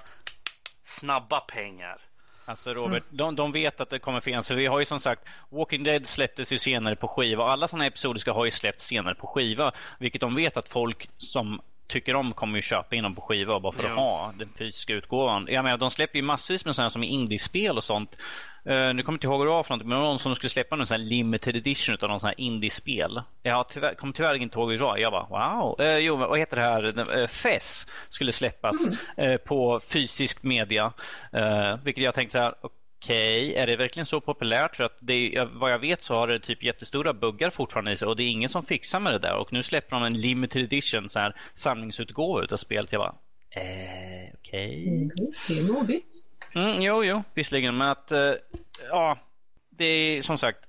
[0.84, 1.98] snabba pengar.
[2.46, 3.18] Alltså Robert, mm.
[3.18, 4.48] de, de vet att det kommer finnas.
[4.48, 7.44] För vi har ju som sagt, Walking Dead släpptes ju senare på skiva.
[7.44, 9.72] Alla sådana episoder ska ha ju släppts senare på skiva.
[10.00, 13.60] Vilket de vet att folk som tycker om kommer ju köpa in dem på skiva
[13.60, 13.90] bara för ja.
[13.90, 15.48] att ha den fysiska utgåvan.
[15.50, 18.18] Jag menar, de släpper ju massvis med sådana som indiespel och sånt.
[18.70, 20.50] Uh, nu kommer jag inte ihåg vad det var för någonting, men någon som skulle
[20.50, 23.22] släppa någon sån här limited edition av någon sån här indiespel.
[23.44, 24.98] Jag tyvärr, kommer tyvärr inte ihåg vad det var.
[24.98, 25.82] Jag bara wow.
[25.82, 27.20] Uh, jo, vad heter det här?
[27.20, 28.76] Uh, FES skulle släppas
[29.18, 29.32] mm.
[29.32, 30.94] uh, på fysisk media.
[31.84, 32.54] vilket jag tänkte så här,
[33.02, 33.62] Okej, okay.
[33.62, 34.76] är det verkligen så populärt?
[34.76, 38.08] För att det, vad jag vet så har det typ jättestora buggar fortfarande i sig
[38.08, 39.36] och det är ingen som fixar med det där.
[39.36, 42.92] Och nu släpper de en limited edition så här, samlingsutgåva utav spelet.
[42.92, 43.16] Jag bara,
[43.50, 44.34] eh, okej.
[44.34, 44.88] Okay.
[44.88, 45.10] Mm,
[45.48, 46.37] det är modigt.
[46.56, 47.78] Mm, jo, jo, visserligen.
[47.78, 48.34] Men att, eh,
[48.90, 49.18] ja,
[49.70, 50.60] det är som sagt,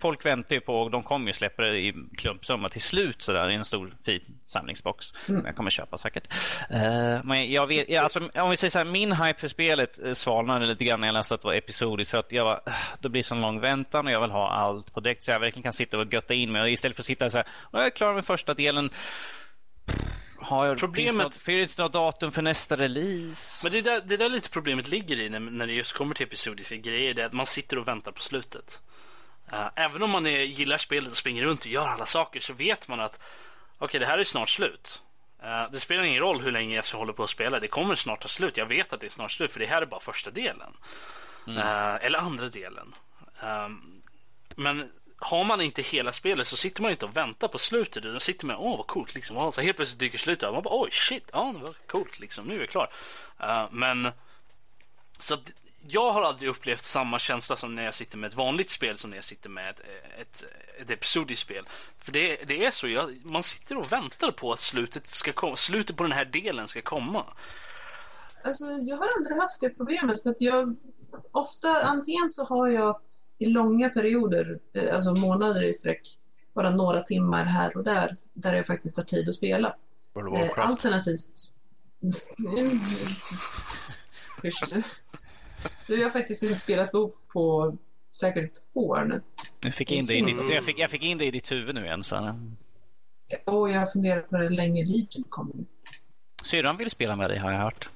[0.00, 3.32] folk väntar ju på och de kommer ju släppa det i klumpsumma till slut så
[3.32, 5.12] där, i en stor fin samlingsbox.
[5.28, 5.46] Mm.
[5.46, 6.32] Jag kommer köpa säkert.
[6.70, 9.98] Uh, men jag vet, ja, alltså, om vi säger så här, min hype för spelet
[9.98, 12.10] eh, svalnade lite grann när jag läste att det var episodiskt.
[12.10, 14.94] För att jag var, uh, det blir så lång väntan och jag vill ha allt
[14.94, 16.72] på direkt så jag verkligen kan sitta och götta in mig.
[16.72, 18.90] Istället för att sitta så här, jag är klar med första delen.
[20.44, 21.36] Har problemet...
[21.36, 23.66] Finns det något datum för nästa release?
[23.66, 25.92] Men det är där, det är där lite problemet ligger i när, när det just
[25.92, 27.14] kommer till episodiska grejer.
[27.14, 28.80] Det är att man sitter och väntar på slutet.
[29.52, 32.52] Uh, även om man är, gillar spelet och springer runt och gör alla saker så
[32.52, 35.02] vet man att okej, okay, det här är snart slut.
[35.44, 37.60] Uh, det spelar ingen roll hur länge jag håller på att spela.
[37.60, 38.56] Det kommer snart ta slut.
[38.56, 40.72] Jag vet att det är snart slut för det här är bara första delen.
[41.46, 41.58] Mm.
[41.58, 42.94] Uh, eller andra delen.
[43.42, 44.02] Um,
[44.56, 44.90] men
[45.24, 48.02] har man inte hela spelet så sitter man inte och väntar på slutet.
[48.02, 49.52] Då sitter man åh vad coolt liksom.
[49.52, 52.44] Så helt plötsligt dyker slutet och man bara oj shit, ja det var coolt liksom.
[52.44, 52.92] Nu är jag klar.
[53.40, 54.10] Eh, men
[55.18, 55.50] så att
[55.88, 59.10] jag har aldrig upplevt samma känsla som när jag sitter med ett vanligt spel som
[59.10, 59.80] när jag sitter med ett,
[60.20, 60.44] ett,
[60.80, 61.68] ett episodiskt spel.
[61.98, 65.56] För det, det är så, jag, man sitter och väntar på att slutet, ska komma,
[65.56, 67.24] slutet på den här delen ska komma.
[68.44, 70.22] Alltså, jag har aldrig haft det problemet.
[70.22, 70.76] För att jag,
[71.32, 73.00] ofta, antingen så har jag
[73.44, 76.00] i långa perioder, eh, alltså månader i sträck,
[76.54, 79.76] bara några timmar här och där, där jag faktiskt har tid att spela.
[80.14, 81.38] Of Eh, alternativt...
[85.86, 87.76] Jag har faktiskt inte spelat WoW på
[88.14, 89.22] säkert år nu.
[89.60, 91.74] Jag fick, in det i ditt, jag, fick, jag fick in det i ditt huvud
[91.74, 92.04] nu igen.
[92.04, 92.38] Så.
[93.44, 95.54] Och jag har funderat på hur länge Legion kommer.
[96.42, 97.88] Syrran vill spela med dig har jag hört.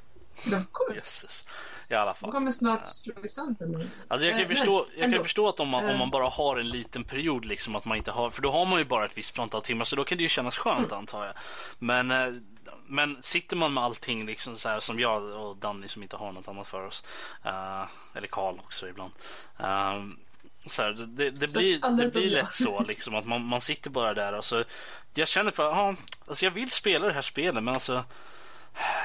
[0.94, 1.46] Jesus.
[1.91, 2.30] I alla de fall.
[2.30, 3.86] kommer snart slå sönder mig.
[4.09, 5.99] Alltså jag kan, Eh, förstå, jag kan förstå att om man, om Eh.
[5.99, 8.78] man bara har en liten period, liksom att man inte har, för då har man
[8.78, 10.99] ju bara ett visst antal timmar, så då kan det ju kännas skönt Mm.
[10.99, 11.34] antar jag.
[11.78, 12.32] Men, eh,
[12.86, 16.32] men sitter man med allting liksom så här som jag och Danny som inte har
[16.32, 17.03] något annat för oss,
[17.45, 17.84] eh,
[18.14, 19.12] eller Karl också ibland.
[19.59, 20.03] eh,
[20.68, 23.91] så här, det det Så blir, det blir lätt så liksom att man, man sitter
[23.91, 24.64] bara där och så
[25.14, 25.95] Jag känner för, ja,
[26.26, 28.05] alltså jag vill spela det här spelet men alltså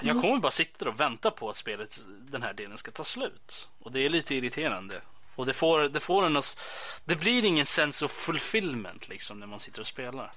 [0.01, 0.21] jag Mm.
[0.21, 1.99] kommer bara sitta och vänta på att spelet,
[2.31, 3.69] den här delen ska ta slut.
[3.79, 5.01] Och det är lite irriterande.
[5.35, 6.59] Och det får, det får en att,
[7.05, 10.31] det blir ingen sense of fulfillment liksom när man sitter och spelar.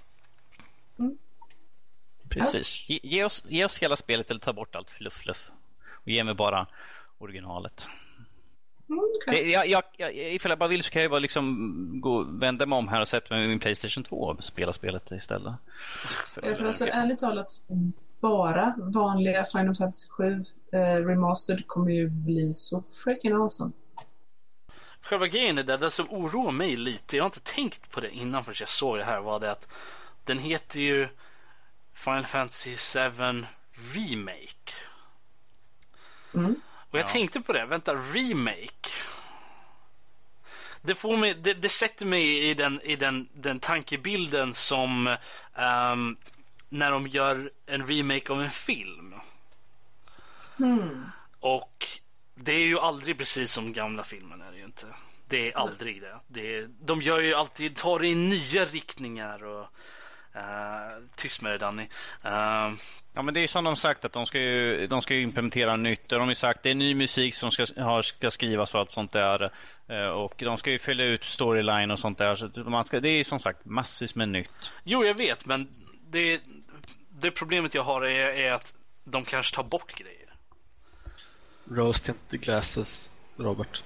[2.30, 2.88] Precis.
[2.88, 5.48] Ge, ge, oss, ge oss hela spelet eller ta bort allt fluff, fluff.
[5.92, 6.66] Och ge mig bara
[7.18, 7.88] originalet.
[8.88, 9.00] Mm.
[9.26, 12.66] Det, jag, jag, jag, ifall jag bara vill så kan jag bara liksom gå, vända
[12.66, 15.54] mig om här och sätta mig med min Playstation 2 och spela spelet istället.
[16.42, 17.50] Ja, för alltså, ärligt talat,
[18.28, 23.72] bara vanliga Final Fantasy 7 eh, Remastered kommer ju bli så freaking awesome.
[25.02, 28.10] Själva grejen är det, det som oroar mig lite, jag har inte tänkt på det
[28.10, 29.68] innan förrän jag såg det här, var det att
[30.24, 31.08] den heter ju
[31.94, 33.00] Final Fantasy 7
[33.94, 34.72] Remake.
[36.34, 36.54] Mm.
[36.90, 37.08] Och jag Ja.
[37.08, 38.88] tänkte på det, vänta, remake.
[40.82, 45.16] Det, får mig, det, det sätter mig i den, i den, den tankebilden som
[45.54, 46.16] ehm,
[46.68, 49.14] när de gör en remake av en film.
[50.56, 51.10] Hmm.
[51.40, 51.86] Och
[52.34, 54.86] det är ju aldrig precis som gamla filmen är det ju inte.
[55.28, 56.20] Det är aldrig det.
[56.26, 59.66] det är, de gör ju alltid, tar det i nya riktningar och
[60.34, 61.88] eh, tyst med det Danny.
[62.24, 62.72] Eh,
[63.16, 65.76] Ja men det är som de sagt att de ska ju, de ska ju implementera
[65.76, 66.08] nytt.
[66.08, 68.90] De har ju sagt det är ny musik som ska, har, ska skrivas och allt
[68.90, 69.52] sånt där.
[69.88, 72.34] Eh, Och de ska ju fylla ut storyline och sånt där.
[72.36, 74.72] Så man ska, det är som sagt massvis med nytt.
[74.84, 75.68] Jo, jag vet, men
[76.10, 76.40] det,
[77.10, 80.34] det problemet jag har är, är att de kanske tar bort grejer.
[81.70, 83.82] Roast inte glasses, Robert.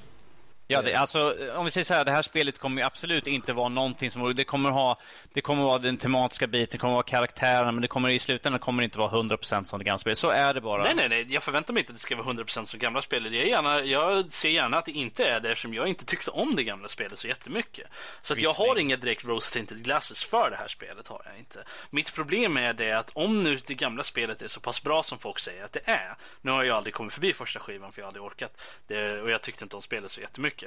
[0.73, 3.53] Ja, det, alltså, om vi säger så här, det här spelet kommer ju absolut inte
[3.53, 4.35] vara någonting som...
[4.35, 4.99] Det kommer ha...
[5.33, 8.61] Det kommer vara den tematiska biten, det kommer vara karaktärerna, men det kommer i slutändan
[8.61, 10.19] kommer det inte vara 100% som det gamla spelet.
[10.19, 10.83] Så är det bara.
[10.83, 11.27] Nej, nej, nej.
[11.29, 13.33] Jag förväntar mig inte att det ska vara 100% som gamla spelet.
[13.33, 16.31] Jag, är gärna, jag ser gärna att det inte är det eftersom jag inte tyckte
[16.31, 17.87] om det gamla spelet så jättemycket.
[18.23, 21.09] Så att jag har inga direkt rose tinted glasses för det här spelet.
[21.09, 21.65] har jag inte.
[21.91, 25.19] Mitt problem är det att om nu det gamla spelet är så pass bra som
[25.19, 26.17] folk säger att det är.
[26.41, 28.63] Nu har jag aldrig kommit förbi första skivan för jag har aldrig orkat.
[28.87, 30.60] Det, och jag tyckte inte om spelet så jättemycket.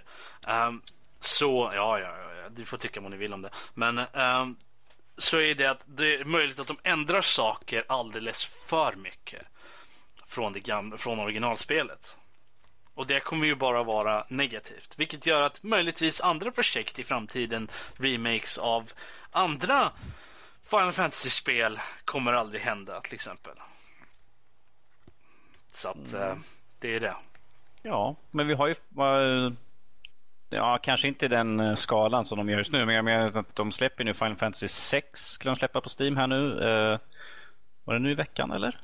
[0.48, 0.82] Um,
[1.20, 3.50] så, ja, ja, ja, du får tycka vad ni vill om det.
[3.74, 4.56] Men ehm,
[5.18, 9.42] så är det att det är möjligt att de ändrar saker alldeles för mycket
[10.26, 12.18] från, det gamla, från originalspelet.
[12.94, 14.94] Och det kommer ju bara vara negativt.
[14.98, 18.92] Vilket gör att möjligtvis andra projekt i framtiden, remakes av
[19.32, 19.92] andra
[20.64, 23.54] Final Fantasy-spel, kommer aldrig hända till exempel.
[25.68, 26.36] Så att eh,
[26.80, 27.16] det är det.
[27.82, 28.76] Ja, men vi har ju...
[30.56, 33.56] Ja, kanske inte den eh, skalan som de gör just nu, men jag menar att
[33.56, 35.20] de släpper nu Final Fantasy 6.
[35.20, 36.52] Skulle de släppa på Steam här nu?
[36.64, 37.00] Eh,
[37.84, 38.80] Var det nu i veckan eller?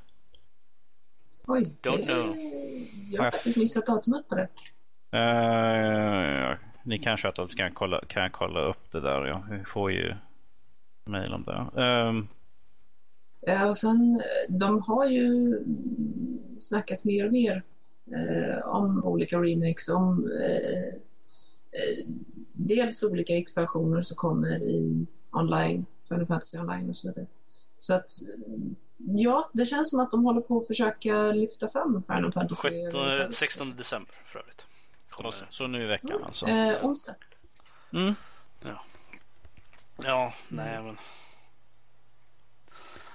[1.47, 2.35] Oj, Don't know.
[3.11, 4.47] jag har faktiskt missat datumet på det.
[5.17, 9.25] Eh, ni kan sköta det så kan kolla, kan jag kolla upp det där.
[9.25, 9.43] Ja.
[9.51, 10.15] Vi får ju
[11.05, 11.81] mejl om det.
[11.81, 12.27] Ehm,
[13.41, 15.59] Ja, och sen, de har ju
[16.57, 17.63] snackat mer och mer
[18.11, 20.99] eh, om olika remakes, om eh,
[22.53, 27.27] dels olika expansioner som kommer i online, Final Fantasy online och så vidare.
[27.79, 28.09] Så att,
[28.47, 32.69] mm, ja, det känns som att de håller på att försöka lyfta fram Final Fantasy.
[32.91, 34.65] 17, 16 december för övrigt.
[35.49, 36.47] Så, nu i veckan alltså.
[36.47, 37.15] Eh, onsdag.
[37.93, 38.15] Mm.
[40.03, 40.97] Ja, nej men.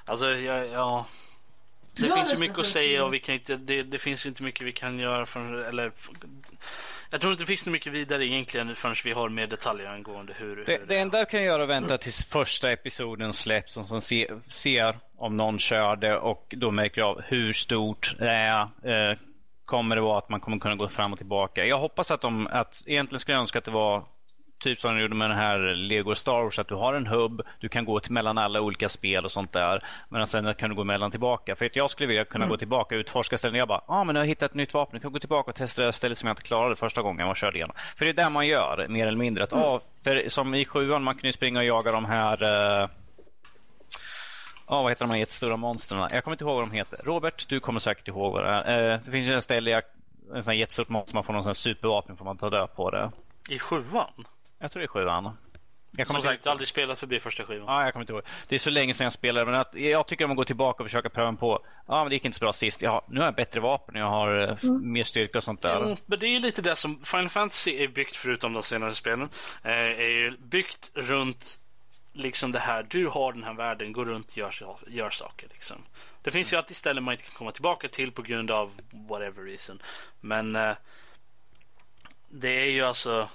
[0.04, 0.64] Alltså, ja.
[0.64, 1.06] ja.
[1.96, 4.28] Det Jag finns ju mycket att säga och vi kan inte, det, det finns ju
[4.28, 5.92] inte mycket vi kan göra för, eller
[7.14, 10.32] jag tror inte det finns så mycket vidare egentligen förrän vi har mer detaljer angående
[10.38, 10.64] hur...
[10.66, 13.86] Det, hur det enda jag kan göra är att vänta tills första episoden släpps och
[13.86, 18.60] sen se, ser om någon kör det och då märker jag hur stort det är.
[18.60, 19.18] Eh,
[19.64, 21.64] kommer det vara att man kommer kunna gå fram och tillbaka.
[21.64, 24.04] Jag hoppas att de, att egentligen skulle jag önska att det var
[24.64, 27.42] typ som de gjorde med den här Lego Star Wars, att du har en hubb,
[27.60, 29.84] du kan gå till mellan alla olika spel och sånt där.
[30.08, 31.56] Men sen kan du gå mellan tillbaka.
[31.56, 32.50] För att jag skulle vilja kunna mm.
[32.50, 33.58] gå tillbaka och utforska ställen.
[33.58, 35.50] Jag bara, ja ah, men jag har hittat ett nytt vapen, jag kan gå tillbaka
[35.50, 37.76] och testa det stället som jag inte klarade första gången jag körde igenom.
[37.96, 39.44] För det är det man gör, mer eller mindre.
[39.44, 39.64] Att, mm.
[39.64, 42.88] ah, för som i sjuan, man kan ju springa och jaga de här uh,
[44.68, 46.08] Ja, vad heter de här jättestora monstren?
[46.12, 47.00] Jag kommer inte ihåg vad de heter.
[47.04, 49.00] Robert, du kommer säkert ihåg vad det är.
[49.04, 49.82] det finns en ställe,
[50.34, 52.90] en sån här jättestort monster, man får någon sån supervapen får man ta död på
[52.90, 53.10] det.
[53.48, 54.24] I sjuan?
[54.64, 55.36] Jag tror det är sjuan.
[55.96, 57.64] Jag Som sagt, aldrig spelat förbi första skivan.
[57.66, 58.22] Ja, jag kommer inte ihåg.
[58.48, 59.46] Det är så länge sedan jag spelade.
[59.46, 61.66] Men att, jag tycker om att gå tillbaka och försöka pröva på.
[61.86, 62.84] Ja, men det gick inte så bra sist.
[62.84, 63.94] Har, nu har jag bättre vapen.
[63.94, 64.92] Jag har eh, mm.
[64.92, 65.76] mer styrka och sånt där.
[65.76, 68.94] Mm, men det är ju lite det som Final Fantasy är byggt, förutom de senare
[68.94, 69.28] spelen,
[69.62, 71.58] eh, är byggt runt
[72.12, 72.86] liksom det här.
[72.90, 74.54] Du har den här världen, går runt och gör,
[74.86, 75.48] gör saker.
[75.52, 75.76] Liksom.
[76.22, 76.56] Det finns mm.
[76.56, 78.72] ju alltid ställen man inte kan komma tillbaka till på grund av
[79.08, 79.82] whatever reason.
[80.20, 80.76] Men eh,
[82.28, 83.28] det är ju alltså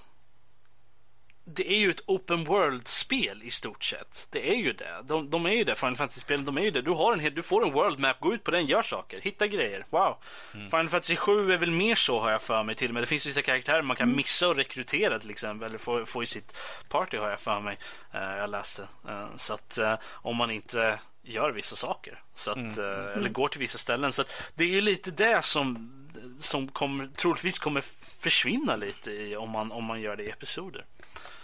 [1.56, 4.28] det är ju ett open world-spel i stort sett.
[4.32, 5.04] Det är ju det.
[5.04, 6.82] De, de är ju det, Final Fantasy-spelen, de är ju det.
[6.82, 9.48] Du, har en, du får en world map, gå ut på den, gör saker, hitta
[9.48, 9.86] grejer.
[9.90, 10.18] Wow.
[10.54, 10.70] Mm.
[10.70, 13.04] Final Fantasy 7 är väl mer så har jag för mig till och med.
[13.04, 14.18] Det finns vissa karaktärer man kan mm.
[14.18, 16.58] missa och rekrytera till exempel, eller få, få i sitt
[16.90, 17.78] party har jag för mig.
[18.16, 18.82] Uh, jag läste.
[19.10, 22.22] Uh, så att uh, om man inte gör vissa saker.
[22.36, 23.18] Så att, mm.
[23.18, 24.14] Eller går till vissa ställen.
[24.14, 24.24] Så
[24.56, 25.92] det är ju lite det som,
[26.40, 27.84] som kommer, troligtvis kommer
[28.20, 30.86] försvinna lite i, om, man, om man gör det i episoder.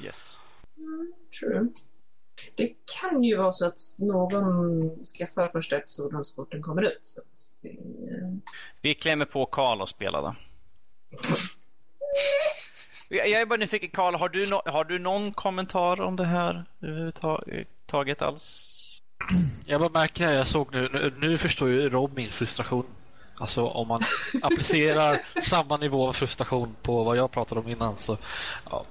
[0.04, 0.40] Yes.
[0.78, 1.68] Mm, true.
[2.58, 7.00] Det kan ju vara så att någon skaffar första episoden så fort den kommer ut.
[7.02, 8.28] Så att, eh...
[8.82, 10.36] Vi klämmer på Karl och spelar då.
[13.10, 16.66] Jag är bara nyfiken, Karl, har, du no har du någon kommentar om det här
[16.82, 18.82] överhuvudtaget alls?
[19.66, 22.86] Jag bara märker jag såg nu, nu, nu förstår ju Rob min frustration.
[23.38, 24.02] Alltså om man
[24.42, 28.18] applicerar samma nivå av frustration på vad jag pratade om innan så
[28.70, 28.86] ja,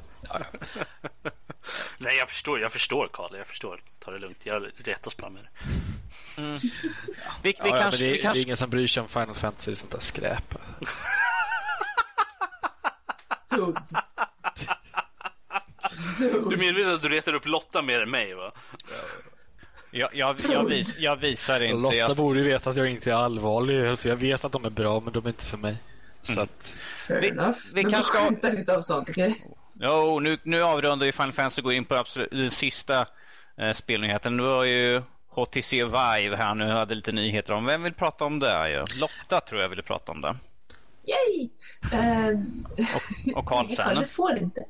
[1.99, 3.37] Nej, jag förstår, jag förstår Karl.
[3.37, 3.83] Jag förstår.
[3.99, 4.39] Ta det lugnt.
[4.43, 5.49] Jag retas bara med det.
[6.43, 6.59] Mm.
[7.07, 7.33] Ja.
[7.43, 8.39] Vi, vi ja, kanske, det, vi kanske...
[8.39, 10.55] det är ingen som bryr sig om Final Fantasy och sånt där skräp.
[13.51, 13.81] Dude.
[16.51, 18.53] Du menar att du retar upp Lotta mer än mig va?
[19.91, 21.77] Jag, jag, jag, vis, jag visar inte.
[21.77, 22.17] Lotta jag...
[22.17, 23.99] borde ju veta att jag inte är allvarlig.
[23.99, 25.79] För jag vet att de är bra, men de är inte för mig.
[26.29, 26.35] Mm.
[26.35, 26.77] Så att...
[26.99, 27.59] Fair vi, enough.
[27.75, 29.31] Vi men kanske skämtar inte om sånt, okej?
[29.31, 29.64] Okay?
[29.81, 33.07] Jo, nu, nu avrundar ju Final Fantasy och går in på absolut, den sista
[33.59, 34.37] eh, spelnyheten.
[34.37, 37.65] Det var ju HTC Vive här nu, hade lite nyheter om.
[37.65, 38.71] Vem vill prata om det?
[38.71, 38.85] Ja?
[39.01, 40.37] Lotta tror jag ville prata om det.
[41.07, 41.49] Yay!
[41.85, 42.41] Uh,
[43.35, 43.95] och, och Carl sen.
[44.01, 44.65] Det får inte.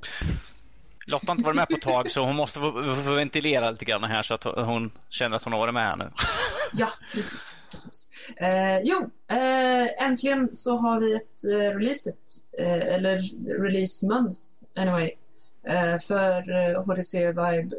[1.07, 2.73] Lotta har inte varit med på ett tag så hon måste få,
[3.05, 5.97] få ventilera lite grann här så att hon känner att hon har varit med här
[5.97, 6.11] nu.
[6.77, 7.69] Ja, precis.
[7.71, 8.11] precis.
[8.43, 8.99] Uh, jo,
[9.33, 13.21] uh, äntligen så har vi ett uh, release date, eller
[13.63, 14.39] release month
[14.77, 15.11] anyway,
[15.69, 17.71] uh, för HTC Vive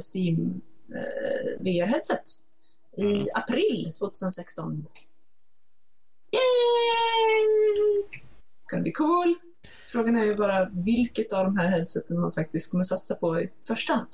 [0.00, 0.60] Steam
[1.60, 2.24] VR-headset
[2.96, 3.26] i mm.
[3.34, 4.86] april 2016.
[6.32, 6.42] Yay!
[8.66, 9.34] Kan bli cool.
[9.86, 13.50] Frågan är ju bara vilket av de här headseten man faktiskt kommer satsa på i
[13.68, 14.08] första hand.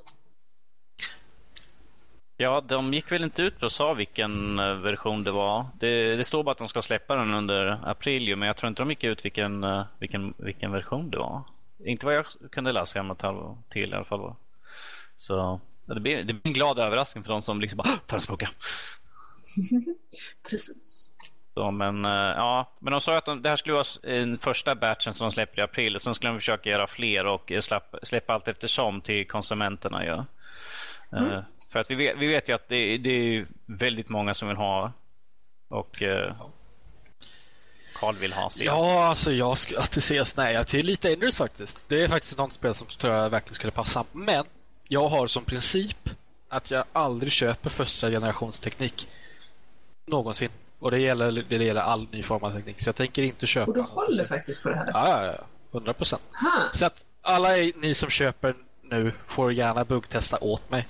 [2.37, 5.67] Ja, de gick väl inte ut och sa vilken eh, version det var.
[5.81, 8.83] Det, det står bara att de ska släppa den under april, men jag tror inte
[8.83, 11.43] de gick ut vilken, eh, vilken, vilken version det var.
[11.85, 14.35] Inte vad jag kunde läsa i alla till i alla fall.
[15.17, 18.51] Så det blir, det blir en glad överraskning för de som liksom bara förespråkar.
[20.51, 21.17] Precis.
[21.55, 24.75] Så, men, eh, ja, men de sa att de, det här skulle vara den första
[24.75, 26.01] batchen som de släpper i april.
[26.01, 30.07] Sen skulle de försöka göra fler och släppa, släppa allt eftersom till konsumenterna.
[30.07, 30.25] Ja.
[31.13, 31.43] Mm.
[31.73, 34.57] För att vi vet, vi vet ju att det, det är väldigt många som vill
[34.57, 34.93] ha
[35.69, 36.33] och uh,
[38.03, 38.67] Carl vill ha sig.
[38.67, 41.85] Ja, alltså jag ska att det ses nej, jag till lite Enders faktiskt.
[41.89, 44.05] Det är faktiskt något spel som tror jag verkligen skulle passa.
[44.13, 44.45] Men
[44.89, 46.11] jag har som princip
[46.49, 49.09] att jag aldrig köper första generations teknik
[50.07, 50.49] någonsin.
[50.79, 52.81] Och det gäller, det gäller all ny form av teknik.
[52.81, 53.71] Så jag tänker inte köpa.
[53.71, 54.91] Och du håller faktiskt på det här?
[54.95, 55.45] Ja, ja, ja.
[55.73, 56.23] 100 procent.
[56.73, 60.89] Så att alla ni som köper nu får gärna buggtesta åt mig.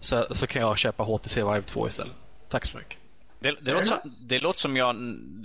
[0.00, 2.12] Så, så kan jag köpa HTC Vive 2 istället.
[2.48, 3.01] Tack så mycket.
[3.42, 3.98] Det, det, låter som,
[4.28, 4.96] det låter som jag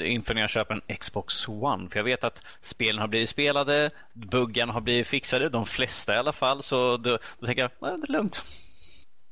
[0.02, 1.90] inför när jag köper en Xbox One.
[1.90, 6.18] För jag vet att spelen har blivit spelade, buggarna har blivit fixade, de flesta i
[6.18, 6.64] alla fall.
[6.64, 8.44] Så då, då tänker jag, det är lugnt.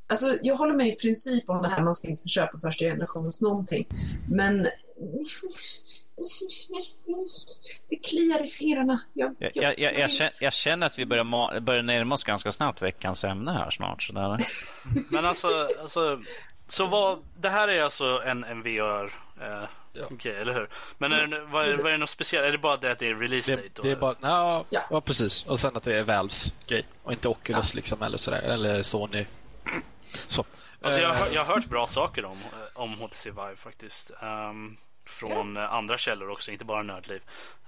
[0.07, 3.41] Alltså, jag håller med i princip om det här, man ska inte köpa första generationens
[3.41, 3.87] någonting.
[4.29, 4.67] Men
[7.89, 9.01] det kliar i fingrarna.
[9.13, 12.81] Jag, jag, jag, jag, känner, jag känner att vi börjar, börjar närma oss ganska snabbt
[12.81, 14.03] veckans ämne här snart.
[14.03, 14.13] Så
[15.09, 15.47] Men alltså,
[15.81, 16.19] alltså
[16.67, 19.63] så vad, det här är alltså en, en VR, eh,
[20.11, 20.69] Okej, eller hur?
[20.97, 22.45] Men är det, vad, är, vad är det något speciellt?
[22.47, 23.69] Är det bara det att det är release Det, date?
[23.73, 24.81] då, det är bara, ja, Ja.
[24.89, 25.01] ja.
[25.01, 25.45] precis.
[25.45, 26.85] Och sen att det är Valves grej.
[27.03, 27.77] Och inte Oculus Ja.
[27.77, 28.41] liksom eller sådär.
[28.41, 29.25] Eller Sony.
[30.03, 30.45] Så.
[30.81, 34.11] Alltså, jag, har Eh, jag har hört bra saker om, eh, om HTC Vive faktiskt.
[34.21, 37.21] Ehm, från eh, andra källor också, inte bara Nördliv.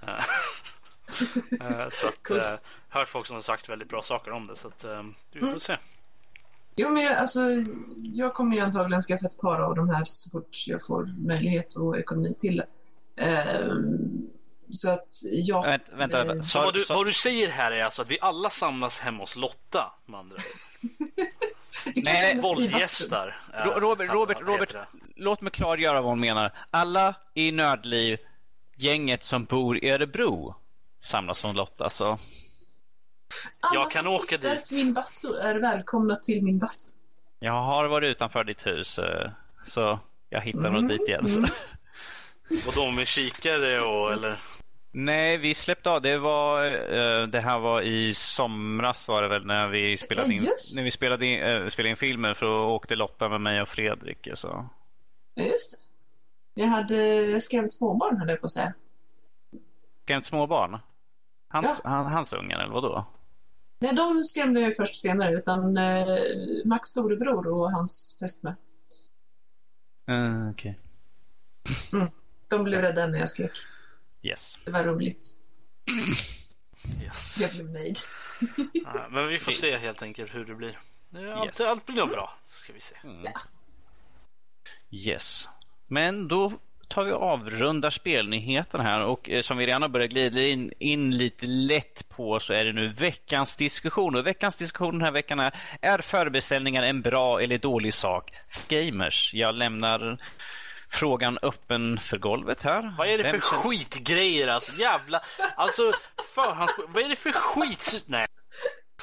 [0.06, 2.44] Eh, så att, Coolt.
[2.44, 2.54] eh,
[2.88, 4.56] hört folk som har sagt väldigt bra saker om det.
[4.56, 5.02] Så att, eh,
[5.32, 5.60] vi får Mm.
[5.60, 5.76] se.
[6.78, 7.40] Jo, men jag, alltså,
[8.14, 11.74] jag kommer ju antagligen skaffa ett par av de här så fort jag får möjlighet
[11.76, 12.66] och ekonomi till det.
[13.24, 14.28] Ehm,
[14.70, 15.62] så att ja.
[15.62, 16.42] Vänt, vänta, vänta.
[16.42, 19.18] Så Sa- vad du, vad du säger här är alltså att vi alla samlas hemma
[19.22, 20.36] hos Lotta med andra
[21.96, 22.40] Nej.
[22.40, 23.40] Våldgästar.
[23.64, 24.74] Ro- Robert, Robert, Robert,
[25.16, 26.52] låt mig klargöra vad hon menar.
[26.70, 28.18] Alla i Nördliv,
[28.76, 30.54] gänget som bor i Örebro,
[31.00, 31.84] samlas hos Lotta.
[31.84, 32.16] alltså.
[32.16, 32.18] Så.
[33.60, 34.64] Alla Jag kan som åka dit.
[34.64, 36.98] till min bastu är välkomna till min bastu.
[37.38, 39.30] Jag har varit utanför ditt hus, eh,
[39.64, 39.98] så
[40.28, 41.26] jag hittar nog dit igen.
[41.36, 41.50] Mm.
[42.66, 44.32] Och de med kikare och eller?
[44.92, 46.02] Nej, vi släppte av.
[46.02, 50.42] Det var eh, det här var i somras var det väl när vi spelade in,
[50.42, 50.76] Ja, just.
[50.76, 53.68] när vi spelade in, eh, spelade in filmen för då åkte Lotta med mig och
[53.68, 54.28] Fredrik.
[54.34, 54.68] Så.
[55.36, 55.78] Just
[56.54, 56.62] det.
[56.62, 58.72] Jag hade skrämt småbarn, höll jag på att säga.
[60.04, 60.78] Skrämt småbarn?
[61.48, 61.90] Hans, Ja.
[61.90, 63.06] han, hans ungar eller vadå?
[63.78, 66.06] Nej, de skrämde jag först senare, utan eh,
[66.64, 68.54] Max storebror och hans fästmö.
[70.10, 70.78] Uh, Okej.
[72.48, 73.52] De blev rädda när jag skrek.
[74.22, 74.58] Yes.
[74.64, 75.28] Det var roligt.
[77.02, 77.36] Yes.
[77.40, 77.98] Jag blev nöjd.
[78.72, 80.78] Ja, men vi får se helt enkelt hur det blir.
[81.34, 81.60] Allt, Yes.
[81.60, 82.94] allt blir nog bra, ska vi se.
[84.90, 85.48] Yes.
[85.86, 86.52] Men då
[86.88, 90.72] tar vi och avrundar spelnyheten här och eh, som vi redan har börjat glida in,
[90.78, 94.14] in lite lätt på så är det nu veckans diskussion.
[94.16, 98.74] Och veckans diskussion den här veckan är Är förbeställningar en bra eller dålig sak för
[98.74, 99.34] gamers?
[99.34, 100.18] Jag lämnar
[100.90, 102.94] frågan öppen för golvet här.
[102.98, 104.80] Vad är det Vem för känner- skitgrejer alltså?
[104.80, 105.20] Jävla...
[105.56, 105.92] Alltså,
[106.34, 106.72] förhands...
[106.88, 108.04] Vad är det för skit...
[108.06, 108.26] Nej.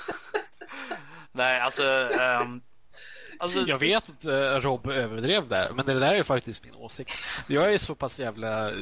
[1.32, 1.84] Nej, alltså...
[2.22, 2.62] ehm,
[3.40, 7.12] alltså Jag vet att eh, Rob överdrev där, men det där är faktiskt min åsikt.
[7.48, 8.76] Jag är så pass jävla eh,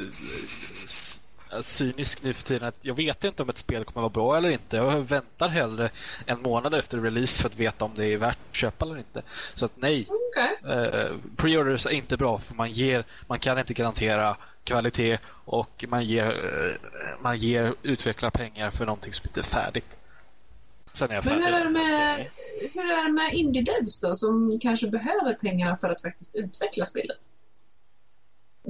[1.62, 4.50] cynisk nu för tiden att jag vet inte om ett spel kommer vara bra eller
[4.50, 4.78] inte.
[4.78, 5.90] Jag väntar hellre
[6.26, 9.22] en månad efter release för att veta om det är värt att köpa eller inte.
[9.54, 10.72] Så att nej, Okej.
[10.74, 16.06] eh, pre-orders är inte bra för man ger, man kan inte garantera kvalitet och man
[16.06, 16.78] ger,
[17.22, 19.86] man ger utvecklare pengar för någonting som inte är färdigt.
[20.94, 22.28] Sen är jag Men hur är, det med,
[22.74, 27.20] hur är det med indie-devs då, som kanske behöver pengarna för att faktiskt utveckla spelet?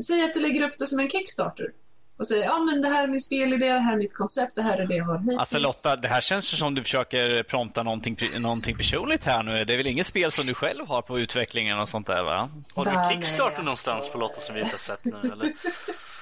[0.08, 1.72] Säg att du lägger upp det som en Kickstarter
[2.18, 4.62] och säger ja men det här är min spelidé, det här är mitt koncept, det
[4.62, 5.38] här är det jag har hittills.
[5.38, 9.66] Alltså Lotta, det här känns ju som du försöker prompta någonting, någonting personligt här nu.
[9.66, 12.50] Det är väl inget spel som du själv har på utvecklingen och sånt där va?
[12.74, 13.62] Har du Kickstarter alltså.
[13.62, 15.52] någonstans på Lotta som vi inte har sett nu eller?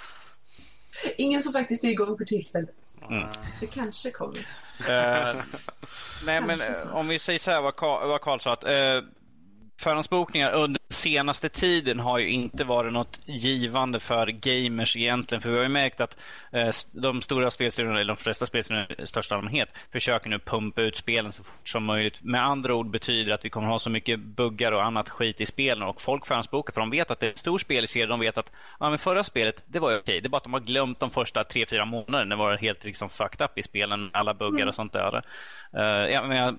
[1.17, 2.99] Ingen som faktiskt är igång för tillfället.
[3.09, 3.27] Mm.
[3.59, 4.37] Det kanske kommer.
[4.89, 5.35] Eh,
[6.25, 6.93] nej men Kanske eh, snart.
[6.93, 8.69] om vi säger så här vad Karl, vad Karl sa att uh,
[9.79, 15.41] förhandsbokningar under senaste tiden har ju inte varit något givande för gamers egentligen.
[15.41, 16.17] För vi har ju märkt att
[16.51, 20.97] eh, de stora spelstudiorna, eller de flesta spelstudiorna i största allmänhet, försöker nu pumpa ut
[20.97, 22.23] spelen så fort som möjligt.
[22.23, 25.45] Med andra ord betyder att vi kommer ha så mycket buggar och annat skit i
[25.45, 28.05] spelen och folk förhandsbokar för de vet att det är en stor spelserie.
[28.05, 30.21] De vet att ja, men förra spelet, det var ju okej.
[30.21, 32.35] Det är bara att de har glömt de första tre fyra månaderna.
[32.35, 35.23] Det var helt liksom fucked up i spelen, alla buggar och sånt där.
[35.77, 36.55] Uh, jag menar,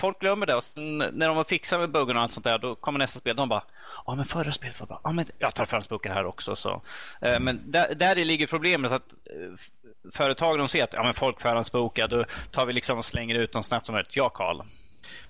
[0.00, 2.74] folk glömmer det och sen när de fixade med buggarna och allt sånt där då
[2.74, 3.36] kommer nästa spel.
[3.36, 3.62] De bara
[4.06, 5.00] Ja men förra spelet var bra.
[5.04, 6.56] Ja men jag tar förhandsboken här också.
[6.56, 6.82] Så.
[7.20, 9.70] Eh, Men där, där ligger problemet att eh, f-
[10.12, 12.08] företagen de ser att ja, men folk förhandsbokar.
[12.08, 14.16] Då tar vi liksom och slänger ut dem snabbt som möjligt.
[14.16, 14.60] Ja Karl.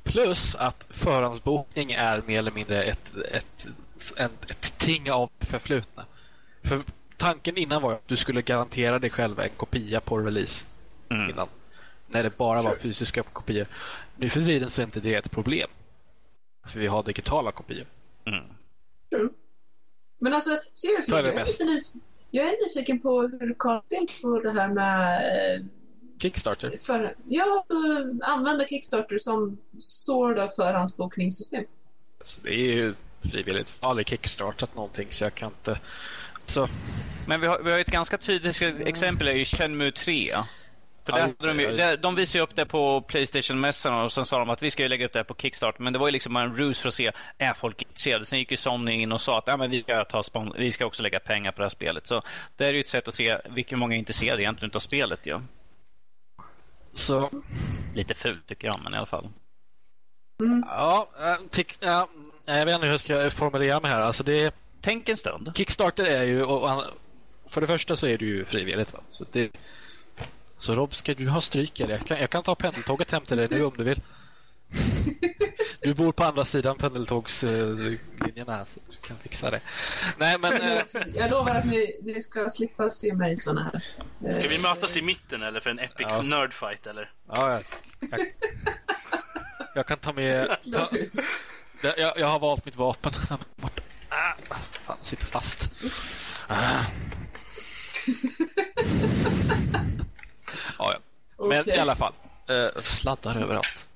[0.02, 3.66] Plus att förhandsbokning är mer eller mindre ett, ett,
[4.16, 6.04] ett, ett ting av förflutna.
[6.64, 6.80] För
[7.16, 10.66] tanken innan var att du skulle garantera dig själv en kopia på release.
[11.10, 11.30] Mm.
[11.30, 11.48] Innan.
[12.06, 13.66] När det bara var fysiska kopior.
[14.16, 15.68] Nu för tiden så är inte det ett problem.
[16.66, 17.86] För vi har digitala kopior.
[18.26, 18.44] Mm.
[19.10, 19.28] True.
[20.18, 21.60] Men alltså, seriously, Vad är det jag är, mest?
[21.60, 22.00] lite nyf-
[22.30, 25.18] jag är nyfiken på hur Carl ser på det här med
[25.60, 25.64] eh,
[26.22, 26.72] Kickstarter.
[26.80, 31.64] för, ja, alltså, använda Kickstarter som sort of förhandsbokningssystem.
[32.22, 33.68] Så det är ju frivilligt.
[33.80, 35.80] Jag har aldrig kickstartat någonting så jag kan inte...
[36.46, 36.68] Så,
[37.28, 39.28] Men vi har, vi har ett ganska tydligt exempel.
[39.28, 40.34] är ju Shenmue 3.
[41.04, 44.04] För Ja, just hade de, det, ju- ja, de visade ju upp det på Playstation-mässan
[44.04, 45.82] och sen sa de att vi ska ju lägga upp det här på Kickstarter.
[45.82, 48.26] Men det var ju liksom en ruse för att se, är folk intresserade?
[48.26, 50.72] Sen gick ju Sony in och sa att ja, men vi, ska ta spon- vi
[50.72, 52.06] ska också lägga pengar på det här spelet.
[52.06, 52.22] Så
[52.56, 55.26] det är ju ett sätt att se vilka många är intresserade egentligen av spelet.
[55.26, 55.40] ju.
[56.94, 57.30] så
[57.94, 59.28] Lite fult tycker jag, men i alla fall.
[60.66, 62.08] Ja, eh, tick, ja,
[62.44, 64.00] jag vet inte hur jag ska formulera mig här.
[64.02, 65.52] Alltså det, tänk en stund.
[65.56, 66.44] Kickstarter är ju...
[66.44, 66.84] Och,
[67.46, 68.92] för det första så är det ju frivilligt.
[68.92, 69.00] Va?
[69.08, 69.50] Så, det,
[70.58, 71.80] så Rob, ska du ha stryk?
[71.80, 71.94] Eller?
[71.98, 74.00] Jag, kan, jag kan ta pendeltåget hem till dig nu om du vill.
[75.80, 79.60] Du bor på andra sidan pendeltågslinjen här så du kan fixa det.
[80.18, 80.52] Nej, men...
[80.62, 80.82] eh,
[81.14, 83.82] Jag lovar att ni, ni ska slippa se mig i såna här.
[84.30, 86.22] eh, Ska vi mötas i mitten eller för en epic Ja.
[86.22, 87.12] nerdfight eller?
[87.28, 87.62] Ja, jag,
[88.10, 88.20] jag,
[89.74, 90.56] jag kan ta med...
[90.72, 90.88] Ta,
[91.82, 93.12] jag, jag har valt mitt vapen.
[93.56, 93.82] Borta.
[94.08, 94.32] Ah,
[94.86, 95.70] fan, sitter fast.
[96.48, 96.84] Ah.
[101.48, 102.12] Men i alla fall.
[102.48, 103.86] Eh, sladdar överallt.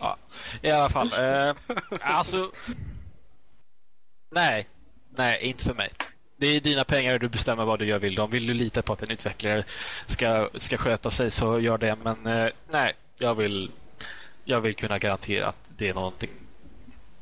[0.00, 0.16] Ja,
[0.62, 1.10] I alla fall.
[1.18, 1.54] Eh,
[2.00, 2.50] alltså...
[4.30, 4.66] Nej.
[5.16, 5.92] Nej, inte för mig.
[6.36, 8.20] Det är dina pengar och du bestämmer vad du gör vill.
[8.20, 9.64] Om vill du lita på att en utvecklare
[10.06, 11.96] ska, ska sköta sig så gör det.
[12.02, 13.70] Men eh, nej, jag vill,
[14.44, 16.30] jag vill kunna garantera att det är någonting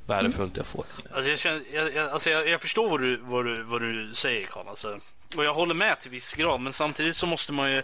[0.06, 0.84] värdefullt jag får.
[1.14, 4.14] Alltså jag, känner, jag, jag, alltså jag, jag förstår vad du, vad du, vad du
[4.14, 4.68] säger Karl.
[4.68, 5.00] Alltså.
[5.36, 6.60] Och jag håller med till viss grad.
[6.60, 7.82] Men samtidigt så måste man ju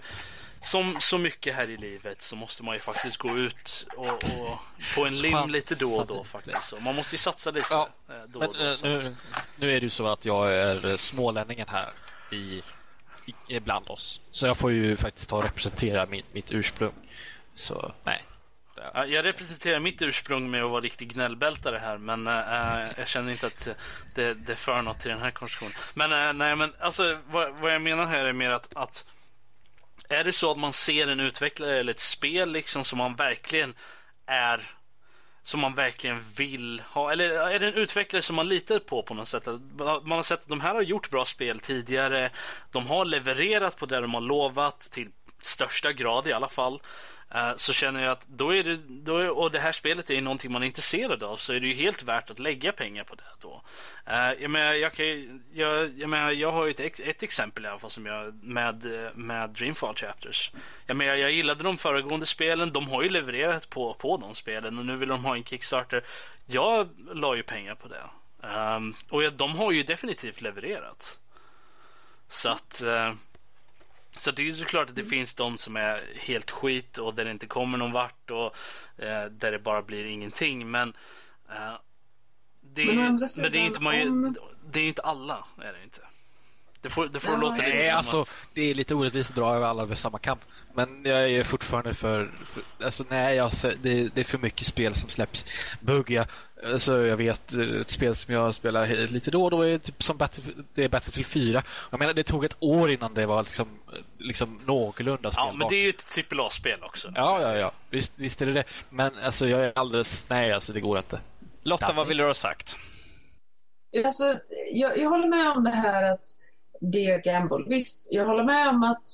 [0.60, 4.58] som så mycket här i livet så måste man ju faktiskt gå ut och, och
[4.94, 6.62] på en lim Chansa lite då och då faktiskt.
[6.62, 8.64] Så man måste ju satsa lite Ja, eh, då Men och då.
[8.64, 9.16] eh, så att- nu,
[9.56, 11.92] nu är det ju så att jag är eh, smålänningen här
[12.32, 12.62] i,
[13.48, 14.20] i, bland oss.
[14.30, 16.94] Så jag får ju faktiskt ta och representera mitt, mitt ursprung.
[17.54, 18.24] Så nej.
[18.94, 23.32] Ja, Jag representerar mitt ursprung med att vara riktig gnällbältare här men äh, jag känner
[23.32, 23.68] inte att
[24.14, 25.72] det, det för något till den här konstruktionen.
[25.94, 29.04] Men äh, nej men alltså vad, vad jag menar här är mer att, att
[30.10, 33.74] är det så att man ser en utvecklare eller ett spel liksom som man verkligen
[34.26, 34.60] är
[35.42, 39.14] som man verkligen vill ha eller är det en utvecklare som man litar på på
[39.14, 39.46] något sätt?
[40.02, 42.30] Man har sett att de här har gjort bra spel tidigare.
[42.70, 45.10] De har levererat på det de har lovat till
[45.40, 46.80] största grad i alla fall.
[47.34, 50.20] Eh, så känner jag att då är det, då är, och det här spelet är
[50.20, 53.14] någonting man är intresserad av så är det ju helt värt att lägga pengar på
[53.14, 53.62] det då.
[54.06, 57.68] Eh, jag, menar, jag, kan, jag, jag, menar, jag har ju ett, ett exempel i
[57.68, 60.52] alla fall som jag, med, med Dreamfall Chapters.
[60.86, 64.78] Jag, menar, jag gillade de föregående spelen, de har ju levererat på, på de spelen
[64.78, 66.04] och nu vill de ha en Kickstarter.
[66.46, 68.02] Jag la ju pengar på det.
[68.48, 71.18] Um, och ja, de har ju definitivt levererat.
[72.28, 72.82] Så att...
[72.84, 73.12] Uh,
[74.16, 77.24] så det är ju såklart att det finns de som är helt skit och där
[77.24, 78.54] det inte kommer någon vart och
[79.04, 80.70] eh, där det bara blir ingenting.
[80.70, 80.88] Men,
[81.48, 81.72] eh,
[82.60, 84.36] det, är, Men andra men sidan, det är inte, man ju, om-
[84.70, 85.44] det är ju inte alla.
[85.62, 86.00] Är det inte.
[86.82, 89.30] Det får, det får Ja, låta nej, lite Nej, alltså, att- det är lite orättvist
[89.30, 90.40] att dra över alla över samma kamp.
[90.74, 92.30] Men jag är fortfarande för...
[92.44, 93.50] för alltså, nej, jag,
[93.82, 95.46] det, det är för mycket spel som släpps
[95.80, 96.26] buggiga.
[96.64, 100.02] Alltså, jag vet eh, ett spel som jag spelar lite då och då är typ
[100.02, 101.62] som Battlefield, det är Battlefield 4.
[101.90, 103.68] Jag menar, det tog ett år innan det var liksom,
[104.18, 105.54] liksom någorlunda Ja, spelbart.
[105.56, 107.12] men det är ju ett AAA-spel också.
[107.14, 107.72] Ja, ja, ja.
[107.90, 108.64] Visst, visst är det det.
[108.90, 110.26] Men alltså, jag är alldeles...
[110.28, 111.20] Nej, alltså, det går inte.
[111.62, 112.76] Lotta, vad vill du ha sagt?
[114.04, 114.24] Alltså,
[114.74, 116.26] jag, jag håller med om det här att
[116.80, 117.64] det är gamble.
[117.68, 119.08] Visst, jag håller med om att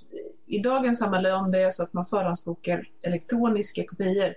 [0.47, 4.35] i dagens samhälle, om det är så att man förhandsbokar elektroniska kopior,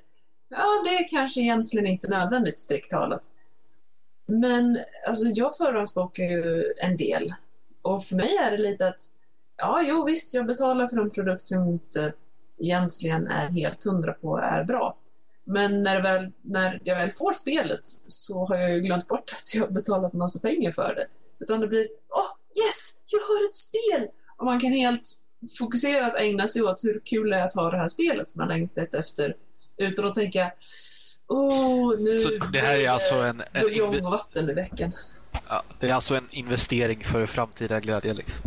[0.50, 3.22] ja, det är kanske egentligen inte nödvändigt strikt talat.
[4.28, 7.34] Men alltså, jag förhandsbokar ju en del.
[7.82, 9.02] Och för mig är det lite att,
[9.58, 12.14] ja, jo visst, jag betalar för en produkt som inte
[12.60, 14.98] egentligen är helt hundra på är bra.
[15.44, 19.34] Men när, det väl, när jag väl får spelet så har jag ju glömt bort
[19.34, 21.08] att jag har betalat massa pengar för det.
[21.40, 24.08] Utan det blir, åh, yes, jag har ett spel!
[24.38, 25.02] Och man kan helt
[25.60, 28.48] fokuserat ägna sig åt hur kul det är att ha det här spelet som man
[28.48, 29.36] längtat efter.
[29.78, 30.52] Utan att tänka,
[31.28, 33.44] åh, nu Så det här är alltså en...
[33.54, 34.94] en buljong och vatten i veckan.
[35.50, 38.14] ja, det är alltså en investering för framtida glädje.
[38.14, 38.42] Liksom.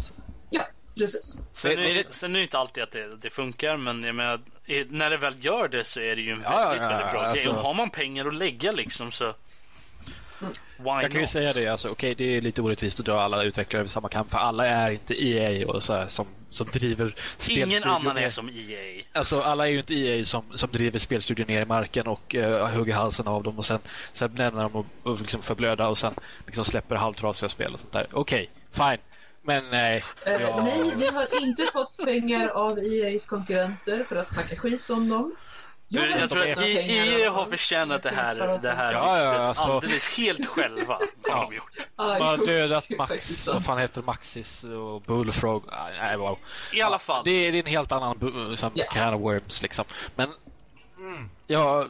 [0.51, 0.63] Ja,
[0.97, 1.49] precis.
[1.53, 4.41] Sen, är, det- sen är det inte alltid att det, det funkar, men jag menar,
[4.91, 7.13] när det väl gör det så är det ju en Ja, väldigt, ja, ja, väldigt
[7.13, 7.55] bra alltså- grej.
[7.57, 9.35] Och har man pengar att lägga liksom så...
[10.83, 11.31] Why Jag kan ju not?
[11.31, 14.31] säga det, alltså, okej det är lite orättvist att dra alla utvecklare över samma kamp
[14.31, 17.15] för alla är inte EA och så här, som, som driver
[17.51, 19.05] Ingen annan är som EA.
[19.13, 22.67] Alltså alla är ju inte EA som, som driver spelstudior ner i marken och uh,
[22.67, 23.79] hugger halsen av dem och sen,
[24.13, 26.15] sen lämnar dem och, och liksom förblöda och sen
[26.47, 28.07] liksom släpper halvtrasiga spel och sånt där.
[28.13, 28.99] Okej, fine.
[29.45, 30.03] Men nej.
[30.27, 34.91] Eh, jag- Nej, vi har inte fått pengar av EAs konkurrenter för att snacka skit
[34.91, 35.35] om dem.
[35.93, 39.63] Jag inte tror att av har förtjänat det Jag här, det här Ja, ja, alltså-
[39.63, 40.99] alldeles helt själva.
[41.31, 41.73] Har de gjort.
[41.97, 45.65] Har dödat Max, vad fan heter Maxis och Bullfrog.
[46.01, 46.39] Nej, wow.
[46.73, 47.23] I alla fall.
[47.25, 48.85] Det är, en helt annan bu- som Ja.
[48.91, 49.85] can of worms liksom.
[50.15, 50.29] Men
[50.99, 51.89] mm, jag,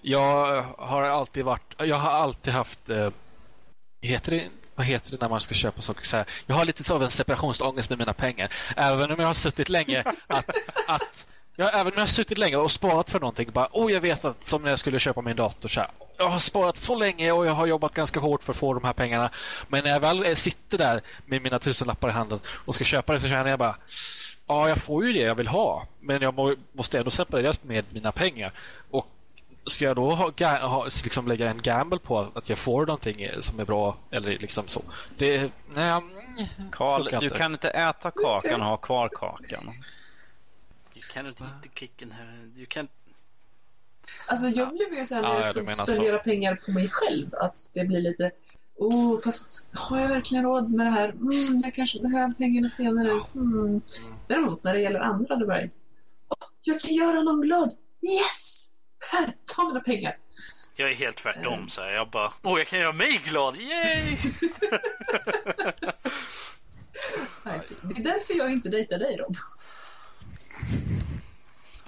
[0.00, 3.10] jag har alltid varit, jag har alltid haft, eh,
[4.00, 6.04] heter det, vad heter det när man ska köpa saker?
[6.04, 8.52] Så här, jag har lite så av en separationsångest med mina pengar.
[8.76, 10.50] Även om jag har suttit länge att,
[10.86, 11.26] att
[11.56, 13.50] Ja, även om jag har suttit länge och sparat för någonting.
[13.52, 15.68] Bara, oh, jag vet att som när jag skulle köpa min dator.
[15.68, 18.56] Så här, jag har sparat så länge och jag har jobbat ganska hårt för att
[18.56, 19.30] få de här pengarna.
[19.68, 23.20] Men när jag väl sitter där med mina tusenlappar i handen och ska köpa det
[23.20, 23.76] så känner jag bara
[24.46, 27.84] Ja, jag får ju det jag vill ha, men jag må, måste ändå separeras med
[27.90, 28.52] mina pengar.
[28.90, 29.06] Och
[29.66, 33.60] Ska jag då ha, ha, liksom lägga en gamble på att jag får någonting som
[33.60, 33.96] är bra?
[34.10, 34.82] Eller liksom så?
[35.18, 36.00] Det, nej,
[36.72, 39.72] Karl, du kan inte äta kakan och ha kvar kakan.
[41.12, 42.88] Cannot eat the cake and have, you can't
[44.26, 46.24] Alltså jag blir mer såhär när Ja, jag menar spendera så.
[46.24, 47.34] pengar på mig själv.
[47.34, 48.30] Att det blir lite,
[48.76, 51.08] oh, fast har jag verkligen råd med det här?
[51.08, 53.24] Mm, jag kanske behöver pengarna senare.
[53.34, 53.80] Mm.
[54.26, 55.68] Däremot när det gäller andra, då bara, oh,
[56.64, 57.76] jag kan göra någon glad.
[58.02, 58.68] Yes!
[59.12, 60.16] Här, ta mina pengar.
[60.76, 61.68] Jag är helt tvärtom.
[61.68, 61.92] Så här.
[61.92, 63.56] Jag bara, åh, jag kan göra mig glad.
[63.56, 64.16] Yay!
[67.82, 69.36] Det är därför jag inte dejtar dig, Rob.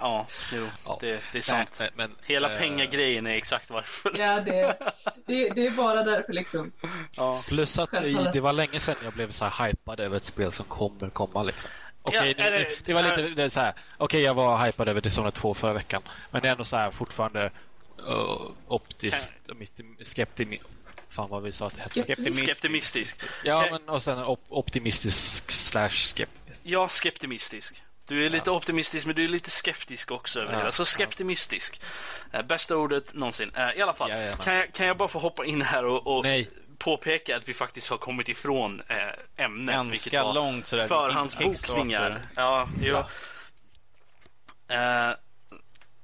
[0.04, 0.98] Ja, jo, Ja.
[1.00, 1.76] det, det är sant.
[1.80, 4.12] Nej, men, Hela eh, pengagrejen är exakt varför.
[4.18, 4.78] Ja, det,
[5.26, 6.72] det, det är bara därför liksom.
[7.16, 7.42] Ja.
[7.48, 8.32] Plus att Självfallet.
[8.32, 11.42] det var länge sedan jag blev så här hypad över ett spel som kommer komma.
[11.42, 11.70] Liksom.
[12.02, 13.74] Okej, Ja, nu- är det- det var lite det så här.
[13.98, 16.02] Okej, jag var hypad över Dishonored 2 förra veckan.
[16.30, 17.50] Men det är ändå så här fortfarande
[18.08, 19.32] uh, optiskt,
[20.04, 20.62] skeptisk.
[21.08, 21.80] Fan vad vi sa att det.
[21.80, 22.44] Skeptisk.
[22.44, 23.16] Skeptimistisk.
[23.44, 26.60] Ja, men och sen op optimistisk slash skeptisk.
[26.62, 27.82] Ja, skeptimistisk.
[28.06, 30.72] Du är lite optimistisk men du är lite skeptisk också över Ja, det.
[30.72, 30.84] Så ja.
[30.84, 31.80] skeptimistisk.
[32.32, 33.50] Eh, bästa ordet någonsin.
[33.56, 34.10] Eh, I alla fall,
[34.42, 36.24] kan jag, kan jag bara få hoppa in här och, och
[36.78, 39.74] påpeka att vi faktiskt har kommit ifrån eh, ämnet.
[39.74, 40.88] Ganska vilket var långt sådär.
[40.88, 42.26] Förhandsbokningar.
[42.36, 42.96] Ja, jo.
[44.68, 45.10] Eh,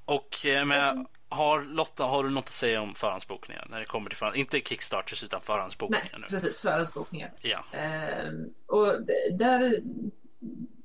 [0.04, 3.66] och men, Alltså- har Lotta, har du något att säga om förhandsbokningar?
[3.70, 6.26] När det kommer till förhand, inte Kickstarters utan förhandsbokningar Nej, nu.
[6.26, 6.60] precis.
[6.62, 7.32] Förhandsbokningar.
[7.40, 7.64] Ja.
[7.72, 8.86] Ehm, och
[9.32, 9.74] där,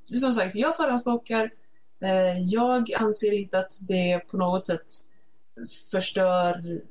[0.05, 1.51] som sagt, jag förhandsbokar.
[2.03, 4.85] Eh, jag anser inte att det på något sätt
[5.91, 6.81] förstör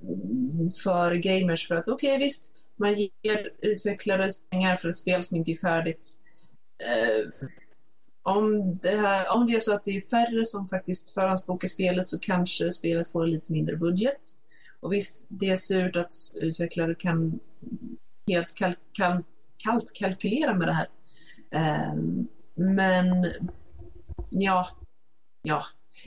[0.82, 1.68] för gamers.
[1.68, 6.06] För att okej, visst, man ger utvecklare pengar för ett spel som inte är färdigt.
[6.78, 7.48] Eh,
[8.22, 12.08] om, det här, om det är så att det är färre som faktiskt förhandsbokar spelet
[12.08, 14.20] så kanske spelet får lite mindre budget.
[14.80, 17.40] Och visst, det är surt att utvecklare kan
[18.28, 19.26] helt kalk kalk
[19.64, 20.88] kallt kalkylera med det här.
[21.50, 21.94] Eh,
[22.54, 23.32] men
[24.30, 24.68] ja,
[25.42, 25.62] ja.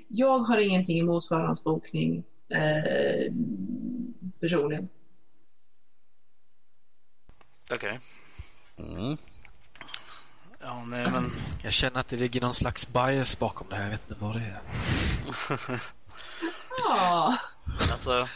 [0.08, 3.34] Jag har ingenting emot förhandsbokning eh,
[4.40, 4.90] personligen.
[7.74, 8.00] Okej.
[8.78, 9.18] Mm.
[10.62, 11.32] Ja, nej men.
[11.64, 13.84] Jag känner att det ligger någon slags bias bakom det här.
[13.84, 14.62] Jag vet inte vad det är.
[16.90, 17.38] Ja.
[17.92, 18.28] Alltså,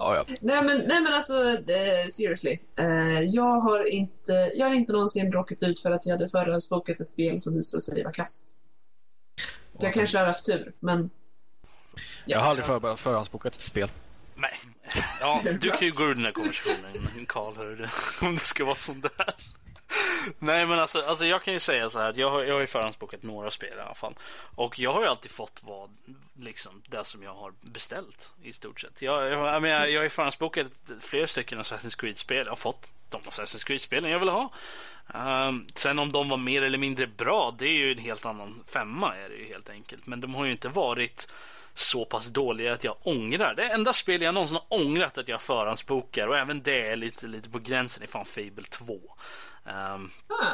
[0.00, 0.24] Ja, ja.
[0.40, 2.58] Nej men, nej men alltså, eh, seriously.
[2.78, 7.00] Eh, jag, har inte, jag har inte någonsin råkat ut för att jag hade förhandsbokat
[7.00, 8.58] ett spel som visade sig vara kast.
[9.78, 11.10] Jag kanske har haft tur, men...
[12.24, 13.90] Jag har aldrig för, förhandsbokat ett spel.
[14.36, 14.58] nej.
[15.20, 17.88] Ja, du kan ju gå ur den här konversationen, Karl, du.
[18.26, 19.34] Om det ska vara sån där.
[20.38, 22.66] Nej men alltså, alltså jag kan ju säga så här jag har, jag har ju
[22.66, 24.14] förhandsbokat några spel i alla fall.
[24.54, 25.90] Och jag har ju alltid fått vad,
[26.34, 29.02] liksom det som jag har beställt i stort sett.
[29.02, 30.66] Jag, jag, jag, jag har ju förhandsbokat
[31.00, 32.46] flera stycken Assassin's Creed-spel.
[32.46, 34.52] Jag har fått de Assassin's Creed-spelen jag vill ha.
[35.14, 38.64] Um, sen om de var mer eller mindre bra, det är ju en helt annan
[38.66, 40.06] femma är det ju helt enkelt.
[40.06, 41.28] Men de har ju inte varit
[41.74, 43.54] så pass dåliga att jag ångrar.
[43.54, 47.26] Det enda spel jag någonsin har ångrat att jag förhandsbokar och även det är lite,
[47.26, 49.00] lite på gränsen i fan Fable 2.
[49.66, 50.52] Ehm, Ah,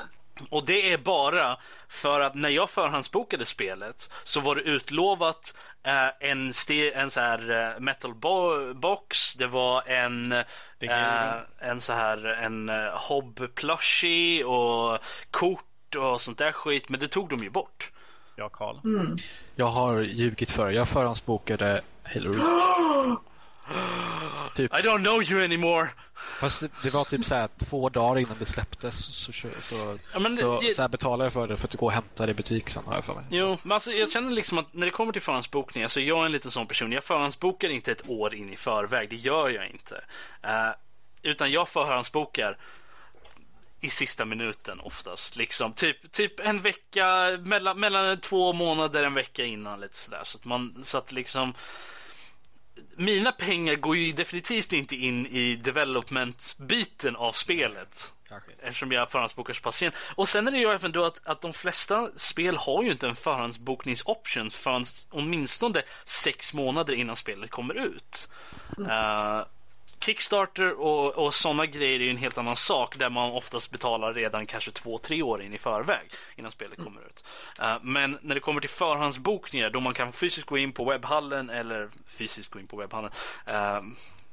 [0.50, 1.56] och det är bara
[1.88, 6.52] för att när jag förhandsbokade spelet så var det utlovat eh, en,
[6.94, 9.34] en så här eh, metal bo- box.
[9.34, 14.98] Det var en, eh, en så här en eh, hob plushie och
[15.30, 16.88] kort och sånt där skit.
[16.88, 17.90] Men det tog de ju bort.
[18.36, 18.76] Ja, Karl.
[19.54, 23.18] Jag har ljugit för Jag förhandsbokade Halo Reach.
[24.54, 25.88] typ, I don't know you anymore.
[26.40, 29.04] fast det, det var typ så här två dagar innan det släpptes.
[29.04, 31.74] Så, så, så, Ja, men så, det- så här betalade jag för det för att
[31.74, 33.24] gå och hämta det i butik sen har jag för mig.
[33.30, 36.26] Jo, men alltså, jag känner liksom att när det kommer till förhandsbokning, alltså jag är
[36.26, 36.92] en liten sån person.
[36.92, 40.04] Jag förhandsbokar inte ett år in i förväg, det gör jag inte.
[40.42, 40.70] Eh,
[41.22, 42.56] utan jag förhandsbokar
[43.80, 45.36] i sista minuten oftast.
[45.36, 49.80] Liksom, typ, typ en vecka, mellan, mellan två månader, en vecka innan.
[49.80, 50.20] Lite sådär.
[50.24, 51.54] Så att man, så att liksom
[52.96, 58.12] mina pengar går ju definitivt inte in i development-biten av spelet.
[58.28, 58.50] Kanske.
[58.62, 59.94] Eftersom jag förhandsbokar så pass sent.
[60.14, 63.08] Och sen är det ju även då att, att de flesta spel har ju inte
[63.08, 68.28] en förhandsbokningsoption förrän åtminstone sex månader innan spelet kommer ut.
[68.78, 69.44] Eh,
[70.00, 74.14] Kickstarter och, och sådana grejer är ju en helt annan sak där man oftast betalar
[74.14, 77.24] redan kanske två, tre år in i förväg innan spelet kommer ut.
[77.60, 81.50] Uh, men när det kommer till förhandsbokningar då man kan fysiskt gå in på webbhallen
[81.50, 83.10] eller fysiskt gå in på webbhallen.
[83.48, 83.88] Uh,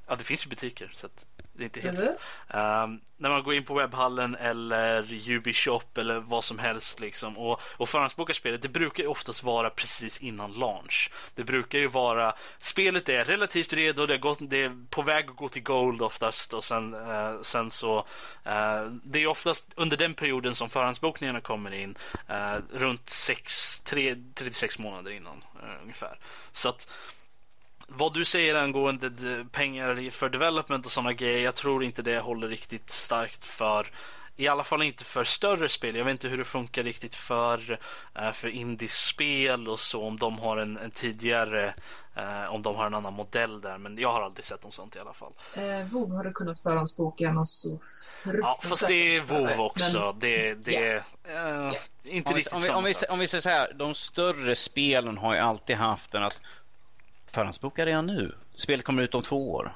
[0.07, 2.37] ja, det finns ju butiker så att det är inte helt.
[2.47, 7.61] Um, när man går in på webbhallen eller Ubisoft eller vad som helst liksom och,
[7.77, 11.11] och förhandsbokar spelet, det brukar ju oftast vara precis innan launch.
[11.35, 15.29] Det brukar ju vara, spelet är relativt redo, det är, gått, det är på väg
[15.29, 19.97] att gå till Gold oftast och sen, uh, sen så, uh, det är oftast under
[19.97, 21.95] den perioden som förhandsbokningarna kommer in,
[22.29, 25.43] uh, runt 6, 3, 36 månader innan
[25.83, 26.17] ungefär.
[26.51, 26.87] Så att
[27.87, 32.19] vad du säger angående de- pengar för development och sådana grejer, jag tror inte det
[32.19, 33.91] håller riktigt starkt för
[34.35, 35.95] i alla fall inte för större spel.
[35.95, 37.79] Jag vet inte hur det funkar riktigt för,
[38.15, 40.03] eh, för indiespel och så.
[40.03, 41.73] Om de har en, en tidigare,
[42.15, 43.77] eh, om de har en annan modell där.
[43.77, 45.33] Men jag har aldrig sett något sånt i alla fall.
[45.55, 47.79] Eh, WoW har du kunnat förhandsboka något så
[48.41, 50.15] Ja, fast det är WoW Men- också.
[50.19, 51.73] Det, det är eh,
[52.03, 53.09] inte Om vi, riktigt om, vi, samma om, vi, sak.
[53.11, 56.39] om vi säger så här, de större spelen har ju alltid haft den att
[57.33, 58.35] förhandsboka redan nu.
[58.55, 59.73] Spelet kommer ut om två år.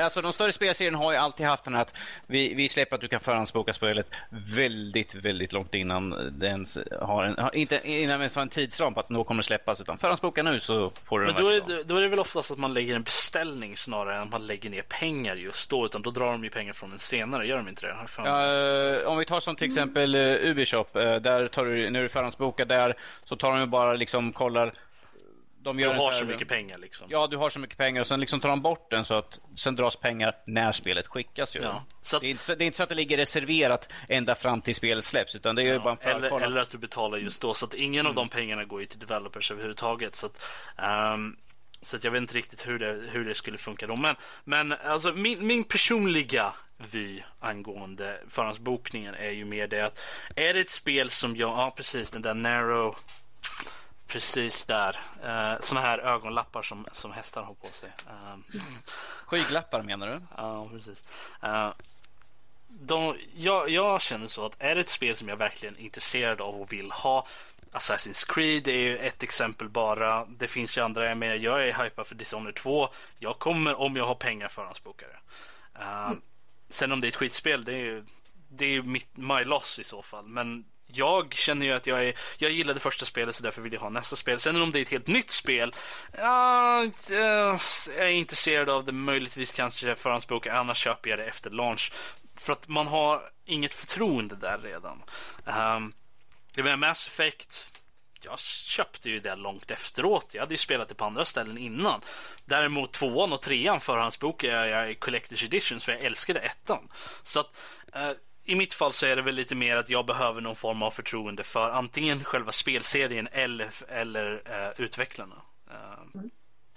[0.00, 1.94] Alltså de större spelserierna har ju alltid haft den att
[2.26, 7.24] vi, vi släpper att du kan förhandsboka spelet väldigt, väldigt långt innan det ens har
[7.24, 9.98] en, inte innan det ens har en tidsram på att nå kommer det släppas utan
[9.98, 12.58] förhandsboka nu så får du Men den då är, då är det väl oftast att
[12.58, 15.86] man lägger en beställning snarare än att man lägger ner pengar just då.
[15.86, 17.96] Utan då drar de ju pengar från den senare, gör de inte det?
[18.16, 22.02] Ja, eh, om vi tar som till exempel uh, Ubisoft, eh, där tar du, när
[22.02, 24.72] du förhandsbokar där så tar de ju bara liksom kollar
[25.62, 27.06] de Du gör en har så så mycket pengar liksom.
[27.10, 29.38] Ja, du har så mycket pengar och sen liksom tar de bort den så att
[29.56, 31.56] sen dras pengar när spelet skickas.
[31.56, 31.60] Ju.
[31.62, 34.34] Ja, så att- det, är inte, det är inte så att det ligger reserverat ända
[34.34, 37.18] fram till spelet släpps utan det är bara Ja, en eller, eller att du betalar
[37.18, 37.54] just då.
[37.54, 40.14] Så att ingen av de pengarna går ju till developers överhuvudtaget.
[40.14, 40.42] Så att,
[40.78, 41.36] ehm,
[41.82, 43.96] så att jag vet inte riktigt hur det, hur det skulle funka då.
[43.96, 44.14] Men,
[44.44, 46.52] men alltså, min, min personliga
[46.92, 50.00] vy angående förhandsbokningen är ju mer det att
[50.36, 52.96] är det ett spel som jag, ja precis den där narrow
[54.10, 54.96] Precis där.
[55.24, 57.92] Uh, såna här ögonlappar som, som hästar har på sig.
[58.10, 58.44] Ehm,
[59.26, 60.20] Skyglappar menar du?
[60.36, 61.04] Ja, precis.
[61.42, 61.72] Eh,
[62.68, 66.40] de, jag, jag känner så att är det ett spel som jag verkligen är intresserad
[66.40, 67.26] av och vill ha
[67.72, 70.24] Assassin's Creed är ju ett exempel bara.
[70.24, 71.08] Det finns ju andra.
[71.08, 72.88] Jag menar, jag är hypad för Dishonored 2.
[73.18, 75.16] Jag kommer om jag har pengar förhandsbokare.
[75.78, 76.12] Uh,
[76.68, 78.04] Sen om det är ett skitspel, det är ju
[78.48, 80.26] det är ju mitt, my loss i så fall.
[80.26, 83.80] Men jag känner ju att jag är, jag gillade första spelet så därför vill jag
[83.80, 84.40] ha nästa spel.
[84.40, 85.74] Sen om det är ett helt nytt spel,
[86.18, 87.58] ja, eh,
[87.96, 88.92] jag är intresserad av det.
[88.92, 91.92] Möjligtvis kanske förhandsboka, annars köper jag det efter launch.
[92.36, 95.02] För att man har inget förtroende där redan.
[95.44, 95.92] Um,
[96.54, 97.70] det var Mass Effect,
[98.24, 100.28] jag köpte ju det långt efteråt.
[100.32, 102.00] Jag hade ju spelat det på andra ställen innan.
[102.44, 106.88] Däremot tvåan och trean förhandsbokade jag i Collector's Editions för jag älskade ettan.
[107.22, 107.56] Så att
[107.92, 108.10] eh,
[108.44, 110.90] i mitt fall så är det väl lite mer att jag behöver någon form av
[110.90, 115.34] förtroende för antingen själva spelserien eller, eller eh, utvecklarna.
[115.70, 116.20] Eh,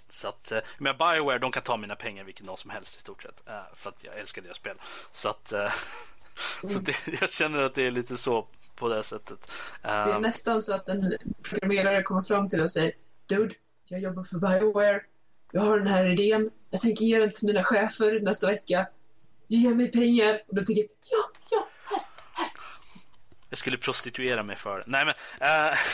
[0.08, 3.00] Så att, eh, men Bioware de kan ta mina pengar vilken dag som helst i
[3.00, 3.42] stort sett.
[3.74, 4.76] För att jag älskar deras spel.
[5.12, 5.72] Så att, eh,
[6.60, 8.46] så det, jag känner att det är lite så
[8.76, 9.50] på det sättet.
[9.82, 11.12] Det är nästan så att en
[11.42, 12.92] programmerare kommer fram till och säger
[13.26, 13.54] Dude,
[13.88, 15.00] jag jobbar för Bioware.
[15.52, 16.50] Jag har den här idén.
[16.70, 18.86] Jag tänker ge den till mina chefer nästa vecka.
[19.54, 20.34] Ge mig pengar.
[20.48, 21.68] Och då tänker jag, ja, ja,
[22.32, 22.48] här.
[23.50, 24.84] jag skulle prostituera mig för det.
[24.86, 25.14] Nej men,
[25.48, 25.78] eh,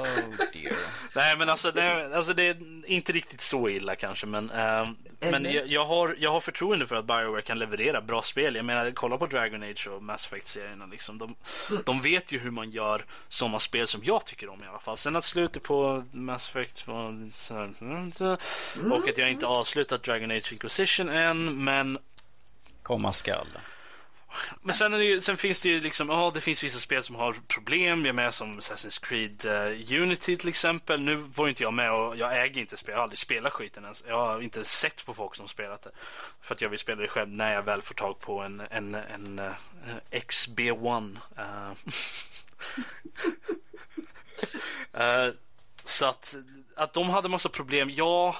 [0.00, 0.76] Oh dear.
[1.14, 2.56] nej, men alltså, nej, alltså det är
[2.86, 4.26] inte riktigt så illa kanske.
[4.26, 4.88] Men, eh,
[5.20, 8.54] men jag, jag, har, jag har förtroende för att Bioware kan leverera bra spel.
[8.56, 10.86] Jag menar, kolla på Dragon Age och Mass Effect-serierna.
[10.86, 11.18] Liksom.
[11.18, 11.34] De,
[11.84, 14.96] de vet ju hur man gör sådana spel som jag tycker om i alla fall.
[14.96, 17.02] Sen att slutet på Mass Effect var
[17.54, 18.36] här, mm, så-
[18.92, 21.64] och att jag inte avslutat Dragon Age Inquisition än.
[21.64, 21.98] Men
[22.86, 23.46] Komma skall.
[24.62, 27.02] Men sen, är det ju, sen finns det ju liksom, ja det finns vissa spel
[27.02, 28.00] som har problem.
[28.00, 31.00] Jag är med som Assassin's Creed uh, Unity till exempel.
[31.00, 32.92] Nu var ju inte jag med och jag äger inte spel.
[32.92, 34.04] Jag har aldrig spelat skiten ens.
[34.08, 35.90] Jag har inte sett på folk som spelat det.
[36.40, 38.94] För att jag vill spela det själv när jag väl får tag på en, en,
[38.94, 39.52] en, eh,
[40.10, 41.18] XB1.
[41.38, 41.72] Uh,
[45.00, 45.34] uh,
[45.84, 46.34] så att,
[46.76, 48.36] att de hade massa problem, ja.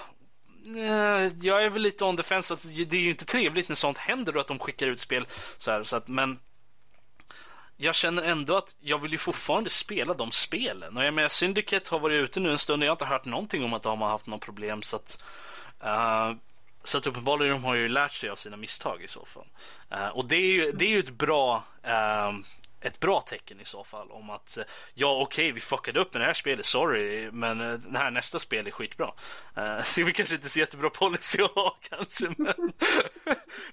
[0.66, 2.55] Eh, jag är väl lite on defense.
[2.55, 5.26] Alltså, det är ju inte trevligt när sånt händer och att de skickar ut spel
[5.59, 5.84] så här.
[5.84, 6.38] Så att, men
[7.76, 10.97] jag känner ändå att jag vill ju fortfarande spela de spelen.
[10.97, 13.24] Och jag menar, Syndicate har varit ute nu en stund och jag har inte hört
[13.24, 14.82] någonting om att de har haft något problem.
[14.82, 15.22] Så att,
[15.84, 16.32] uh,
[16.84, 19.47] så att uppenbarligen de har ju lärt sig av sina misstag i så fall.
[19.93, 22.38] Uh, och det är ju, det är ju ett bra uh,
[22.86, 24.64] ett bra tecken i så fall om att eh,
[24.94, 28.38] ja okej vi fuckade upp med det här spelet, sorry men eh, det här nästa
[28.38, 29.12] spel är skitbra.
[29.58, 32.54] Uh, så vi kanske inte så jättebra policy att ha kanske men,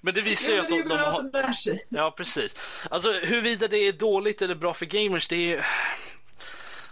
[0.00, 1.78] men det visar ju Ja, att det de, de har.
[1.88, 2.56] Ja, precis.
[2.90, 5.66] Alltså huruvida det är dåligt eller bra för gamers, det är...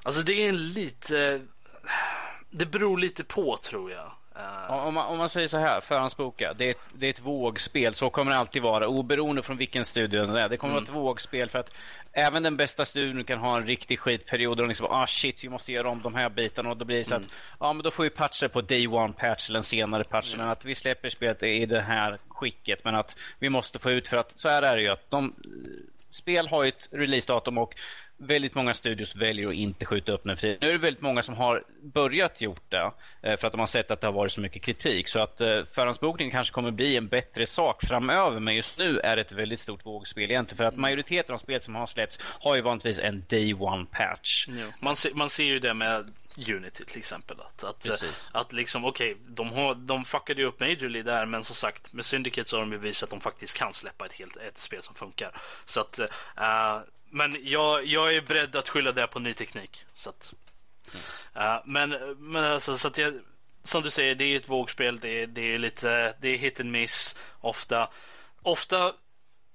[0.02, 1.40] Alltså det är en lite...
[2.50, 4.12] Det beror lite på tror jag.
[4.68, 6.54] Om man, om man säger så här, förhandsboka.
[6.54, 7.94] Det är, ett, det är ett vågspel.
[7.94, 8.88] Så kommer det alltid vara.
[8.88, 10.48] Oberoende från vilken studio det är.
[10.48, 10.84] Det kommer mm.
[10.84, 11.74] vara ett vågspel för att
[12.12, 15.72] även den bästa studion kan ha en riktig skitperiod och liksom, ah shit, vi måste
[15.72, 17.26] göra om de här bitarna och då blir det så mm.
[17.26, 20.34] att, ja men då får vi patcha på day one patch eller en senare patch.
[20.34, 20.46] Mm.
[20.46, 24.08] Men att vi släpper spelet i det här skicket men att vi måste få ut
[24.08, 25.34] för att så här är det ju att de
[26.10, 27.74] spel har ju ett releasedatum och
[28.26, 30.58] väldigt många studios väljer att inte skjuta upp den fri.
[30.60, 32.92] Nu är det väldigt många som har börjat gjort det
[33.22, 35.08] eh, för att de har sett att det har varit så mycket kritik.
[35.08, 38.40] Så att eh, förhandsbokning kanske kommer bli en bättre sak framöver.
[38.40, 40.56] Men just nu är det ett väldigt stort vågspel egentligen.
[40.56, 44.48] För att majoriteten av spel som har släppts har ju vanligtvis en day one patch.
[44.48, 44.66] Ja.
[44.80, 47.36] Man, ser, man ser ju det med Unity till exempel.
[47.40, 47.86] Att, att,
[48.32, 52.04] att liksom, okej, okay, de, de fuckade ju upp Majorly där, men som sagt med
[52.04, 54.82] Syndicate så har de ju visat att de faktiskt kan släppa ett, helt, ett spel
[54.82, 55.40] som funkar.
[55.64, 56.00] Så att,
[56.38, 56.82] uh,
[57.12, 59.84] men jag, jag är beredd att skylla det på ny teknik.
[59.94, 60.34] Så att,
[61.36, 63.14] uh, men men alltså, så att jag,
[63.64, 65.00] som du säger, det är ett vågspel.
[65.00, 67.88] Det är, det är lite det är hit and miss ofta.
[68.42, 68.94] Ofta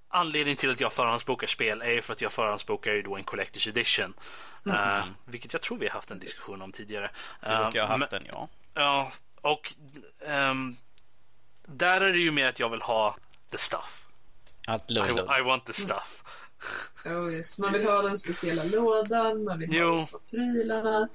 [0.10, 3.70] anledningen till att jag förhandsbokar spel är för att jag förhandsbokar ju då en Collector's
[3.70, 4.14] Edition.
[4.66, 5.00] Mm.
[5.00, 7.12] Uh, vilket jag tror vi har haft en diskussion om tidigare.
[7.42, 8.48] Du uh, har haft den, ja.
[8.74, 9.12] Ja,
[9.42, 9.74] och
[10.20, 10.78] um,
[11.66, 13.18] där är det ju mer att jag vill ha
[13.50, 14.04] the stuff.
[14.68, 16.24] Allt I, I want the stuff.
[17.06, 17.60] Oh yes.
[17.60, 19.98] Man vill ha den speciella lådan, man vill jo.
[19.98, 21.10] ha prylarna.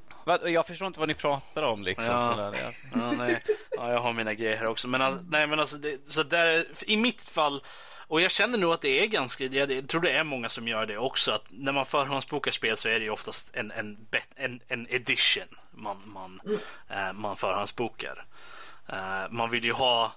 [0.44, 2.14] Jag förstår inte vad ni pratar om liksom.
[2.14, 2.52] Ja,
[2.94, 3.42] ja, nej.
[3.70, 4.88] ja jag har mina grejer här också.
[4.88, 7.62] Men, alltså, nej, men alltså, det, så där, i mitt fall
[8.12, 10.86] och jag känner nog att det är ganska, jag tror det är många som gör
[10.86, 11.32] det också.
[11.32, 14.06] Att när man förhandsbokar spel så är det ju oftast en, en,
[14.36, 16.58] en, en edition man, man, mm.
[16.90, 18.26] uh, man förhandsbokar.
[18.92, 20.12] Uh, man vill ju ha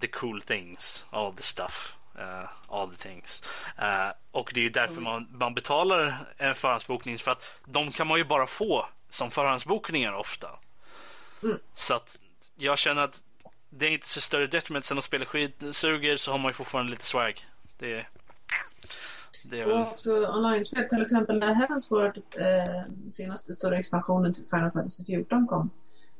[0.00, 1.96] the cool things, all the stuff.
[2.18, 3.42] Uh, all the things.
[3.78, 5.04] Uh, och det är därför mm.
[5.04, 10.12] man, man betalar en förhandsbokning för att de kan man ju bara få som förhandsbokningar
[10.12, 10.48] ofta.
[11.42, 11.58] Mm.
[11.74, 12.18] Så att
[12.56, 13.22] jag känner att
[13.70, 16.90] det är inte så större detriment sen att spela skidsuger så har man ju fortfarande
[16.90, 17.46] lite swag.
[17.78, 18.06] Det,
[19.42, 19.74] det är väl...
[19.74, 25.46] Och också online-spel, till exempel när Heavensward, eh, senaste större expansionen till Final Fantasy 14
[25.46, 25.70] kom.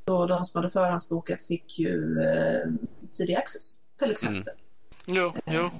[0.01, 2.69] Så de som hade förhandsbokat fick ju eh,
[3.11, 4.53] tidig access, till exempel.
[4.53, 4.66] Mm.
[5.07, 5.71] Jo, jo.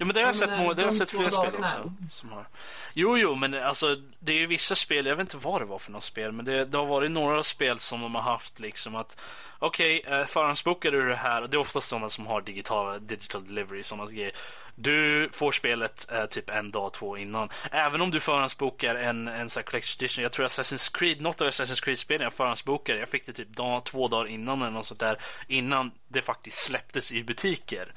[0.00, 1.92] Ja, men det har jag sett, det har sett flera spel också.
[2.10, 2.46] Som har.
[2.94, 5.78] Jo, jo, men alltså det är ju vissa spel, jag vet inte vad det var
[5.78, 8.96] för något spel, men det, det har varit några spel som de har haft liksom
[8.96, 9.20] att
[9.58, 13.06] okej, okay, eh, förhandsbokar du det här, och det är oftast sådana som har digital,
[13.06, 14.32] digital delivery, sådana grejer.
[14.74, 17.48] Du får spelet eh, typ en dag, två innan.
[17.70, 20.22] Även om du förhandsbokar en, en sån collection edition.
[20.22, 23.84] Jag tror Assassin's Creed, något av Assassin's Creed-spelen jag förhandsbokade, jag fick det typ dag,
[23.84, 25.18] två dagar innan eller något sånt där.
[25.46, 27.92] Innan det faktiskt släpptes i butiker.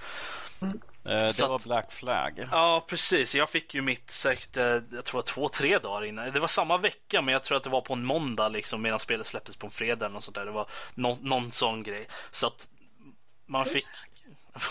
[0.61, 0.81] Mm.
[1.05, 2.47] Eh, det så var att, Black Flag.
[2.51, 3.35] Ja, precis.
[3.35, 6.31] Jag fick ju mitt säkert, eh, jag tror två, tre dagar innan.
[6.31, 8.99] Det var samma vecka, men jag tror att det var på en måndag liksom, medan
[8.99, 10.45] spelet släpptes på en fredag eller något sånt där.
[10.45, 12.07] Det var no någon sån grej.
[12.31, 12.67] Så att
[13.45, 13.85] man fick...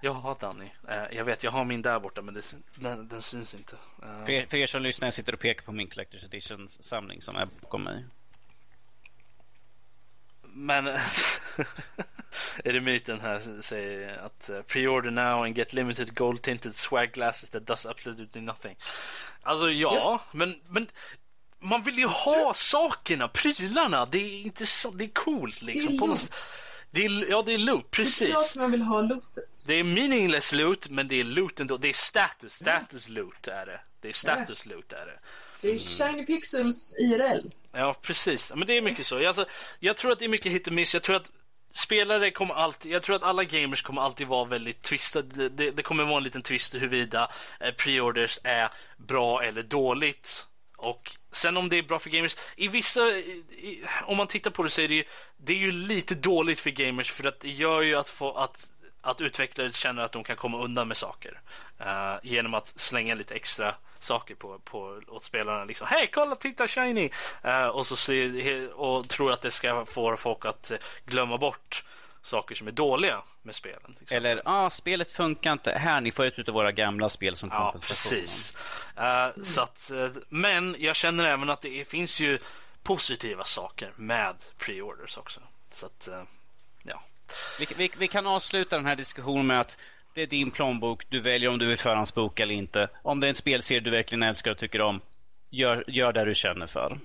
[0.00, 0.70] Ja, Danny.
[0.88, 3.76] Eh, jag vet, jag har min där borta, men det, den, den syns inte.
[3.98, 7.36] För er, för er som lyssnar, jag sitter och pekar på min Collector's Edition-samling som
[7.36, 8.04] är bakom mig.
[10.56, 10.98] Men
[12.84, 17.66] myten här säger att uh, pre-order now and get limited gold tinted swag glasses that
[17.66, 18.76] does absolutely nothing.
[19.42, 20.20] Alltså ja, yeah.
[20.32, 20.86] men, men
[21.58, 24.06] man vill ju ha sakerna, prylarna.
[24.06, 25.96] Det är intressant, det är coolt liksom.
[25.96, 26.30] Det är loot.
[26.90, 28.18] Det är, ja, det är loot, precis.
[28.18, 29.66] Det är klart man vill ha lootet.
[29.68, 31.76] Det är meaningless loot, men det är loot ändå.
[31.76, 33.80] Det är status, status loot är det.
[34.00, 35.18] Det är status loot är det.
[35.60, 37.50] Det är Shiny Pixels IRL.
[37.76, 38.52] Ja, precis.
[38.56, 39.26] Men det är mycket så.
[39.26, 39.46] Alltså,
[39.78, 40.94] jag tror att det är mycket hit och miss.
[40.94, 41.30] Jag tror att
[41.74, 45.48] spelare kommer alltid, jag tror att alla gamers kommer alltid vara väldigt twistade.
[45.48, 47.30] Det, det kommer vara en liten twist huruvida
[47.60, 50.46] eh, preorders är bra eller dåligt.
[50.76, 54.62] Och sen om det är bra för gamers, i vissa, i, om man tittar på
[54.62, 55.04] det så är det ju,
[55.36, 58.70] det är ju lite dåligt för gamers för att det gör ju att, få, att,
[59.06, 61.40] att utvecklare känner att de kan komma undan med saker.
[61.80, 65.64] Uh, genom att slänga lite extra saker på, på, åt spelarna.
[65.64, 67.10] Liksom, Hej, kolla, titta, shiny!
[67.44, 70.72] Uh, och, så se, och tror att det ska få folk att
[71.04, 71.84] glömma bort
[72.22, 73.96] saker som är dåliga med spelen.
[73.98, 74.16] Liksom.
[74.16, 75.72] Eller, ah, spelet funkar inte.
[75.72, 78.54] Här, ni får ett av våra gamla spel som ja, Precis.
[78.98, 79.90] Uh, så att,
[80.28, 82.38] men jag känner även att det finns ju
[82.82, 85.40] positiva saker med pre-orders också.
[85.70, 86.26] Så att, ja.
[87.58, 89.82] Vi, vi, vi, kan avsluta den här diskussionen med att
[90.14, 91.06] det är din plånbok.
[91.08, 92.88] Du väljer om du vill förhandsboka eller inte.
[93.02, 95.00] Om det är en spelserie du verkligen älskar och tycker om,
[95.50, 96.98] gör, gör det du känner för.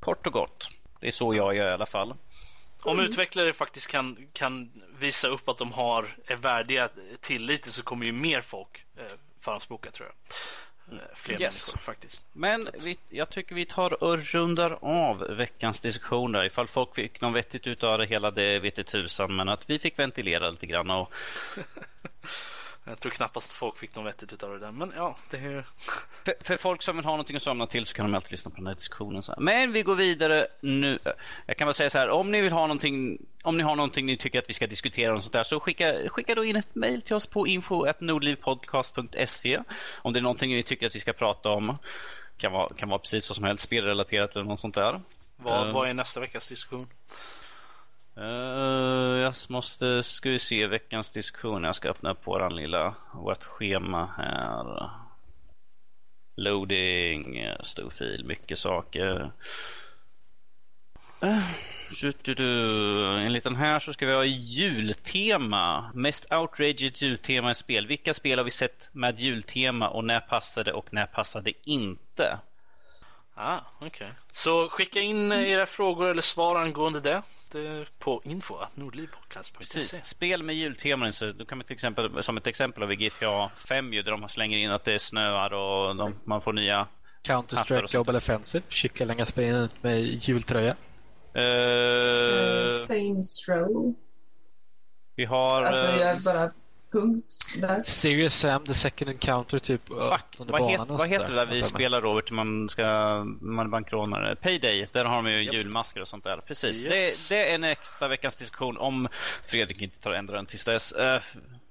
[0.00, 0.68] Kort och gott.
[1.00, 2.14] Det är så jag gör i alla fall.
[2.82, 6.88] Om utvecklare faktiskt kan, kan visa upp att de har, är värdiga
[7.20, 9.04] tillit så kommer ju mer folk eh,
[9.40, 10.14] förhandsboka tror jag
[11.14, 11.68] fler Yes.
[11.68, 12.24] människor faktiskt.
[12.32, 16.44] Men vi, jag tycker vi tar och rundar av veckans diskussioner.
[16.44, 19.36] Ifall folk fick något vettigt ut av det hela, det vet tusan.
[19.36, 20.90] Men att vi fick ventilera lite grann.
[20.90, 21.12] Och
[22.84, 24.72] Jag tror knappast folk fick något vettigt utav det där.
[24.72, 25.64] Men ja, det är...
[26.24, 28.50] för, för folk som vill ha någonting att somna till så kan de alltid lyssna
[28.50, 29.22] på den här diskussionen.
[29.22, 29.40] Så här.
[29.40, 30.98] Men vi går vidare nu.
[31.46, 34.06] Jag kan bara säga så här, om ni vill ha någonting, om ni har någonting
[34.06, 36.74] ni tycker att vi ska diskutera och sånt där, så skicka, skicka då in ett
[36.74, 39.60] mejl till oss på info.nordlivpodcast.se
[40.02, 41.78] om det är någonting ni tycker att vi ska prata om.
[42.36, 45.00] Kan vara, kan vara precis vad som helst, spelrelaterat eller något sånt där.
[45.36, 45.74] Vad, Eh.
[45.74, 46.88] vad är nästa veckas diskussion?
[48.18, 51.64] Uh, jag måste, ska vi se veckans diskussion.
[51.64, 54.90] Jag ska öppna på våran lilla, vårt schema här.
[56.36, 59.32] Loading, stor fil, mycket saker.
[61.20, 61.42] Eh, uh,
[62.00, 63.18] du, du, du.
[63.18, 65.90] Enligt den här så ska vi ha jultema.
[65.94, 67.86] Mest outrageous jultema i spel.
[67.86, 72.38] Vilka spel har vi sett med jultema och när passade och när passade inte?
[73.34, 74.08] Ah, okej.
[74.30, 77.22] Så skicka in era frågor eller svar angående det
[77.52, 79.58] det är på info nordlivpodcast.se.
[79.58, 80.04] Precis.
[80.04, 81.12] Spel med julteman.
[81.12, 84.10] Så då kan man till exempel, som ett exempel har vi GTA 5 ju, där
[84.10, 86.88] de slänger in att det snöar och de, man får nya...
[87.22, 87.90] Counter-Strike.
[87.90, 88.64] Global Offensive.
[88.68, 90.76] Kycklingar springer ut med jultröja.
[91.34, 93.94] Eh, Uh, Saints Row.
[95.16, 95.62] vi har...
[95.62, 96.50] Alltså eh, jag bara
[96.92, 97.82] punkt där.
[97.82, 102.00] Serious Sam, The Second Encounter, typ vad, banan het, vad heter det där vi spelar
[102.00, 102.30] Robert?
[102.30, 102.84] Man ska
[103.40, 104.36] man är bankrånare.
[104.36, 104.86] Payday.
[104.92, 106.36] Där har de ju julmasker och sånt där.
[106.36, 106.82] Precis.
[106.82, 107.28] Yes.
[107.28, 109.08] Det, det är nästa veckans diskussion om
[109.46, 110.92] Fredrik inte tar och ändrar den tills dess.
[110.92, 111.20] Eh,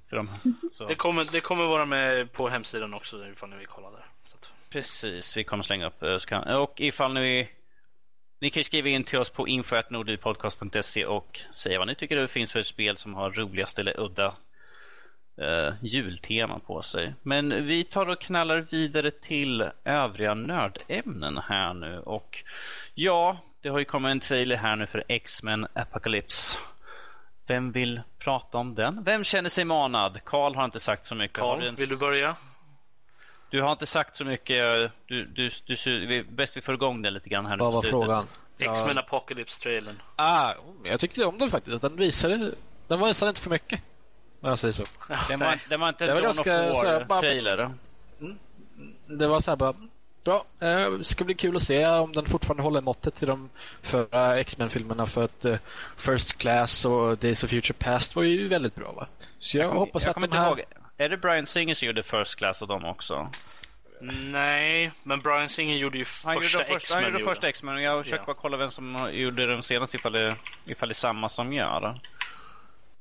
[0.10, 0.30] för de,
[0.72, 0.88] så.
[0.88, 4.06] Det kommer, det kommer vara med på hemsidan också ifall ni vill kolla där.
[4.28, 6.04] Så att, Precis, vi kommer slänga upp.
[6.04, 7.50] eh, så kan- Och ifall ni...
[8.42, 12.28] Ni kan ju skriva in till oss på info.nordlivpodcast.se och säga vad ni tycker det
[12.28, 14.36] finns för spel som har roligast eller udda
[15.42, 17.14] eh, jultema på sig.
[17.22, 22.00] Men vi tar och knallar vidare till övriga nördämnen här nu.
[22.00, 22.44] Och
[22.94, 26.60] ja, det har ju kommit en trailer här nu för X-Men Apocalypse.
[27.48, 29.04] Vem vill prata om den?
[29.04, 30.20] Vem känner sig manad?
[30.24, 31.40] Karl har inte sagt så mycket.
[31.60, 32.36] Du en- vill du börja?
[33.50, 34.92] du har inte sagt så mycket.
[35.06, 37.82] Du, du, du, vi, bäst vi får igång det lite grann här nu Vad var
[37.82, 38.28] frågan?
[38.58, 40.02] X-Men Apocalypse-trailern.
[40.16, 40.54] Ah,
[40.84, 41.82] jag tyckte om den faktiskt.
[41.82, 42.52] Den visade...
[42.88, 43.82] Den var nästan inte för mycket.
[44.42, 44.84] Jag säger så.
[45.30, 47.72] Den var, den var inte Det var en Dawn ganska of så här, bara trailer.
[49.20, 49.74] Det var så här bara...
[50.24, 50.46] Bra.
[50.60, 53.50] Eh, Det ska bli kul att se om den fortfarande håller måttet till de
[53.82, 55.06] förra X-Men-filmerna.
[55.06, 55.56] För att eh,
[55.98, 58.92] First Class och Days of Future Past var ju väldigt bra.
[58.92, 59.08] va?
[59.40, 60.48] Så jag, hoppas jag att de här...
[60.48, 60.62] ihåg.
[60.98, 63.30] Är det Brian Singer som gjorde First Class och dem också?
[64.12, 67.04] Nej, men Brian Singer gjorde ju Han första gjorde, första, han X-Men.
[67.20, 68.26] gjorde första X-Men och jag försöker Ja.
[68.34, 70.36] bara kolla vem som gjorde den senaste ifall det,
[70.66, 72.00] ifall det är samma som gör.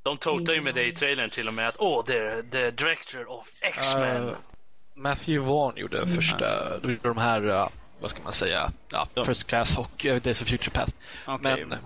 [0.03, 2.71] De totar ju med det i trailern till och med att åh, det är the
[2.71, 4.29] director of X-Men.
[4.29, 4.35] Eh,
[4.95, 6.79] Matthew Vaughn gjorde första...
[6.79, 7.49] De gjorde de här...
[7.49, 7.69] eh,
[8.01, 8.73] vad ska man säga?
[8.89, 10.97] Ja, De- First Class och eh, Days of Future Past.
[11.27, 11.65] Okej.
[11.67, 11.79] Men,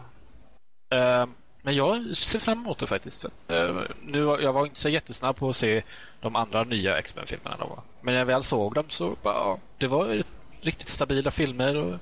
[1.00, 1.26] eh,
[1.62, 3.24] men jag ser fram emot det faktiskt.
[3.48, 5.82] Eh, nu, jag var inte så jättesnabb på att se
[6.20, 7.56] de andra nya X-Men-filmerna.
[7.58, 7.82] då.
[8.00, 10.22] Men när jag väl såg dem så bara, ja, det var
[10.60, 11.76] riktigt stabila filmer.
[11.76, 11.98] Och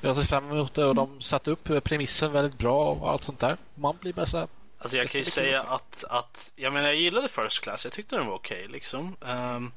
[0.00, 3.40] jag ser fram emot det och de satte upp premissen väldigt bra och allt sånt
[3.40, 3.56] där.
[3.74, 4.48] Man blir bara så här,
[4.84, 7.84] Alltså jag kan ju säga att att, jag menar jag gillade First Class.
[7.84, 9.16] Jag tyckte den var okej liksom.
[9.20, 9.72] Um,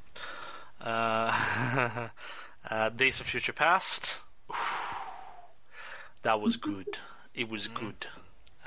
[0.86, 1.34] uh,
[2.72, 4.22] uh, Days of Future Past.
[6.22, 7.00] That was good.
[7.34, 8.06] It was good.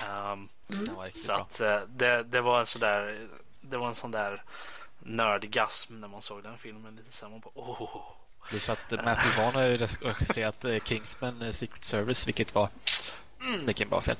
[0.09, 0.49] Um,
[1.03, 3.27] riktigt så att uh, det, det var en sån där
[3.61, 4.43] det var en sån där
[4.99, 6.95] nördgasm när man såg den filmen.
[6.95, 8.01] Lite så man bara, åh.
[8.49, 12.69] Plus att eh, Matthew Vaughn har ju regisserat eh, Kingsman eh, Secret Service, vilket var
[13.47, 14.17] mm, vilken bra film.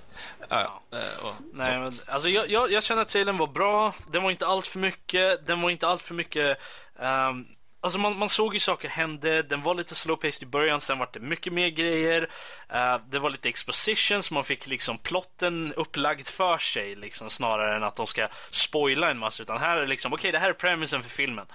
[0.49, 3.93] Ja, eh, och, Nej, men, alltså, jag, jag, jag känner att trailern var bra.
[4.11, 5.47] Den var inte allt för mycket.
[5.47, 6.57] Den var inte allt för mycket.
[6.99, 7.45] ehm,
[7.81, 9.43] alltså man, man såg ju saker hända.
[9.43, 10.81] Den var lite slow paced i början.
[10.81, 12.29] Sen var det mycket mer grejer.
[12.69, 17.75] Eh, det var lite exposition så man fick liksom plotten upplagd för sig liksom, snarare
[17.75, 19.43] än att de ska spoila en massa.
[19.43, 21.45] Utan här är liksom okej, det här är premisen för filmen.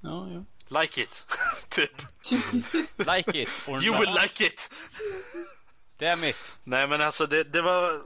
[0.00, 0.44] Ja, ja.
[0.68, 1.26] Like it.
[1.68, 2.02] typ.
[2.96, 4.00] Like it or You not.
[4.00, 4.70] will like it.
[5.98, 6.54] Damn it.
[6.64, 8.02] Nej men alltså det, det var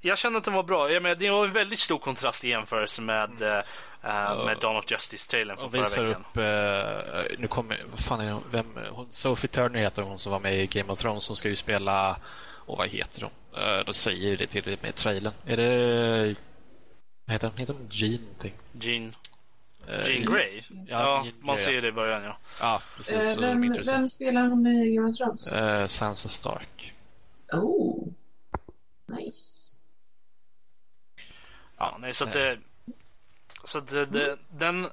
[0.00, 0.90] Jag kände att den var bra.
[0.90, 3.58] Jag menar, det var en väldigt stor kontrast i jämförelse med, eh,
[4.02, 6.24] eh, med Dawn of Justice-trailern från förra visar veckan.
[6.30, 6.36] upp...
[6.36, 7.82] Eh, nu kommer...
[7.90, 8.42] Vad fan är hon?
[8.50, 8.66] Vem?
[8.90, 11.28] Hon, Sophie Turner heter hon som var med i Game of Thrones.
[11.28, 12.16] Hon ska ju spela...
[12.40, 13.62] Och vad heter hon?
[13.62, 15.32] Uh, de säger det till med trailern.
[15.46, 16.34] Är det...
[17.26, 17.58] Vad heter hon?
[17.58, 18.54] Heter hon Jean någonting?
[18.72, 19.14] Jean,
[19.88, 20.62] Jean Grey?
[20.68, 22.38] Ja, Ja, Jean man Grey, ser det i början ja.
[22.60, 23.36] Ja, precis.
[23.36, 25.52] Eh, de är vem, vem spelar hon i Game of Thrones?
[25.52, 26.94] Eh, Sansa Stark.
[27.52, 28.08] Oh,
[29.06, 29.80] nice.
[31.78, 32.58] Ja, nej, så att det,
[33.64, 34.88] så att det, det, den,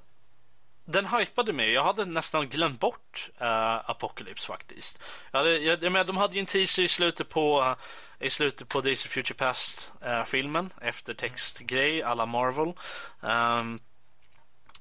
[0.86, 1.72] den hypade mig.
[1.72, 5.00] Jag hade nästan glömt bort uh, Apocalypse faktiskt.
[5.32, 7.76] Jag hade, jag, jag menar, de hade ju en teaser i slutet på,
[8.20, 10.66] i slutet på Days of Future Past-filmen.
[10.66, 12.74] Uh, eftertextgrej alla Marvel.
[13.22, 13.80] Um,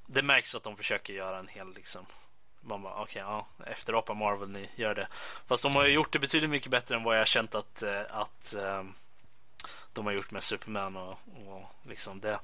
[0.07, 2.07] det märks att de försöker göra en hel liksom
[2.67, 5.09] man bara, okej, okay, ja, efterapa Marvel, ni gör det.
[5.47, 7.83] Fast de har ju gjort det betydligt mycket bättre än vad jag har känt att,
[7.83, 8.95] eh, att ehm,
[9.93, 12.39] de har gjort med Superman och, och liksom det.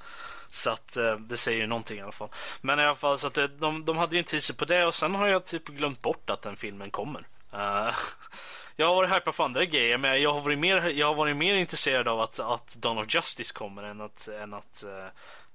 [0.51, 2.29] Så att eh, det säger ju någonting i alla fall.
[2.61, 4.95] Men i alla fall så att de, de hade ju en teaser på det och
[4.95, 7.27] sen har jag typ glömt bort att den filmen kommer.
[7.55, 7.95] Uh,
[8.77, 11.37] jag har varit hypad för andra grejer men jag har varit mer, jag har varit
[11.37, 15.07] mer intresserad av att, att Dawn of Justice kommer än att, än att, uh,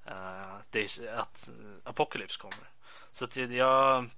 [0.07, 1.49] uh, Days, att
[1.84, 2.69] Apocalypse kommer.
[3.11, 4.10] Så att jag...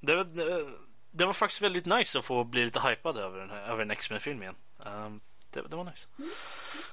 [0.00, 0.66] Det, det,
[1.10, 3.90] det, var faktiskt väldigt nice att få bli lite hypad över, den här, över en
[3.90, 4.54] X-Men-film igen.
[4.78, 5.20] Um,
[5.50, 6.08] det, det var nice.
[6.18, 6.30] Mm.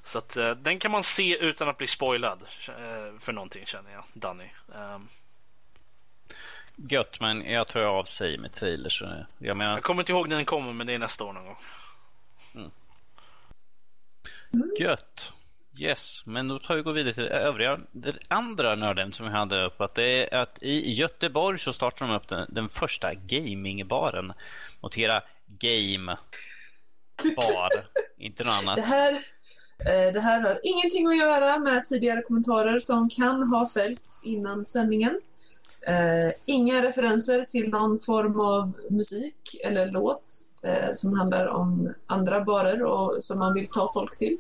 [0.03, 3.91] Så att uh, den kan man se utan att bli spoilad uh, för någonting känner
[3.91, 4.49] jag, Danny.
[4.67, 5.09] Um,
[6.75, 9.03] Gött, men jag tror jag avsäger med trailers.
[9.37, 9.73] Jag, menar...
[9.73, 11.57] jag kommer inte ihåg när den kommer, men det är nästa år någon gång.
[12.55, 12.71] Mm.
[14.79, 15.33] Gött.
[15.79, 19.65] Yes, men då tar vi gå vidare till övriga, det andra nörden som vi hade
[19.65, 19.81] upp.
[19.81, 24.33] Att det är att i Göteborg så startar de upp den, den första gamingbaren.
[24.81, 26.17] Notera game
[27.35, 27.87] bar,
[28.17, 28.75] inte något annat.
[28.75, 29.13] Det här,
[29.79, 34.65] eh, det här har ingenting att göra med tidigare kommentarer som kan ha följts innan
[34.65, 35.21] sändningen.
[35.89, 40.25] Uh, inga referenser till någon form av musik eller låt
[40.65, 44.37] uh, som handlar om andra barer och som man vill ta folk till.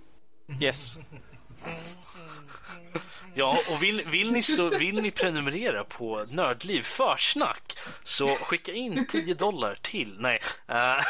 [0.61, 0.99] Yes.
[3.33, 9.07] Ja, och vill, vill, ni så, vill ni prenumerera på Nördliv försnack så skicka in
[9.07, 10.15] 10 dollar till...
[10.19, 10.39] Nej.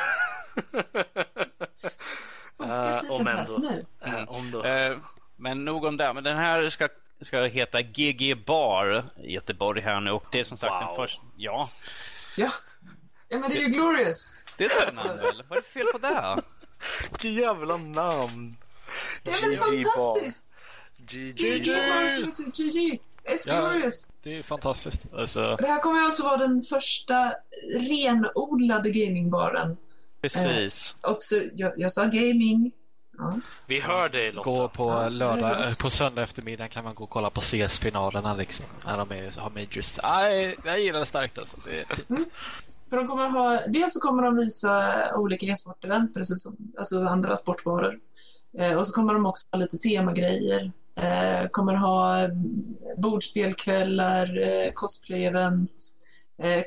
[2.61, 3.85] Uh, precis som pass nu.
[4.07, 4.65] Uh, om då.
[4.65, 4.97] Uh,
[5.35, 6.13] men nog om det.
[6.13, 6.87] Men den här ska,
[7.21, 10.87] ska heta GG Bar i Göteborg här nu och det är som sagt wow.
[10.87, 11.23] den första...
[11.35, 11.69] Ja.
[12.37, 12.49] Ja.
[13.27, 14.43] Ja, men det är ju glorious.
[14.57, 15.43] Det är ett namn väl?
[15.47, 16.41] Vad är det fel på det?
[17.09, 18.55] Vilket jävla namn.
[19.23, 20.55] Det är väl fantastiskt?
[20.97, 21.37] GG.
[21.37, 21.65] GG
[22.53, 22.99] GG.
[23.27, 24.07] It's glorious.
[24.09, 25.13] Ja, det är fantastiskt.
[25.13, 25.55] Alltså...
[25.59, 27.33] Det här kommer alltså vara den första
[27.79, 29.77] renodlade gamingbaren
[30.21, 30.95] Precis.
[31.07, 32.71] Eh, jag, jag, sa gaming.
[33.17, 33.39] Ja.
[33.67, 34.49] Vi hör dig Lotta.
[34.49, 38.65] Gå på lördag, eh, på söndag eftermiddag kan man gå och kolla på CS-finalerna liksom.
[38.85, 39.97] När de är, har majors.
[40.03, 41.57] Nej, jag gillar det starkt alltså.
[41.65, 42.25] Det mm.
[42.89, 47.37] För de kommer ha, dels så kommer de visa olika e-sportevent precis som alltså andra
[47.37, 47.99] sportvaror.
[48.57, 50.71] Eh, och så kommer de också ha lite temagrejer.
[50.95, 52.29] Eh, kommer ha
[52.97, 55.93] bordspelkvällar, eh, cosplay-event,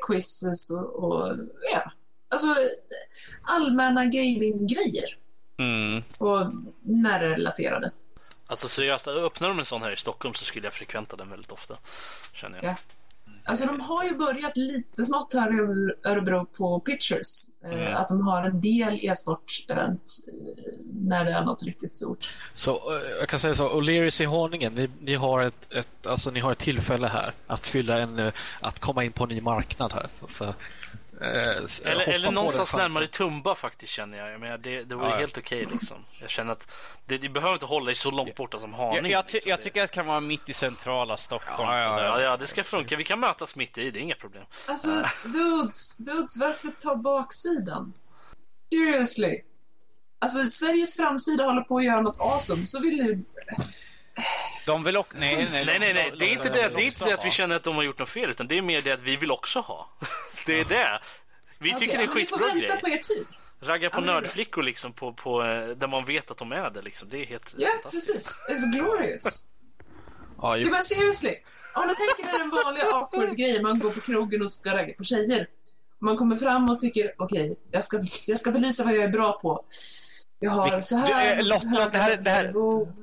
[0.06, 1.36] quizzes och, och
[1.72, 1.92] ja,
[2.30, 2.46] Alltså
[3.42, 5.16] allmänna gaminggrejer.
[5.58, 6.02] Mm.
[6.18, 6.52] Och
[6.82, 7.90] närrelaterade.
[8.46, 11.52] Alltså seriöst, öppnar de en sån här i Stockholm så skulle jag frekventa den väldigt
[11.52, 11.76] ofta.
[12.32, 12.64] Känner jag.
[12.64, 12.76] Ja.
[13.44, 17.46] Alltså de har ju börjat lite smått här i Örebro på Pictures.
[17.64, 17.96] Eh, mm.
[17.96, 22.32] Att de har en del e-sport-event eh, när det är något riktigt stort.
[22.54, 26.30] Så eh, jag kan säga så, O'Learys i Håningen, ni, ni, har ett, ett, alltså,
[26.30, 29.92] ni har ett tillfälle här att fylla en, att komma in på en ny marknad
[29.92, 30.10] här.
[30.28, 30.54] Så,
[31.20, 31.26] Eh,
[31.84, 34.32] eller eller någonstans närmare Tumba faktiskt känner jag.
[34.32, 35.96] jag menar, det, det var ju ja, helt okej okay, liksom.
[36.20, 36.72] Jag känner att
[37.06, 39.08] det, det behöver inte hålla sig så långt borta som Haninge.
[39.08, 39.50] Jag, jag, ty liksom.
[39.50, 41.68] jag tycker att det kan vara mitt i centrala Stockholm.
[41.68, 42.96] Ja, ja, ja, ja, det ska funka.
[42.96, 44.44] Vi kan mötas mitt i, det är inga problem.
[44.66, 47.92] Alltså, dudes, dudes, varför ta baksidan?
[48.74, 49.40] Seriously.
[50.18, 53.24] Alltså, Sveriges framsida håller på att göra något awesome, så vill ni...
[54.66, 55.18] De vill också...
[55.18, 56.12] Nej, nej, nej, nej, nej.
[56.18, 57.98] Det är inte det, det, är inte det att vi känner att de har gjort
[57.98, 59.88] något fel, utan det är mer det att vi vill också ha.
[60.46, 61.00] Det är det.
[61.58, 62.54] Vi tycker det är skitbra grej.
[62.54, 63.26] Vi får vänta på er tid.
[63.62, 67.08] Ragga på nördflickor liksom på, på, eh, där man vet att de är det liksom.
[67.08, 68.46] Det är helt Ja, precis.
[68.50, 69.50] It's glorious.
[70.42, 70.70] Ja, ju...
[70.70, 71.34] men seriously.
[71.74, 74.94] Om ni tänker er den vanliga awkward grejen, man går på krogen och ska ragga
[74.94, 75.46] på tjejer.
[75.98, 79.08] Man kommer fram och tycker, okej, okay, jag, ska, jag ska belysa vad jag är
[79.08, 79.60] bra på.
[80.42, 81.36] Jag har så här...
[81.36, 82.52] Du, Lotta, Lotta, det här, det här,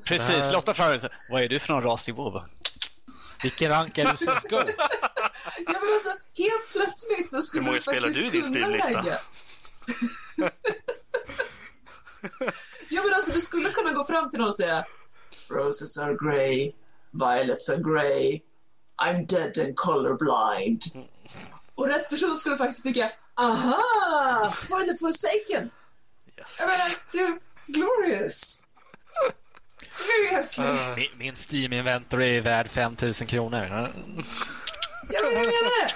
[0.06, 2.42] precis, Lotta frågar vad är du för någon ras i WoW?
[3.44, 4.74] Vilken rank är du som skull?
[5.66, 9.04] ja, men alltså, helt plötsligt så skulle du faktiskt du kunna lägga...
[12.90, 14.86] ja, men alltså du skulle kunna gå fram till någon och säga
[15.50, 16.72] Roses are grey,
[17.12, 18.42] violets are grey,
[19.02, 20.82] I'm dead and colorblind.
[21.76, 25.70] Och rätt person skulle faktiskt tycka aha, for the forsaken.
[26.48, 26.60] Yes.
[26.60, 28.68] Jag menar, det är glorious.
[30.60, 33.66] Uh, min, min Steam Inventory är värd 5000 kronor.
[35.10, 35.94] Ja, men jag menar det.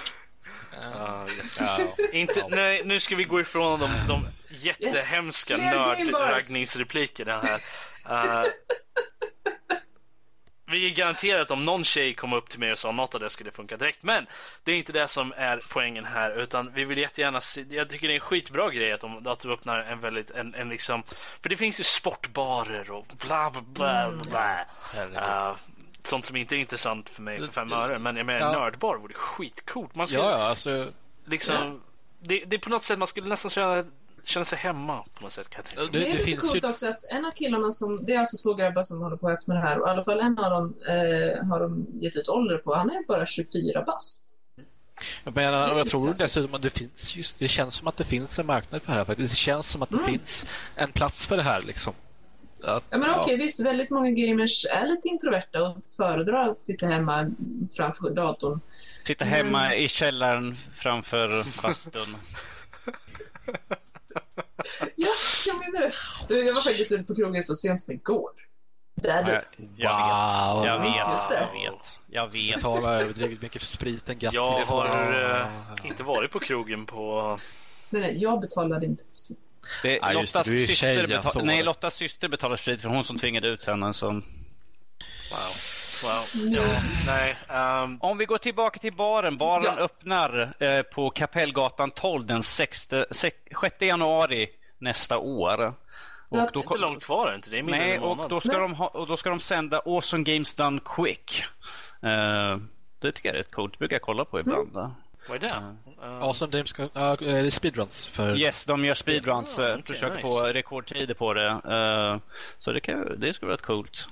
[0.86, 1.60] Uh, yes.
[1.60, 6.12] uh, inte, nej, nu ska vi gå ifrån de, de jättehemska yes.
[6.12, 8.44] nördraggningsreplikerna här.
[8.44, 8.50] Uh,
[10.72, 13.30] vi är garanterat om någon tjej kom upp till mig och sa något av det
[13.30, 14.02] skulle funka direkt.
[14.02, 14.26] Men
[14.64, 18.08] det är inte det som är poängen här, utan vi vill jättegärna se, Jag tycker
[18.08, 21.02] det är en skitbra grej att, de, att du öppnar en väldigt, en, en liksom,
[21.42, 25.50] för det finns ju sportbarer och bla bla bla bla.
[25.50, 25.56] Uh,
[26.02, 27.98] sånt som inte är intressant för mig för fem öre.
[27.98, 28.52] Men jag menar, ja.
[28.52, 29.94] nördbar vore skitcoolt.
[29.94, 30.88] Man skulle, ja, alltså,
[31.24, 31.88] liksom, ja.
[32.18, 33.84] Det, det är på något sätt, man skulle nästan känna
[34.24, 35.50] känner sig hemma på något sätt.
[35.50, 36.68] Kan jag det, det, det, är lite coolt ju...
[36.68, 39.38] också att en av killarna som, det är alltså två grabbar som håller på att
[39.38, 42.28] öppna det här och i alla fall en av dem eh, har de gett ut
[42.28, 42.74] ålder på.
[42.74, 44.38] Han är bara 24 bast.
[45.24, 48.38] Jag, menar, jag tror dessutom att det finns just, det känns som att det finns
[48.38, 49.32] en marknad för det här faktiskt.
[49.32, 50.06] Det känns som att det mm.
[50.06, 51.94] finns en plats för det här liksom.
[52.64, 56.58] Att, ja, men okej, okay, visst, väldigt många gamers är lite introverta och föredrar att
[56.58, 57.30] sitta hemma
[57.76, 58.60] framför datorn.
[59.04, 59.78] Sitta hemma mm.
[59.78, 62.16] i källaren framför bastun.
[64.96, 65.08] ja,
[65.46, 65.92] jag menar
[66.28, 66.34] det.
[66.34, 68.30] Jag var faktiskt ute på krogen så sent som igår.
[68.94, 69.64] Där du.
[69.76, 70.62] Jag, wow.
[70.62, 71.98] vet, jag vet, jag vet.
[72.06, 72.54] Jag vet.
[72.54, 74.34] Betalar överdrivet mycket för spriten, grattis.
[74.34, 75.46] Jag har uh,
[75.84, 77.36] inte varit på krogen på...
[77.90, 79.38] Nej, nej, jag betalade inte för sprit.
[79.82, 81.44] Det, ja, Lottas, det, syster tjej, betal...
[81.44, 83.94] nej, Lottas syster betalar sprit för hon som tvingade ut henne.
[83.94, 84.10] Så...
[84.10, 84.22] Wow.
[86.02, 86.52] Wow.
[86.52, 87.36] Ja, nej,
[87.84, 87.98] um...
[88.00, 89.38] Om vi går tillbaka till baren.
[89.38, 89.84] Baren ja.
[89.84, 93.36] öppnar eh, på Kapellgatan 12 den 6, 6
[93.80, 94.48] januari
[94.78, 95.74] nästa år.
[96.28, 97.50] Och det är inte långt kvar inte?
[97.50, 100.54] Det är Nej, och då, ska de ha, och då ska de sända Awesome Games
[100.54, 101.44] Done Quick.
[102.04, 102.62] Uh,
[102.98, 103.72] det tycker jag är rätt coolt.
[103.72, 104.76] Det brukar jag kolla på ibland.
[104.76, 104.90] Mm.
[105.28, 105.54] Vad är det?
[106.06, 108.06] Uh, awesome Games uh, speedruns.
[108.06, 108.36] För...
[108.36, 109.58] Yes, de gör speedruns.
[109.58, 110.28] Oh, okay, försöker nice.
[110.28, 111.48] få rekordtider på det.
[111.50, 112.20] Uh,
[112.58, 114.08] så det, kan, det skulle vara rätt coolt.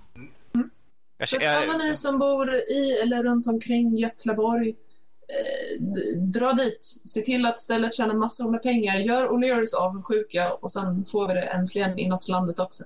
[1.21, 1.27] Mm.
[1.27, 5.83] Så att alla ni som bor i eller runt omkring Götlaborg, eh,
[6.19, 6.85] dra dit.
[7.05, 8.97] Se till att stället tjänar massor med pengar.
[8.99, 12.85] Gör O'Learys avundsjuka och sen får vi det äntligen inåt landet också.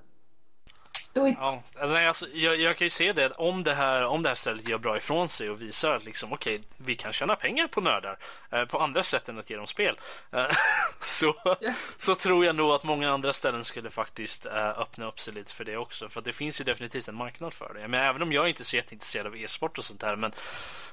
[1.15, 1.37] Do it!
[1.39, 1.63] Ja,
[2.07, 4.77] alltså, jag, jag, kan ju se det om det här, om det här stället gör
[4.77, 8.17] bra ifrån sig och visar att liksom, okay, vi kan tjäna pengar på nördar
[8.51, 9.99] eh, på andra sätt än att ge dem spel.
[10.31, 10.45] Eh,
[11.01, 11.75] så, yeah.
[11.97, 15.53] så tror jag nog att många andra ställen skulle faktiskt eh, öppna upp sig lite
[15.53, 16.09] för det också.
[16.09, 17.87] För det finns ju definitivt en marknad för det.
[17.87, 20.33] Men även om jag inte är så jätteintresserad av e-sport och sånt här, men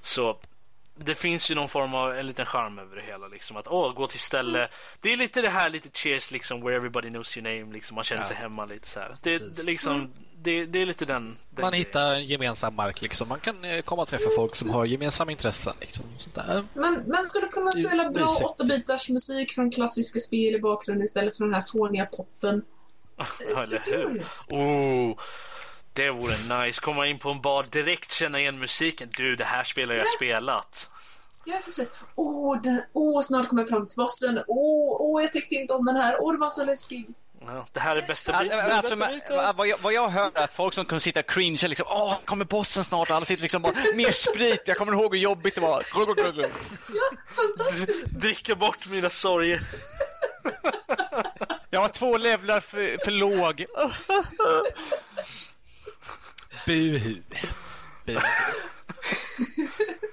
[0.01, 0.39] så
[1.05, 3.29] det finns ju någon form av en liten charm över det hela.
[3.29, 3.57] Liksom.
[3.57, 4.69] Att åh, gå till ställe.
[5.01, 7.73] Det är lite det här lite cheers liksom where everybody knows your name.
[7.73, 7.95] Liksom.
[7.95, 8.29] Man känner ja.
[8.29, 9.17] sig hemma lite så här.
[9.23, 10.11] Det, det liksom, mm.
[10.37, 13.29] det, det, är lite den, den Man hittar en gemensam mark liksom.
[13.29, 14.37] Man kan eh, komma och träffa mm.
[14.37, 15.73] folk som har gemensamma intressen.
[15.81, 16.05] Liksom.
[16.75, 21.45] Men man skulle kunna spela bra 8-bitars musik från klassiska spel i bakgrunden istället för
[21.45, 22.63] den här fåniga poppen.
[23.55, 24.25] Ja, eller hur?
[24.51, 25.19] Oh.
[25.93, 26.81] Det vore nice.
[26.81, 29.09] Komma in på en bar, direkt känna igen musiken.
[29.17, 30.11] Du, det här spelar jag ja.
[30.17, 30.91] spelat.
[31.45, 31.89] Ja, precis.
[32.15, 34.45] Åh, oh, oh, snart kommer jag fram till bossen.
[34.49, 36.17] Åh, oh, oh, jag tyckte inte om den här.
[36.21, 37.07] Åh, oh, det var så läskig.
[37.47, 38.59] Ja, det här är bästa biten.
[38.59, 41.69] Alltså, alltså, vad, jag, vad jag hör är att folk som kommer sitta och cringe
[41.69, 43.11] liksom, åh, kommer bossen snart?
[43.11, 44.63] Alla sitter liksom bara, mer sprit.
[44.65, 45.83] Jag kommer ihåg hur jobbigt det var.
[46.89, 48.11] Ja, fantastiskt.
[48.21, 49.61] Dricka bort mina sorger.
[51.71, 53.65] jag var två levlar för, för låg.
[56.67, 57.23] Buhu.
[58.07, 58.21] Buhu.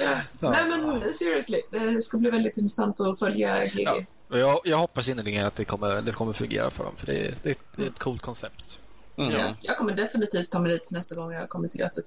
[0.00, 0.20] ja.
[0.40, 3.80] Nej men seriously, det ska bli väldigt intressant att följa GG.
[3.80, 4.04] Ja.
[4.28, 7.34] Jag, jag hoppas innerligen att det kommer, det kommer fungera för dem, för det är,
[7.42, 8.78] det, det är ett coolt koncept.
[9.16, 9.32] Mm.
[9.32, 12.06] Ja, jag kommer definitivt ta mig dit nästa gång jag kommer till Götet.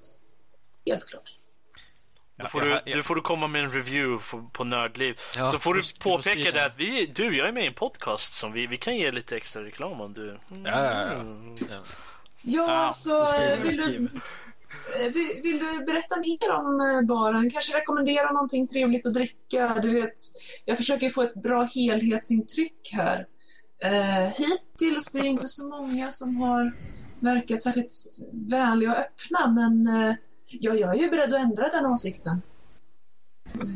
[0.86, 1.34] Helt klart.
[2.36, 5.20] Då får, du, du får du komma med en review på Nördliv.
[5.36, 8.34] Ja, så får du påpeka det att vi, du, jag är med i en podcast
[8.34, 10.38] som vi, vi kan ge lite extra reklam om du...
[10.50, 10.64] Mm.
[10.64, 11.24] Ja, ja,
[11.70, 11.82] ja.
[12.42, 13.26] Ja, så
[13.62, 14.20] vill du, eh,
[14.96, 17.50] vill, vill, du berätta mer om eh, baren?
[17.50, 19.78] Kanske rekommendera någonting trevligt att dricka?
[19.82, 20.14] Du vet,
[20.64, 23.26] jag försöker få ett bra helhetsintryck här.
[23.84, 26.76] Uh, hittills det är inte så många som har
[27.20, 27.92] verkat särskilt
[28.32, 30.14] vänliga och öppna, men uh,
[30.46, 32.42] ja, jag är ju beredd att ändra den åsikten.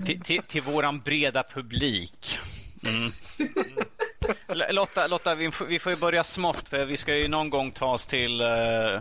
[0.07, 2.39] Till, till, till våran breda publik.
[2.89, 3.13] Mm.
[4.75, 8.07] Lotta, Lotta vi, får, ju börja smått för vi ska ju någon gång ta oss
[8.07, 9.01] till uh,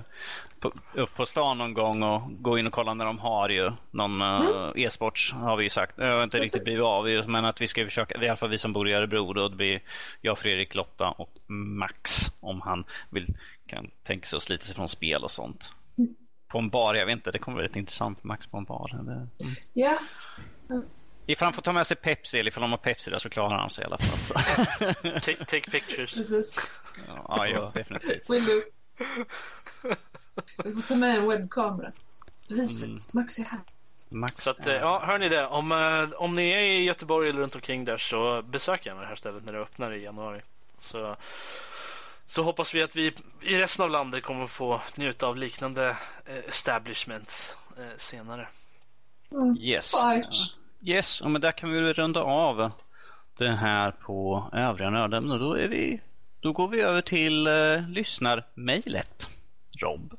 [0.62, 3.72] på, upp på stan någon gång och gå in och kolla när de har ju
[3.92, 4.72] någon uh, mm.
[4.76, 5.94] e-sports har vi ju sagt.
[5.98, 6.54] Jag har inte Precis.
[6.54, 8.94] riktigt blivit av men att vi ska försöka, i alla fall vi som bor i
[8.94, 9.82] Örebro då, det blir
[10.22, 13.28] jag, Fredrik, Lotta och Max om han vill
[13.68, 15.74] kan tänka sig att slita sig från spel och sånt.
[15.98, 16.10] Mm.
[16.48, 18.92] På en bar, jag vet inte, det kommer bli rätt intressant Max på en bar.
[18.94, 19.28] Mm.
[19.74, 20.00] Ja.
[21.26, 23.58] Ifall han får ta med sig Pepsi, eller ifall de har Pepsi där så klarar
[23.58, 24.44] han sig i alla fall.
[25.22, 26.14] take, take, pictures.
[26.14, 26.72] Precis.
[27.08, 28.30] Ja, ja definitivt.
[30.64, 31.92] Du får ta med en webbkamera.
[32.50, 32.90] Beviset.
[32.90, 32.98] Mm.
[33.12, 33.60] Max är här.
[34.10, 34.44] Max.
[34.44, 35.48] Så att, ja, hör ni det?
[35.48, 39.08] Om, eh, om ni är i Göteborg eller runt omkring där så besök gärna det
[39.08, 40.42] här stället när det öppnar i januari.
[40.78, 41.16] Så
[42.32, 45.90] så hoppas vi att vi i resten av landet kommer få njuta av liknande
[46.26, 48.48] eh, establishments eh, senare.
[49.60, 49.94] Yes.
[50.06, 50.28] Right.
[50.82, 52.72] Yes, och men där kan vi runda av
[53.38, 55.40] det här på övriga nördämnen.
[55.40, 56.02] Då, är vi,
[56.40, 59.30] då går vi över till uh, lyssnarmejlet.
[59.82, 60.14] Rob.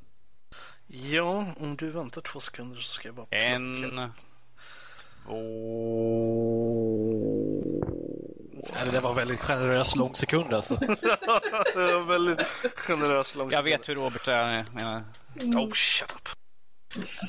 [0.94, 3.44] Ja, om du väntar två sekunder så ska jag bara plocka.
[3.44, 4.12] En,
[5.26, 5.32] två...
[8.74, 10.76] Ja, det där var väldigt generös lång sekund alltså.
[11.74, 12.46] det var väldigt
[12.76, 13.52] generös långt.
[13.52, 14.66] Jag vet hur Robert är.
[14.72, 15.04] Menar.
[15.36, 16.28] Oh, shut up.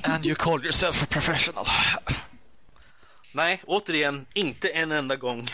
[0.04, 1.66] And you call yourself a professional.
[3.34, 5.50] Nej, återigen, inte en enda gång.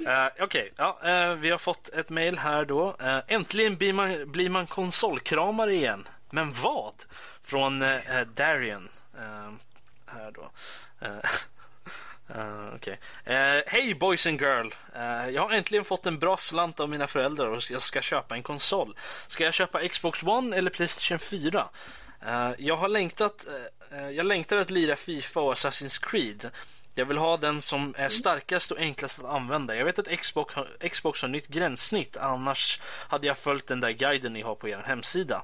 [0.00, 2.96] Uh, Okej, ja, uh, vi har fått ett mejl här då.
[3.02, 6.08] Uh, äntligen blir man, blir man konsolkramare igen.
[6.30, 6.94] Men vad?
[7.42, 8.88] Från uh, Darian.
[10.06, 10.50] Här då.
[11.06, 11.18] Uh,
[12.36, 12.98] Uh, Okej.
[13.66, 14.66] Hej boys and girl!
[14.96, 18.34] Uh, jag har äntligen fått en bra slant av mina föräldrar och jag ska köpa
[18.34, 18.96] en konsol.
[19.26, 21.68] Ska jag köpa Xbox One eller Playstation 4?
[22.58, 23.46] Jag har längtat,
[24.12, 26.50] jag längtar att lira Fifa och Assassin's Creed.
[27.00, 29.76] Jag vill ha den som är starkast och enklast att använda.
[29.76, 33.90] Jag vet att Xbox har, Xbox har nytt gränssnitt, annars hade jag följt den där
[33.90, 35.42] guiden ni har på er hemsida.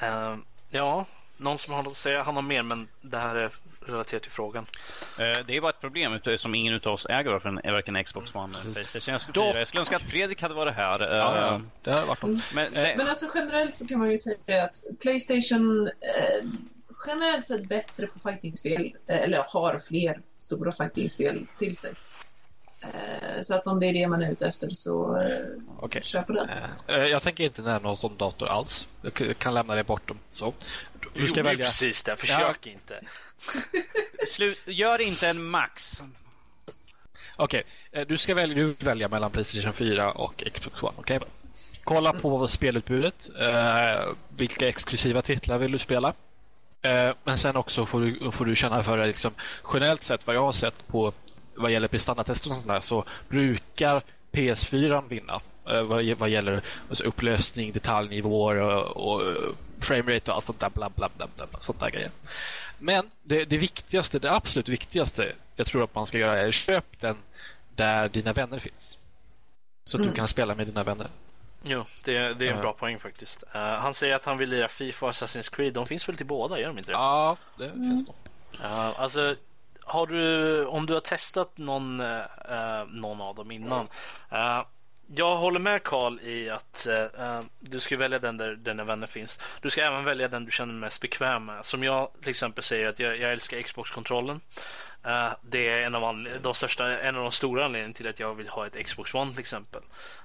[0.00, 0.36] Eh,
[0.70, 1.06] ja,
[1.36, 2.22] någon som har något att säga?
[2.22, 3.50] Han har mer, men det här är
[3.86, 4.66] relaterat till frågan.
[5.18, 8.58] Eh, Det är bara ett problem som ingen av oss äger varken, varken Xbox One
[8.58, 9.12] eller Playstation.
[9.12, 11.00] Jag skulle, Då- jag skulle önska att Fredrik hade varit här.
[11.02, 11.60] eh, Ja, ja.
[11.82, 12.40] Det har varit något.
[12.54, 16.46] Men, Men alltså generellt så kan man ju säga att Playstation eh,
[17.06, 21.92] generellt sett bättre på fightingspel, eh, eller har fler stora fightingspel till sig.
[22.82, 25.46] Eh, så att om det är det man är ute efter så eh,
[25.80, 26.02] Okej.
[26.02, 26.48] kör på den.
[26.86, 28.88] Jag tänker inte nämna något om dator alls.
[29.02, 30.18] Jag kan lämna det bortom.
[30.30, 30.54] Så.
[31.14, 31.64] Du ska ju välja.
[31.64, 33.00] precis det, försök inte.
[34.28, 36.02] slut, gör inte en max.
[37.36, 37.62] Okej,
[37.92, 40.94] eh, du ska välja, du välja mellan Playstation 4 och Xbox One.
[40.96, 41.20] Okej?
[41.84, 43.30] Kolla på spelutbudet.
[43.40, 46.14] Eh, vilka exklusiva titlar vill du spela?
[46.82, 49.06] Eh, men sen också får du, får du känna för det.
[49.06, 49.32] Liksom,
[49.72, 51.12] generellt sett, vad jag har sett på
[51.54, 54.02] vad gäller prestandatester och sånt där, så brukar
[54.32, 55.40] PS4 vinna.
[55.68, 60.70] Eh, vad, vad gäller alltså, upplösning, detaljnivåer och, och eh, framerate och allt sånt där.
[60.70, 62.10] Bla, bla, bla, bla, bla, sånt där grejer.
[62.78, 67.00] Men det, det viktigaste, det absolut viktigaste jag tror att man ska göra är köp
[67.00, 67.16] den
[67.74, 68.98] där dina vänner finns.
[69.84, 71.08] Så att du kan spela med dina vänner.
[71.62, 73.44] Jo, det, det är en bra poäng faktiskt.
[73.52, 75.72] Eh, han säger att han vill lira Fifa och Assassin's Creed.
[75.72, 76.96] De finns väl till båda, gör de inte det?
[76.96, 78.16] Ja, det finns nog.
[78.62, 79.34] Eh, alltså,
[79.82, 83.88] har du, om du har testat någon, eh, någon av dem innan.
[84.30, 84.62] eh,
[85.14, 89.40] jag håller med Karl i att eh, du ska välja den där dina vänner finns.
[89.60, 91.64] Du ska även välja den du känner dig mest bekväm med.
[91.64, 94.40] Som jag till exempel säger att jag, jag älskar Xbox-kontrollen.
[95.04, 98.34] Eh, det är en av, de största, en av de stora anledningarna till att jag
[98.34, 99.82] vill ha ett Xbox One till exempel.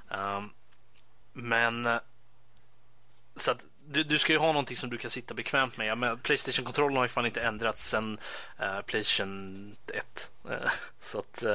[0.10, 0.50] Um,
[1.36, 2.00] men eh,
[3.36, 5.98] så att du, du ska ju ha någonting som du kan sitta bekvämt med.
[5.98, 8.18] Men Playstation-kontrollen har ju fan inte ändrats sedan
[8.62, 10.32] uh, Playstation 1.
[10.50, 11.54] Eh, så att eh,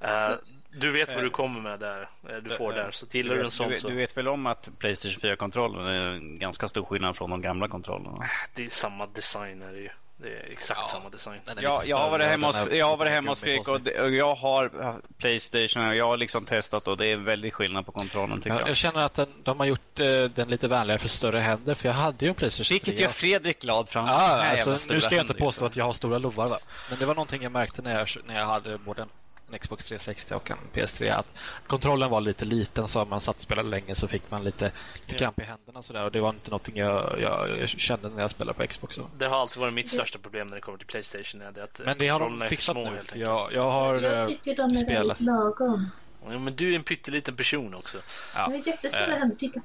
[0.00, 0.30] eh,
[0.70, 2.08] du vet vad du kommer med där.
[2.28, 2.90] eh, du får där.
[2.90, 6.38] Så gillar du en sån så du vet väl om att Playstation 4-kontrollen är en
[6.38, 8.26] ganska stor skillnad från de gamla kontrollerna?
[8.54, 9.88] det är samma design är det ju.
[10.22, 10.86] Det är exakt Ja.
[10.88, 11.40] samma design.
[11.44, 13.36] Den är Ja, lite jag har varit och hemma hos, jag har varit hemma och,
[13.38, 13.62] sig.
[13.84, 14.70] det- och jag har
[15.18, 18.60] Playstation och jag har liksom testat och det är väldigt skillnad på kontrollen tycker Jag,
[18.60, 18.68] jag.
[18.68, 21.88] jag känner att den, de har gjort eh, den lite vänligare för större händer, för
[21.88, 23.02] jag hade ju en Playstation Vilket 3.
[23.02, 25.66] gör Fredrik glad Ja, alltså, nu ska jag inte påstå liksom.
[25.66, 26.56] att jag har stora lovar, va?
[26.90, 29.06] men det var någonting jag märkte när jag, när jag hade både
[29.52, 31.26] en Xbox 360 och en PS3 att
[31.66, 34.72] kontrollen var lite liten så om man satt och spelade länge så fick man lite,
[34.94, 38.22] lite kramp i händerna sådär och det var inte någonting jag, jag, jag kände när
[38.22, 38.96] jag spelade på Xbox.
[38.96, 39.06] Så.
[39.18, 41.42] Det har alltid varit mitt största problem när det kommer till Playstation.
[41.42, 42.96] Är det att Men det har de fixat små, nu.
[42.96, 43.16] helt.
[43.16, 45.00] Jag, jag har Jag eh, tycker de är spelat.
[45.00, 45.90] väldigt lagom.
[46.30, 47.98] Ja, men du är en pytteliten person också.
[48.34, 49.60] Jag har jättestora händer, titta.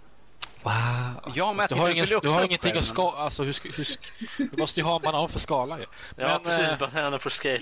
[0.64, 0.74] Wow.
[1.36, 3.12] Ja, men jag du har, ingen, du har ingenting själv, att ska...
[3.12, 5.80] Alltså, hur, hur, du måste ju ha en banan för skala.
[5.80, 5.86] Ja,
[6.16, 6.72] Men, precis.
[6.72, 7.62] eh, Banana for scale.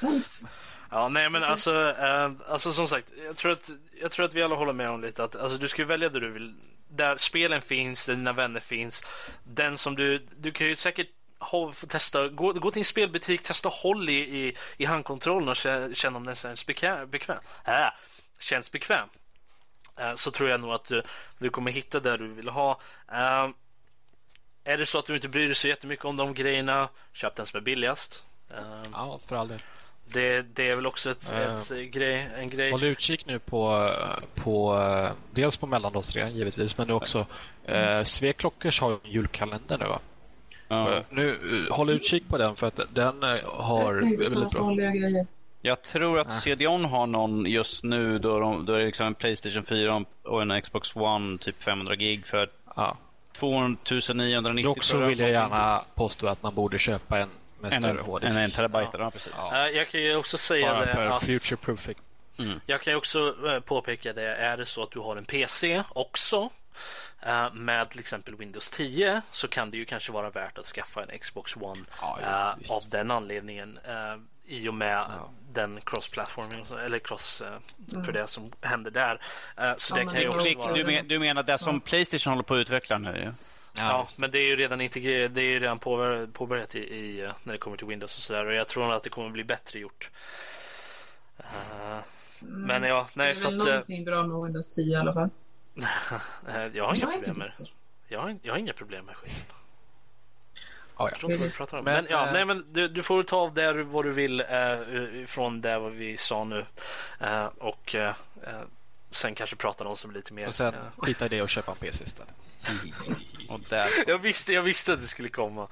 [0.00, 0.48] Dans.
[0.90, 3.70] Ja, nej men alltså, eh, alltså som sagt, jag tror, att,
[4.00, 6.20] jag tror att vi alla håller med om lite att alltså, du ska välja där
[6.20, 6.54] du vill.
[6.88, 9.04] Där spelen finns, där dina vänner finns.
[9.44, 11.08] Den som du, du kan ju säkert
[11.38, 15.94] ha, testa, gå, gå till en spelbutik, testa håll i, i, i handkontrollen och kä-
[15.94, 17.10] känna om den känns bekväm.
[17.10, 17.38] bekväm.
[17.64, 17.88] Äh,
[18.40, 19.08] känns bekväm.
[20.00, 21.02] Eh, så tror jag nog att du,
[21.38, 22.80] du kommer hitta där du vill ha.
[23.12, 23.48] Eh,
[24.64, 27.46] är det så att du inte bryr dig så jättemycket om de grejerna, köp den
[27.46, 28.24] som är billigast.
[28.50, 29.62] Eh, Ja, för all del.
[30.06, 32.70] det, det är väl också ett, Eh, ett, grej, en grej.
[32.70, 33.90] Håll utkik nu på,
[34.34, 37.26] på eh, dels på mellandagsrean givetvis, men också
[37.64, 40.00] eh, Sveklockers har ju en julkalender nu va?
[40.68, 40.92] Ja.
[40.96, 44.74] Eh, Nu, eh, håll utkik på den för att den eh, har väldigt bra.
[45.64, 49.14] Jag tror att CDON har någon just nu då, de, då är det liksom en
[49.14, 52.96] Playstation 4 och en Xbox One typ 500 gig för Ja.
[53.32, 57.28] 2990 Dock så vill jag gärna påstå att man borde köpa en
[57.60, 58.36] med en, större en, hårddisk.
[58.36, 58.90] en, en terabyte.
[58.98, 59.10] Ja.
[59.10, 59.32] precis.
[59.36, 59.66] Ja.
[59.68, 61.94] Eh, Jag kan ju också säga Bara det för att future proofing.
[62.66, 65.82] Jag kan ju också eh, påpeka det, är det så att du har en PC
[65.88, 66.50] också
[67.22, 71.02] eh, med till exempel Windows 10 så kan det ju kanske vara värt att skaffa
[71.02, 73.78] en Xbox One Ja, ja, av den anledningen
[74.46, 75.04] i och med
[75.52, 79.20] den cross-platforming eller cross eh, för det som händer där.
[79.56, 80.72] Eh, Så Ja, det kan ju också vara...
[80.72, 83.16] Du, men, du menar det som Playstation håller på att utveckla nu?
[83.16, 83.32] ju?
[83.78, 87.20] Ja, men det är ju redan integrerat, det är ju redan påbör, påbörjat i, i,
[87.20, 89.44] eh, när det kommer till Windows och sådär och jag tror att det kommer bli
[89.44, 90.10] bättre gjort.
[91.38, 91.98] Eh,
[92.40, 95.30] men ja, Det är nej så att någonting bra med Windows 10 i alla fall.
[96.72, 97.64] jag har inga Jag problem med det.
[98.08, 99.56] Jag har, jag har inga problem med skiten.
[100.98, 101.84] Ja, Jag förstår inte vad du pratar om.
[101.84, 104.40] Men, Men, ja, eh, nej, men du, du får ta av där vad du vill
[104.40, 104.46] eh,
[105.26, 106.66] från det vad vi sa nu.
[107.20, 108.08] Eh, och eh,
[108.46, 108.52] eh,
[109.10, 110.48] sen kanske prata om som lite mer.
[110.48, 110.80] Och sen eh.
[110.98, 112.34] skita i det och köpa en PC istället.
[113.48, 113.88] Och där.
[114.06, 115.68] jag, visste, jag visste att det skulle komma.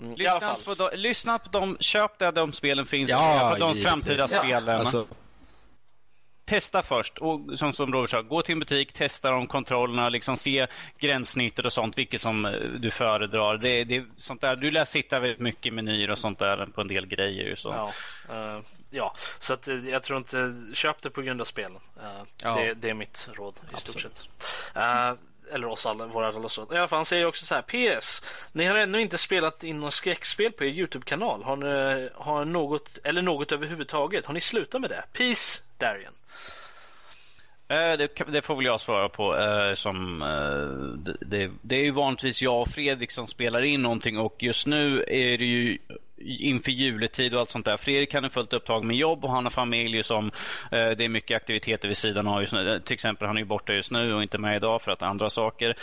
[0.00, 3.68] Mm, Lyssna på, de, lyssna på dem, köp där de spelen finns, Ja, för de
[3.68, 3.86] givetvis.
[3.86, 4.42] framtida Ja.
[4.44, 4.80] spelen.
[4.80, 5.06] Alltså,
[6.50, 10.36] Testa först och som, som Robert sa, gå till en butik, testa de kontrollerna, liksom
[10.36, 10.66] se
[10.98, 13.56] gränssnittet och sånt, vilket som eh, du föredrar.
[13.56, 14.56] Det, det, sånt där.
[14.56, 17.56] Du lär sitta väldigt mycket i menyer och sånt där på en del grejer.
[17.56, 17.68] Så.
[17.68, 17.92] Ja,
[18.34, 18.60] eh,
[18.90, 20.56] ja, så att, eh, jag tror inte...
[20.74, 21.80] Köp det på grund av spelen.
[22.02, 22.54] Eh, Ja.
[22.54, 24.16] det, det är mitt råd i stort Absolut.
[24.16, 24.76] sett.
[24.76, 25.12] Eh,
[25.52, 26.48] eller oss alla, våra alla.
[26.74, 27.62] I alla fall, han säger också så här.
[27.62, 28.22] PS.
[28.52, 31.42] Ni har ännu inte spelat in någon skräckspel på er Youtube-kanal.
[31.42, 34.26] Har ni har något, eller något överhuvudtaget?
[34.26, 35.04] Har ni slutat med det?
[35.12, 36.12] Peace, Darian.
[37.70, 39.36] Eh, det, det får väl jag svara på.
[39.36, 43.82] Eh, som, eh, det, det, det är ju vanligtvis jag och Fredrik som spelar in
[43.82, 45.78] någonting och just nu är det ju
[46.38, 47.76] inför juletid och allt sånt där.
[47.76, 50.30] Fredrik han är fullt upptagen med jobb och han har familj som
[50.70, 52.80] det är mycket aktiviteter vid sidan av just nu.
[52.84, 55.30] Till exempel han är ju borta just nu och inte med idag för att andra
[55.30, 55.76] saker.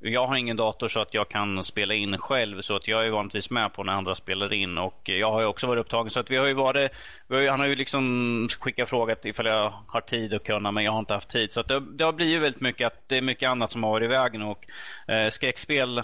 [0.00, 3.10] Jag har ingen dator så att jag kan spela in själv så att jag är
[3.10, 6.20] vanligtvis med på när andra spelar in och jag har ju också varit upptagen så
[6.20, 6.92] att vi har ju varit
[7.28, 10.70] vi har ju, Han har ju liksom skickat frågat ifall jag har tid att kunna
[10.70, 13.08] men jag har inte haft tid så att det, det har blivit väldigt mycket att
[13.08, 14.66] det är mycket annat som har varit i vägen och
[15.12, 16.02] eh, skräckspel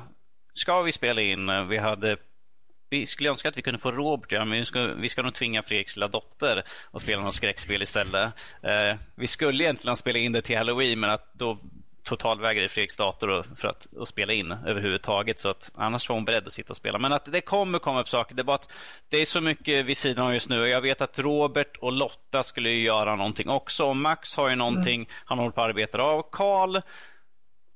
[0.55, 1.69] ska vi spela in.
[1.69, 2.17] Vi hade
[2.91, 5.35] vi skulle önska att vi kunde få Robert, ja, men vi ska, vi ska nog
[5.35, 8.33] tvinga Fredriks lilla dotter att spela något skräckspel istället.
[8.63, 11.59] Eh, vi skulle egentligen spela in det till Halloween, men att då
[12.05, 15.41] totalvägrade Fredriks dator för att, att spela in överhuvudtaget.
[15.41, 16.99] Så att annars var hon beredd att sitta och spela.
[16.99, 18.35] Men att det kommer komma upp saker.
[18.35, 18.71] Det är bara att
[19.09, 20.69] det är så mycket vid sidan av just nu.
[20.69, 23.85] Jag vet att Robert och Lotta skulle ju göra någonting också.
[23.85, 26.27] Och Max har ju någonting han håller på att arbeta av.
[26.33, 26.81] Karl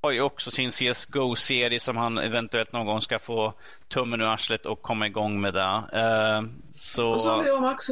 [0.02, 3.54] har ju också sin CSGO-serie som han eventuellt någon gång ska få
[3.88, 5.82] tummen ur arslet och komma igång med det.
[5.92, 6.42] Eh,
[6.72, 7.10] så...
[7.10, 7.86] Och så håller jag och Max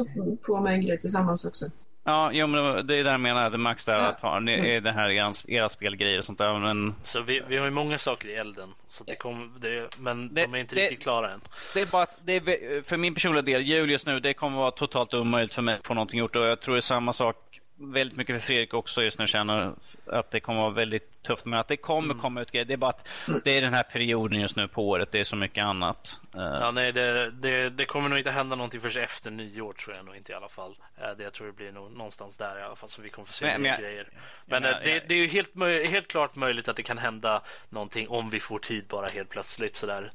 [0.45, 1.65] på med en grej tillsammans också.
[2.09, 3.49] Ja, jo, men det är det jag menar.
[3.49, 3.99] Det Max där Ja.
[4.07, 6.59] att ha, det är det här era, era spelgrejer och sånt där.
[6.59, 8.73] Men Så vi, vi har ju många saker i elden.
[8.87, 11.41] Så det kom, det, men Det- de är inte det- riktigt klara än.
[11.73, 14.57] det är bara att det är, för min personliga del, jul just nu, det kommer
[14.57, 16.35] vara totalt omöjligt för mig att få någonting gjort.
[16.35, 17.35] Och jag tror det är samma sak
[17.79, 19.73] väldigt mycket för Fredrik också just nu känner
[20.05, 21.45] att det kommer vara väldigt tufft.
[21.45, 22.65] Men att det kommer komma ut grejer.
[22.65, 23.07] Det är bara att
[23.43, 25.11] det är den här perioden just nu på året.
[25.11, 26.21] Det är så mycket annat.
[26.35, 29.95] Eh, Ja, nej, det, det, det kommer nog inte hända någonting förrän efter nyår tror
[29.95, 30.75] jag nog inte i alla fall.
[31.01, 33.25] Eh, Det jag tror det blir nog någonstans där i alla fall så vi kommer
[33.25, 34.07] få se Men- men jag- grejer.
[34.45, 36.97] Men eh, jag- det, jag- det är ju helt, helt klart möjligt att det kan
[36.97, 40.11] hända någonting om vi får tid bara helt plötsligt sådär.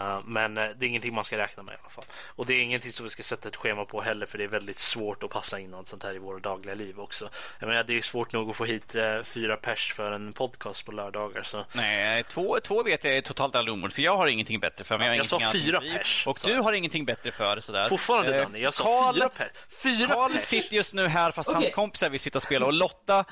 [0.00, 2.04] Eh, Men eh, det är ingenting man ska räkna med i alla fall.
[2.26, 4.48] Och det är ingenting som vi ska sätta ett schema på heller för det är
[4.48, 7.28] väldigt svårt att passa in något sånt här i våra dagliga liv också.
[7.60, 10.86] Jag menar, det är svårt nog att få hit eh, fyra pers för en podcast
[10.86, 13.94] på lördagar så Nej, två, två vet jag är totalt allomöjligt.
[13.94, 15.06] För jag har ingenting bättre för mig.
[15.06, 16.62] Ja, har jag sa fyra pers, Och sa du jag.
[16.62, 17.88] har ingenting bättre för sådär.
[17.88, 19.50] fortfarande Eh, Danny, jag sa Karl- fyra pers.
[19.82, 20.42] Fyra Karl pers!
[20.42, 21.72] sitter just nu här fast hans Okej.
[21.72, 22.66] kompisar vill sitta och spela.
[22.66, 23.24] Och Lotta,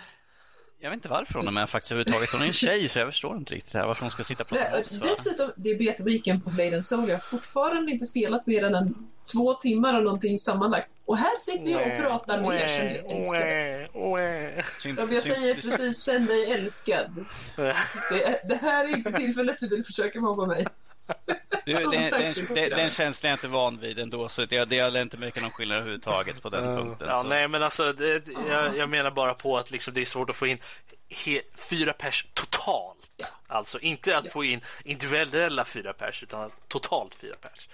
[0.82, 2.32] jag vet inte varför hon är med faktiskt överhuvudtaget.
[2.32, 4.48] Hon är en tjej så jag förstår inte riktigt här, varför hon ska sitta och
[4.48, 4.90] prata med Det, oss.
[4.90, 7.08] dessutom, det är betaweeken på Blade and Soul.
[7.08, 8.94] Jag har fortfarande inte spelat mer än en,
[9.32, 10.96] två timmar och någonting sammanlagt.
[11.04, 12.86] Och här sitter jag och pratar med er som
[14.94, 17.24] men jag säger precis känn dig älskad.
[17.56, 17.74] Det,
[18.48, 20.66] det här är inte tillfället du vill försöka mobba mig.
[21.66, 24.76] Du, den, den, den, den känslan är jag inte van vid ändå, så det, det
[24.76, 27.08] jag lär inte märka någon skillnad överhuvudtaget på den punkten.
[27.08, 27.28] Ja, så.
[27.28, 30.36] nej, men alltså, det, jag, jag menar bara på att liksom, det är svårt att
[30.36, 30.58] få in
[31.08, 32.98] he, fyra pers totalt.
[33.46, 37.68] Alltså inte att få in individuella fyra pers, utan totalt fyra pers.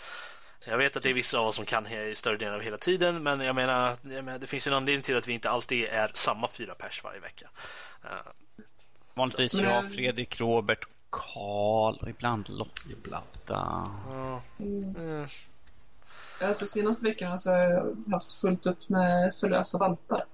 [0.68, 2.78] Jag vet att det är vissa av oss som kan he, större delen av hela
[2.78, 5.84] tiden, men jag menar, jag menar, det finns en anledning till att vi inte alltid
[5.84, 7.48] är samma fyra pers varje vecka.
[8.04, 8.10] Eh,
[9.14, 12.80] Vanligtvis jag, Fredrik, Robert, Karl och ibland Lotta.
[12.90, 13.24] Ibland.
[14.96, 15.28] eh,
[16.48, 20.24] Alltså senaste veckan så har jag haft fullt upp med förlösa valpar.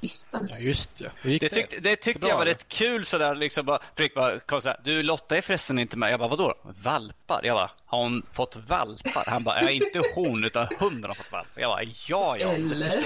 [0.00, 0.60] Distans.
[0.62, 1.08] Ja, just ja.
[1.22, 1.48] Det det?
[1.48, 4.80] tyckte, det tyckte jag var rätt kul sådär liksom bara, Fredrik bara kom så här,
[4.84, 6.12] du Lotta är förresten inte med.
[6.12, 6.54] Jag bara, vadå?
[6.62, 7.40] Valpar?
[7.44, 9.24] Jag bara, har hon fått valpar?
[9.30, 11.60] Han bara, ja, inte hon utan hunden har fått valpar.
[11.60, 12.48] Jag bara, ja, ja.
[12.48, 13.04] Eller?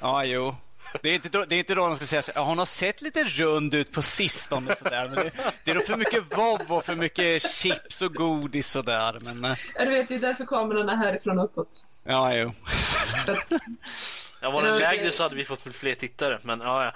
[0.00, 0.56] Ja, jo.
[1.02, 2.66] Det är, inte då, det är inte då de ska säga så, ja, hon har
[2.66, 5.10] sett lite rund ut på sistone sådär.
[5.14, 5.30] Men det,
[5.64, 9.18] det är nog för mycket vov och för mycket chips och godis sådär.
[9.22, 11.68] Men eh, Ja, Du vet, det är därför kameran är härifrån uppåt.
[12.04, 12.52] ja, jo.
[13.26, 13.60] Att,
[14.40, 16.92] Ja, var den lägre så hade vi fått fler tittare, men ja, ja.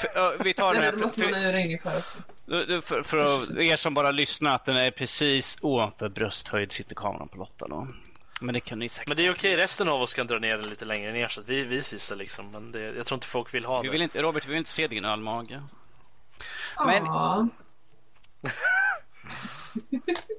[0.00, 0.92] För, ja, Vi tar den här.
[0.92, 2.22] det måste för- man ring för också.
[2.48, 6.94] för, för, för att- er som bara lyssnar, att den är precis ovanför brösthöjd sitter
[6.94, 7.88] kameran på Lotta då.
[8.40, 9.08] Men det kan ni säkert.
[9.08, 11.40] men det är okej, resten av oss kan dra ner den lite längre ner så
[11.40, 12.50] att vi, vi visar liksom.
[12.50, 13.92] Men det, jag tror inte folk vill ha Vi det.
[13.92, 15.62] vill inte, Robert, vi vill inte se din ölmage.
[16.86, 17.48] Men- Ja.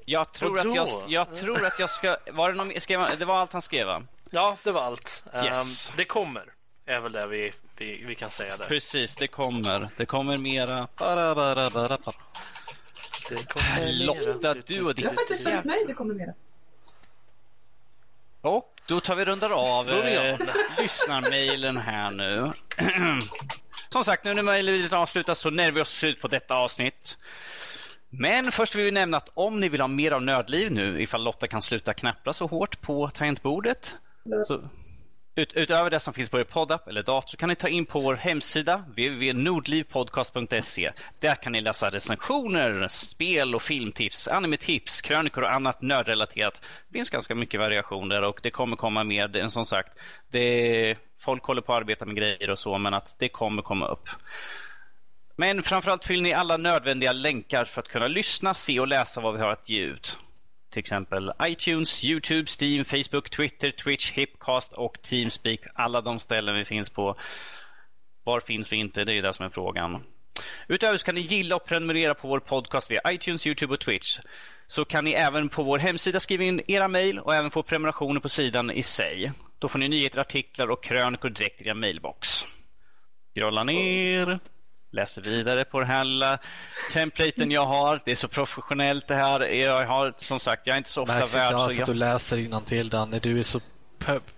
[0.06, 2.18] Jag tror, att jag, jag tror att jag ska...
[2.32, 4.04] Var det, någon, skrev, det var allt han skrev, va?
[4.32, 5.24] Ja, det var allt.
[5.34, 5.94] Ehm, Yes.
[5.98, 6.44] det kommer,
[6.86, 8.66] är väl det vi, vi, vi kan säga där.
[8.66, 9.90] Precis, det kommer.
[9.98, 10.88] Det kommer mera.
[10.98, 11.98] Bara, bara, bara, bara.
[13.30, 14.64] Det kommer Lotta, mera.
[14.68, 15.06] du och Jag ditt...
[15.06, 16.34] har faktiskt följt med, det kommer mera.
[18.46, 20.38] Och då tar vi rundar av eh,
[20.78, 22.52] lyssnarmailen här nu.
[23.90, 27.18] Som sagt, nu när mejlet avslutas så närmar vi oss slut på detta avsnitt.
[28.10, 31.24] Men först vill vi nämna att om ni vill ha mer av Nördliv nu, ifall
[31.24, 33.96] Lotta kan sluta knappra så hårt på tangentbordet,
[34.48, 34.60] så,
[35.36, 37.86] ut, utöver det som finns på er poddapp eller dator så kan ni ta in
[37.86, 40.91] på vår hemsida www.nordlivpodcast.se.
[41.22, 46.62] Där kan ni läsa recensioner, spel och filmtips, animetips, krönikor och annat nördrelaterat.
[46.88, 49.49] Det finns ganska mycket variationer och det kommer komma mer.
[49.49, 49.98] Som sagt,
[50.32, 53.88] det, folk håller på att arbeta med grejer och så men att det kommer komma
[53.88, 54.10] upp.
[55.36, 59.34] Men framförallt fyller ni alla nödvändiga länkar för att kunna lyssna, se och läsa vad
[59.34, 60.18] vi har att ge ut.
[60.76, 65.60] Till exempel iTunes, Youtube, Steam, Facebook, Twitter, Twitch, Hipcast och Teamspeak.
[65.73, 67.15] Alla de ställen vi finns på.
[68.23, 69.03] Var finns vi inte?
[69.03, 70.03] Det är ju det som är frågan.
[70.68, 74.19] Utöver så kan ni gilla och prenumerera på vår podcast via iTunes, Youtube och Twitch.
[74.68, 78.19] Så kan ni även på vår hemsida skriva in era mejl och även få prenumerationer
[78.19, 79.31] på sidan i sig.
[79.60, 82.45] Då får ni nyheter, artiklar och krönikor direkt i er mailbox.
[83.35, 84.39] Scrolla ner.
[84.96, 86.40] Läser vidare på den här lilla
[86.94, 88.02] templaten jag har.
[88.06, 89.42] Det är så professionellt det här.
[89.42, 91.44] Jag har som sagt, jag är inte så ofta Märks värd.
[91.44, 93.20] inte Så alls att du läser till Danne.
[93.20, 93.60] Du är så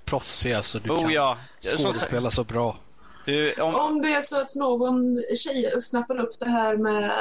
[0.05, 0.79] proffsig alltså.
[0.79, 1.37] Du Oh kan ja.
[1.59, 2.79] Skådespela så bra.
[3.25, 3.75] du, om...
[3.75, 7.11] Om det är så att någon tjej snappar upp det här med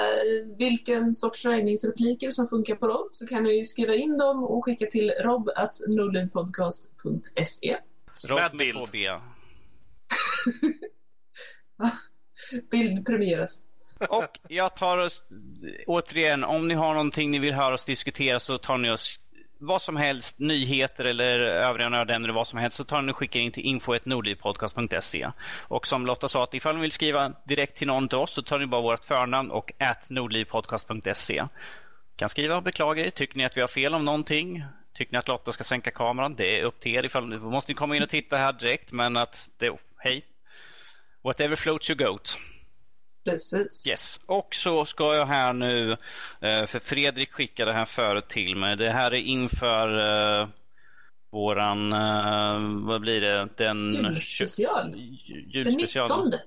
[0.59, 4.87] vilken sorts räkningsrepliker som funkar på Rob så kan ni skriva in dem och skicka
[4.87, 7.77] till rob.nordlivpodcast.se.
[8.29, 8.79] Rob med bild.
[12.71, 12.71] Bildpremieras.
[12.71, 13.67] Bild premieras.
[14.09, 15.25] Och jag tar oss,
[15.87, 19.21] återigen, om ni har någonting ni vill höra oss diskutera så tar ni oss
[19.59, 23.41] vad som helst, nyheter eller övriga nördämnen vad som helst så tar ni och skickar
[23.41, 25.31] in till info.nordlivpodcast.se.
[25.49, 28.43] Och som Lotta sa, att ifall ni vill skriva direkt till någon till oss så
[28.43, 31.45] tar ni bara vårt förnamn och at nordlivpodcast.se.
[32.17, 33.11] Kan skriva och beklaga er.
[33.11, 34.65] Tycker ni att vi har fel om någonting?
[34.95, 36.35] Tycker ni att Lotta ska sänka kameran?
[36.35, 37.05] Det är upp till er.
[37.05, 38.93] Ifall, då måste ni komma in och titta här direkt.
[38.93, 40.25] Men att det, hej.
[41.27, 42.39] Whatever floats your goat.
[43.25, 43.87] Precis.
[43.89, 44.21] Yes.
[44.27, 45.93] Och så ska jag här nu,
[46.41, 48.77] eh, för Fredrik skickade det här förut till mig.
[48.77, 49.89] Det här är inför
[50.43, 50.49] eh,
[51.33, 53.49] våran, eh, vad blir det?
[53.57, 54.95] Den Julspecial.
[54.97, 56.25] Ju- Den Julspecial.
[56.25, 56.41] 19.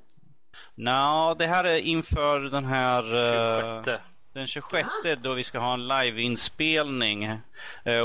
[0.76, 4.02] Nå, det här är inför den här eh, 26.
[4.34, 7.30] den 26 då vi ska ha en liveinspelning.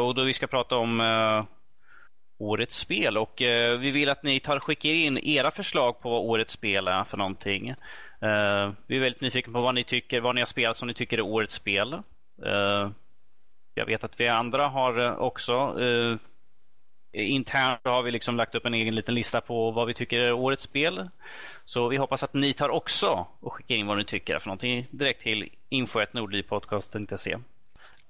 [0.00, 1.00] Och då vi ska prata om
[2.38, 3.18] årets spel.
[3.18, 6.88] Och eh, vi vill att ni tar skickar in era förslag på vad årets spel
[6.88, 7.68] är för någonting.
[7.68, 10.94] Eh, vi är väldigt nyfikna på vad ni tycker, vad ni har spelat som ni
[10.94, 11.92] tycker är årets spel.
[12.46, 12.90] Eh,
[13.74, 16.16] jag vet att vi andra har eh, också eh,
[17.16, 20.32] Internt har vi liksom lagt upp en egen liten lista på vad vi tycker är
[20.32, 21.08] årets spel.
[21.64, 24.86] Så vi hoppas att ni tar också och skickar in vad ni tycker för någonting
[24.90, 27.36] direkt till info.nordlypodcast.se.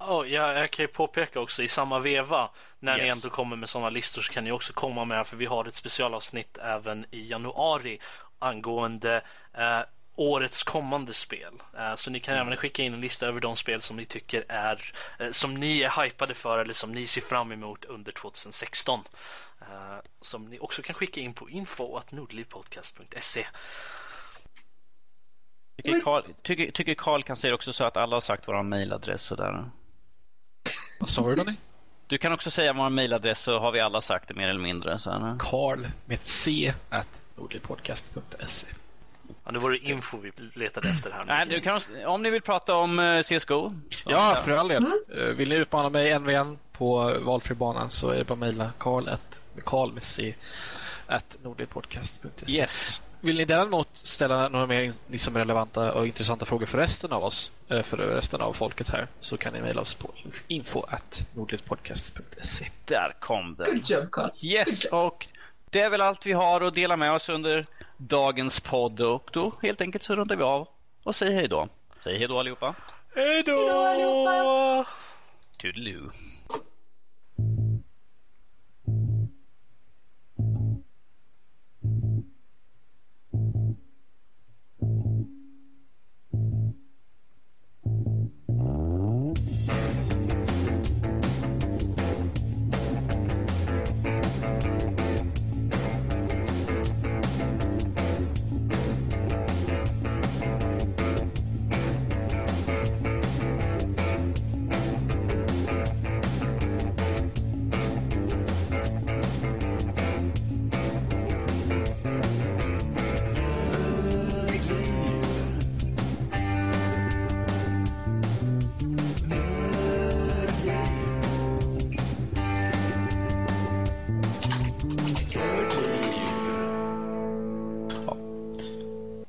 [0.09, 3.13] Oh, ja, jag kan ju påpeka också i samma veva när ni Yes.
[3.25, 5.75] ändå kommer med sådana listor så kan ni också komma med för vi har ett
[5.75, 7.99] specialavsnitt även i januari
[8.39, 9.23] angående
[9.55, 9.81] eh,
[10.17, 11.53] årets kommande spel.
[11.79, 14.45] Eh, så ni kan även skicka in en lista över de spel som ni tycker
[14.49, 19.01] är eh, som ni är hypade för eller som ni ser fram emot under 2016.
[19.61, 19.67] Eh,
[20.21, 23.47] som ni också kan skicka in på info.nordlivpodcast.se.
[25.83, 29.23] Tycker Carl, tycker, tycker Carl kan säga också så att alla har sagt vår mailadress
[29.23, 29.71] sådär.
[31.01, 31.53] Vad sa du Danny?
[32.07, 34.99] Du kan också säga vår mailadress så har vi alla sagt det mer eller mindre.
[35.39, 38.67] Carl med ett C at nordlivpodcast.se.
[39.45, 41.19] Ja, nu var det info vi letade efter här.
[41.19, 41.33] nu.
[41.33, 43.73] Nej, du kan, om ni vill prata om eh, CSGO.
[44.07, 44.85] Ja, för all del.
[45.17, 48.33] Eh, Vill ni utmana mig en v en på valfri bana så är det bara
[48.33, 50.35] att mejla Karl at, Karl med C,
[51.07, 52.53] at nordligpodcast.se.
[52.53, 53.03] Yes.
[53.25, 57.53] Vill ni däremot ställa några mer liksom relevanta och intressanta frågor för resten av oss,
[57.69, 60.11] eh, för resten av folket här, så kan ni mejla oss på
[60.49, 62.67] info at nordligpodcast.se.
[62.85, 63.67] Där kom den.
[63.75, 64.31] Good job, Carl.
[64.43, 65.27] Yes, och
[65.71, 69.53] det är väl allt vi har att dela med oss under dagens podd och då
[69.63, 70.69] helt enkelt så rundar vi av
[71.03, 71.69] och säger hej då.
[72.05, 72.75] Säg hej då allihopa.
[73.15, 73.53] Hej då!
[73.53, 74.91] Hej då, allihopa!
[75.59, 76.11] Toodaloo.